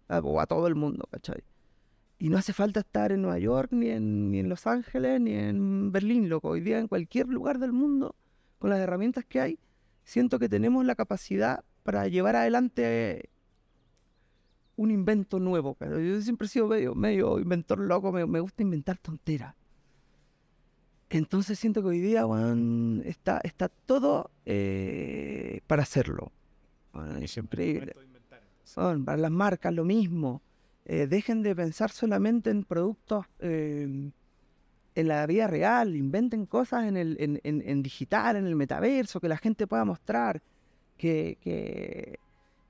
O 0.10 0.42
a 0.42 0.48
todo 0.48 0.66
el 0.66 0.74
mundo, 0.74 1.08
¿cachai? 1.12 1.44
Y 2.18 2.30
no 2.30 2.40
hace 2.40 2.52
falta 2.52 2.80
estar 2.80 3.12
en 3.12 3.22
Nueva 3.22 3.38
York, 3.38 3.70
ni 3.74 3.92
en, 3.92 4.32
ni 4.32 4.40
en 4.40 4.50
Los 4.50 4.66
Ángeles, 4.66 5.22
ni 5.22 5.36
en 5.36 5.92
Berlín, 5.92 6.30
loco. 6.30 6.50
Hoy 6.50 6.62
día 6.62 6.80
en 6.80 6.88
cualquier 6.88 7.28
lugar 7.28 7.60
del 7.60 7.74
mundo, 7.74 8.16
con 8.58 8.72
las 8.72 8.80
herramientas 8.80 9.24
que 9.24 9.40
hay, 9.40 9.60
siento 10.08 10.40
que 10.40 10.48
tenemos 10.48 10.86
la 10.86 10.96
capacidad 10.96 11.66
para 11.84 12.08
llevar 12.08 12.38
adelante 12.38 13.30
un 14.78 14.90
invento 14.90 15.38
nuevo. 15.38 15.76
cara. 15.76 16.00
Yo 16.00 16.22
siempre 16.22 16.48
he 16.48 16.50
sido 16.50 16.68
medio, 16.68 16.96
medio 16.96 17.40
inventor 17.40 17.80
loco, 17.80 18.14
me, 18.14 18.26
me 18.26 18.40
gusta 18.40 18.64
inventar 18.64 18.98
tonteras. 18.98 19.54
Entonces 21.10 21.60
siento 21.60 21.82
que 21.82 21.90
hoy 21.90 22.00
día, 22.00 22.26
está, 23.04 23.42
está 23.44 23.68
todo 23.68 24.32
eh, 24.46 25.60
para 25.68 25.84
hacerlo. 25.84 26.32
Es 27.22 27.36
increíble. 27.36 27.94
Son 28.64 29.04
para 29.04 29.18
las 29.18 29.32
marcas 29.32 29.74
lo 29.74 29.84
mismo. 29.84 30.42
Eh, 30.86 31.08
dejen 31.08 31.44
de 31.44 31.54
pensar 31.54 31.92
solamente 31.92 32.50
en 32.50 32.64
productos 32.64 33.26
eh, 33.40 34.12
en 35.00 35.08
la 35.08 35.26
vida 35.28 35.48
real. 35.48 35.96
Inventen 35.96 36.46
cosas 36.46 36.86
en, 36.86 36.98
el, 36.98 37.18
en, 37.20 37.40
en- 37.44 37.62
en 37.66 37.84
digital, 37.84 38.36
en 38.36 38.46
el 38.48 38.56
metaverso, 38.56 39.20
que 39.20 39.28
la 39.30 39.38
gente 39.38 39.68
pueda 39.68 39.86
mostrar, 39.86 40.42
que, 40.98 41.38
que, 41.42 42.20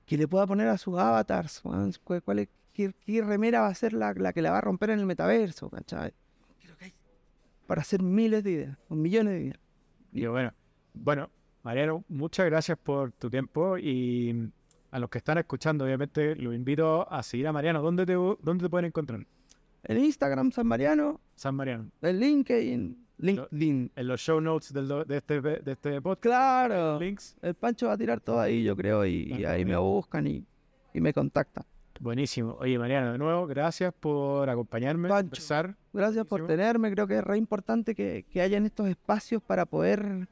que 0.06 0.16
le 0.18 0.28
pueda 0.28 0.46
poner 0.46 0.68
a 0.68 0.78
sus 0.78 0.98
avatars. 0.98 1.60
weón, 1.64 1.92
cu- 2.04 2.20
cuál 2.24 2.40
es- 2.40 2.48
qué, 2.74 2.92
qué 3.04 3.22
remera 3.22 3.60
va 3.62 3.68
a 3.68 3.74
ser 3.74 3.92
la, 3.92 4.12
la 4.14 4.32
que 4.32 4.42
la 4.42 4.50
va 4.50 4.58
a 4.58 4.60
romper 4.60 4.90
en 4.90 5.00
el 5.00 5.06
metaverso? 5.06 5.68
¿cachai? 5.70 6.12
Para 7.66 7.82
hacer 7.82 8.02
miles 8.02 8.42
de 8.44 8.50
ideas, 8.50 8.78
millones 8.88 9.32
de 9.34 9.40
ideas. 9.40 9.58
Y 10.12 10.26
bueno, 10.26 10.52
bueno, 10.94 11.28
Mariano, 11.62 12.04
muchas 12.08 12.46
gracias 12.46 12.78
por 12.78 13.12
tu 13.12 13.28
tiempo 13.28 13.76
y 13.78 14.50
a 14.90 14.98
los 14.98 15.10
que 15.10 15.18
están 15.18 15.36
escuchando, 15.38 15.84
obviamente, 15.84 16.34
los 16.36 16.54
invito 16.54 17.10
a 17.12 17.22
seguir 17.22 17.46
a 17.46 17.52
Mariano. 17.52 17.82
¿Dónde 17.82 18.06
te, 18.06 18.14
dónde 18.14 18.64
te 18.64 18.70
pueden 18.70 18.86
encontrar? 18.86 19.26
En 19.84 19.98
Instagram, 20.04 20.50
San 20.52 20.66
Mariano, 20.66 21.20
San 21.34 21.54
Mariano. 21.54 21.90
en 22.02 22.18
LinkedIn, 22.20 23.06
LinkedIn. 23.18 23.92
En 23.96 24.06
los 24.08 24.20
show 24.20 24.40
notes 24.40 24.72
del 24.72 24.88
de, 24.88 25.16
este, 25.16 25.40
de 25.40 25.72
este 25.72 26.00
podcast. 26.02 26.22
Claro. 26.22 26.98
Links. 27.00 27.36
El 27.42 27.54
Pancho 27.54 27.86
va 27.86 27.92
a 27.94 27.98
tirar 27.98 28.20
todo 28.20 28.40
ahí, 28.40 28.62
yo 28.64 28.76
creo, 28.76 29.04
y, 29.06 29.32
y 29.38 29.44
Ah, 29.44 29.52
ahí 29.52 29.64
me 29.64 29.76
buscan 29.76 30.26
y, 30.26 30.44
y 30.94 31.00
me 31.00 31.12
contactan. 31.12 31.64
Buenísimo. 32.00 32.56
Oye, 32.60 32.78
Mariano, 32.78 33.12
de 33.12 33.18
nuevo, 33.18 33.46
gracias 33.46 33.92
por 33.92 34.48
acompañarme, 34.48 35.08
Pancho. 35.08 35.30
conversar. 35.30 35.76
Gracias 35.92 36.26
por 36.26 36.46
tenerme, 36.46 36.92
creo 36.92 37.06
que 37.08 37.18
es 37.18 37.24
re 37.24 37.36
importante 37.38 37.94
que, 37.94 38.24
que 38.30 38.40
hayan 38.40 38.66
estos 38.66 38.88
espacios 38.88 39.42
para 39.42 39.66
poder 39.66 40.28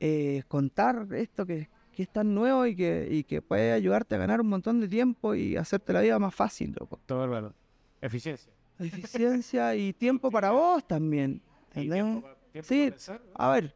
eh, 0.00 0.42
contar 0.48 1.06
esto 1.12 1.46
que, 1.46 1.68
que 1.92 2.02
es 2.02 2.08
tan 2.12 2.34
nuevo 2.34 2.66
y 2.66 2.74
que, 2.74 3.06
y 3.10 3.22
que 3.24 3.42
puede 3.42 3.72
ayudarte 3.72 4.16
a 4.16 4.18
ganar 4.18 4.40
un 4.40 4.48
montón 4.48 4.80
de 4.80 4.88
tiempo 4.88 5.34
y 5.36 5.56
hacerte 5.56 5.92
la 5.92 6.00
vida 6.00 6.18
más 6.18 6.34
fácil, 6.34 6.74
loco. 6.78 6.98
Todo 7.06 7.20
bárbaro. 7.20 7.54
Eficiencia. 8.00 8.52
Eficiencia 8.78 9.74
y 9.74 9.92
tiempo 9.92 10.30
para 10.30 10.50
vos 10.50 10.86
también. 10.86 11.42
¿entendés? 11.74 12.24
Sí, 12.64 12.92
a 13.34 13.50
ver, 13.50 13.74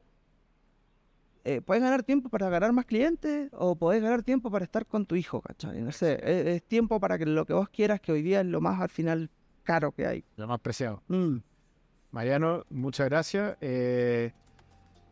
eh, 1.45 1.61
puedes 1.61 1.83
ganar 1.83 2.03
tiempo 2.03 2.29
para 2.29 2.49
ganar 2.49 2.73
más 2.73 2.87
clientes 2.87 3.51
o 3.53 3.75
puedes 3.77 4.03
ganar 4.03 4.23
tiempo 4.23 4.51
para 4.51 4.65
estar 4.65 4.87
con 4.87 5.07
tu 5.07 5.17
hijo, 5.17 5.41
¿cachai? 5.41 5.81
No 5.81 5.93
sé, 5.93 6.21
es, 6.23 6.47
es 6.47 6.63
tiempo 6.63 7.01
para 7.01 7.19
que 7.19 7.27
lo 7.27 7.45
que 7.45 7.53
vos 7.53 7.69
quieras, 7.69 8.01
que 8.01 8.13
hoy 8.13 8.23
día 8.23 8.41
es 8.41 8.47
lo 8.47 8.61
más 8.61 8.81
al 8.81 8.89
final 8.89 9.31
caro 9.63 9.93
que 9.93 10.07
hay. 10.07 10.25
Lo 10.37 10.47
más 10.47 10.61
preciado. 10.61 11.03
Mm. 11.09 11.39
Mariano, 12.13 12.65
muchas 12.71 13.09
gracias. 13.09 13.57
Eh, 13.61 14.33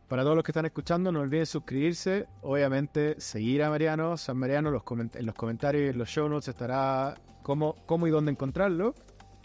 para 0.07 0.23
todos 0.23 0.35
los 0.35 0.43
que 0.43 0.51
están 0.51 0.65
escuchando, 0.65 1.11
no 1.11 1.21
olviden 1.21 1.45
suscribirse. 1.45 2.27
Obviamente, 2.41 3.19
seguir 3.19 3.63
a 3.63 3.69
Mariano, 3.69 4.17
San 4.17 4.37
Mariano. 4.37 4.71
Los 4.71 4.83
en 5.15 5.25
los 5.25 5.35
comentarios 5.35 5.83
y 5.85 5.87
en 5.89 5.97
los 5.97 6.09
show 6.09 6.29
notes 6.29 6.49
estará 6.49 7.15
cómo, 7.41 7.75
cómo 7.85 8.07
y 8.07 8.11
dónde 8.11 8.31
encontrarlo. 8.31 8.93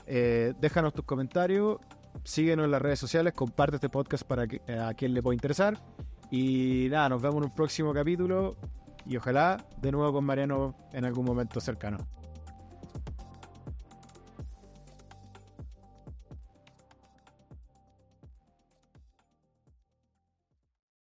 Eh, 0.06 0.54
déjanos 0.60 0.94
tus 0.94 1.04
comentarios. 1.04 1.78
Síguenos 2.24 2.64
en 2.64 2.70
las 2.70 2.82
redes 2.82 2.98
sociales. 2.98 3.32
Comparte 3.32 3.76
este 3.76 3.88
podcast 3.88 4.24
para 4.24 4.46
que, 4.46 4.60
a 4.72 4.94
quien 4.94 5.14
le 5.14 5.22
pueda 5.22 5.34
interesar. 5.34 5.78
Y 6.30 6.88
nada, 6.90 7.08
nos 7.10 7.22
vemos 7.22 7.38
en 7.38 7.44
un 7.44 7.54
próximo 7.54 7.92
capítulo. 7.92 8.56
Y 9.04 9.16
ojalá 9.16 9.64
de 9.80 9.92
nuevo 9.92 10.12
con 10.12 10.24
Mariano 10.24 10.74
en 10.92 11.04
algún 11.04 11.24
momento 11.24 11.60
cercano. 11.60 11.98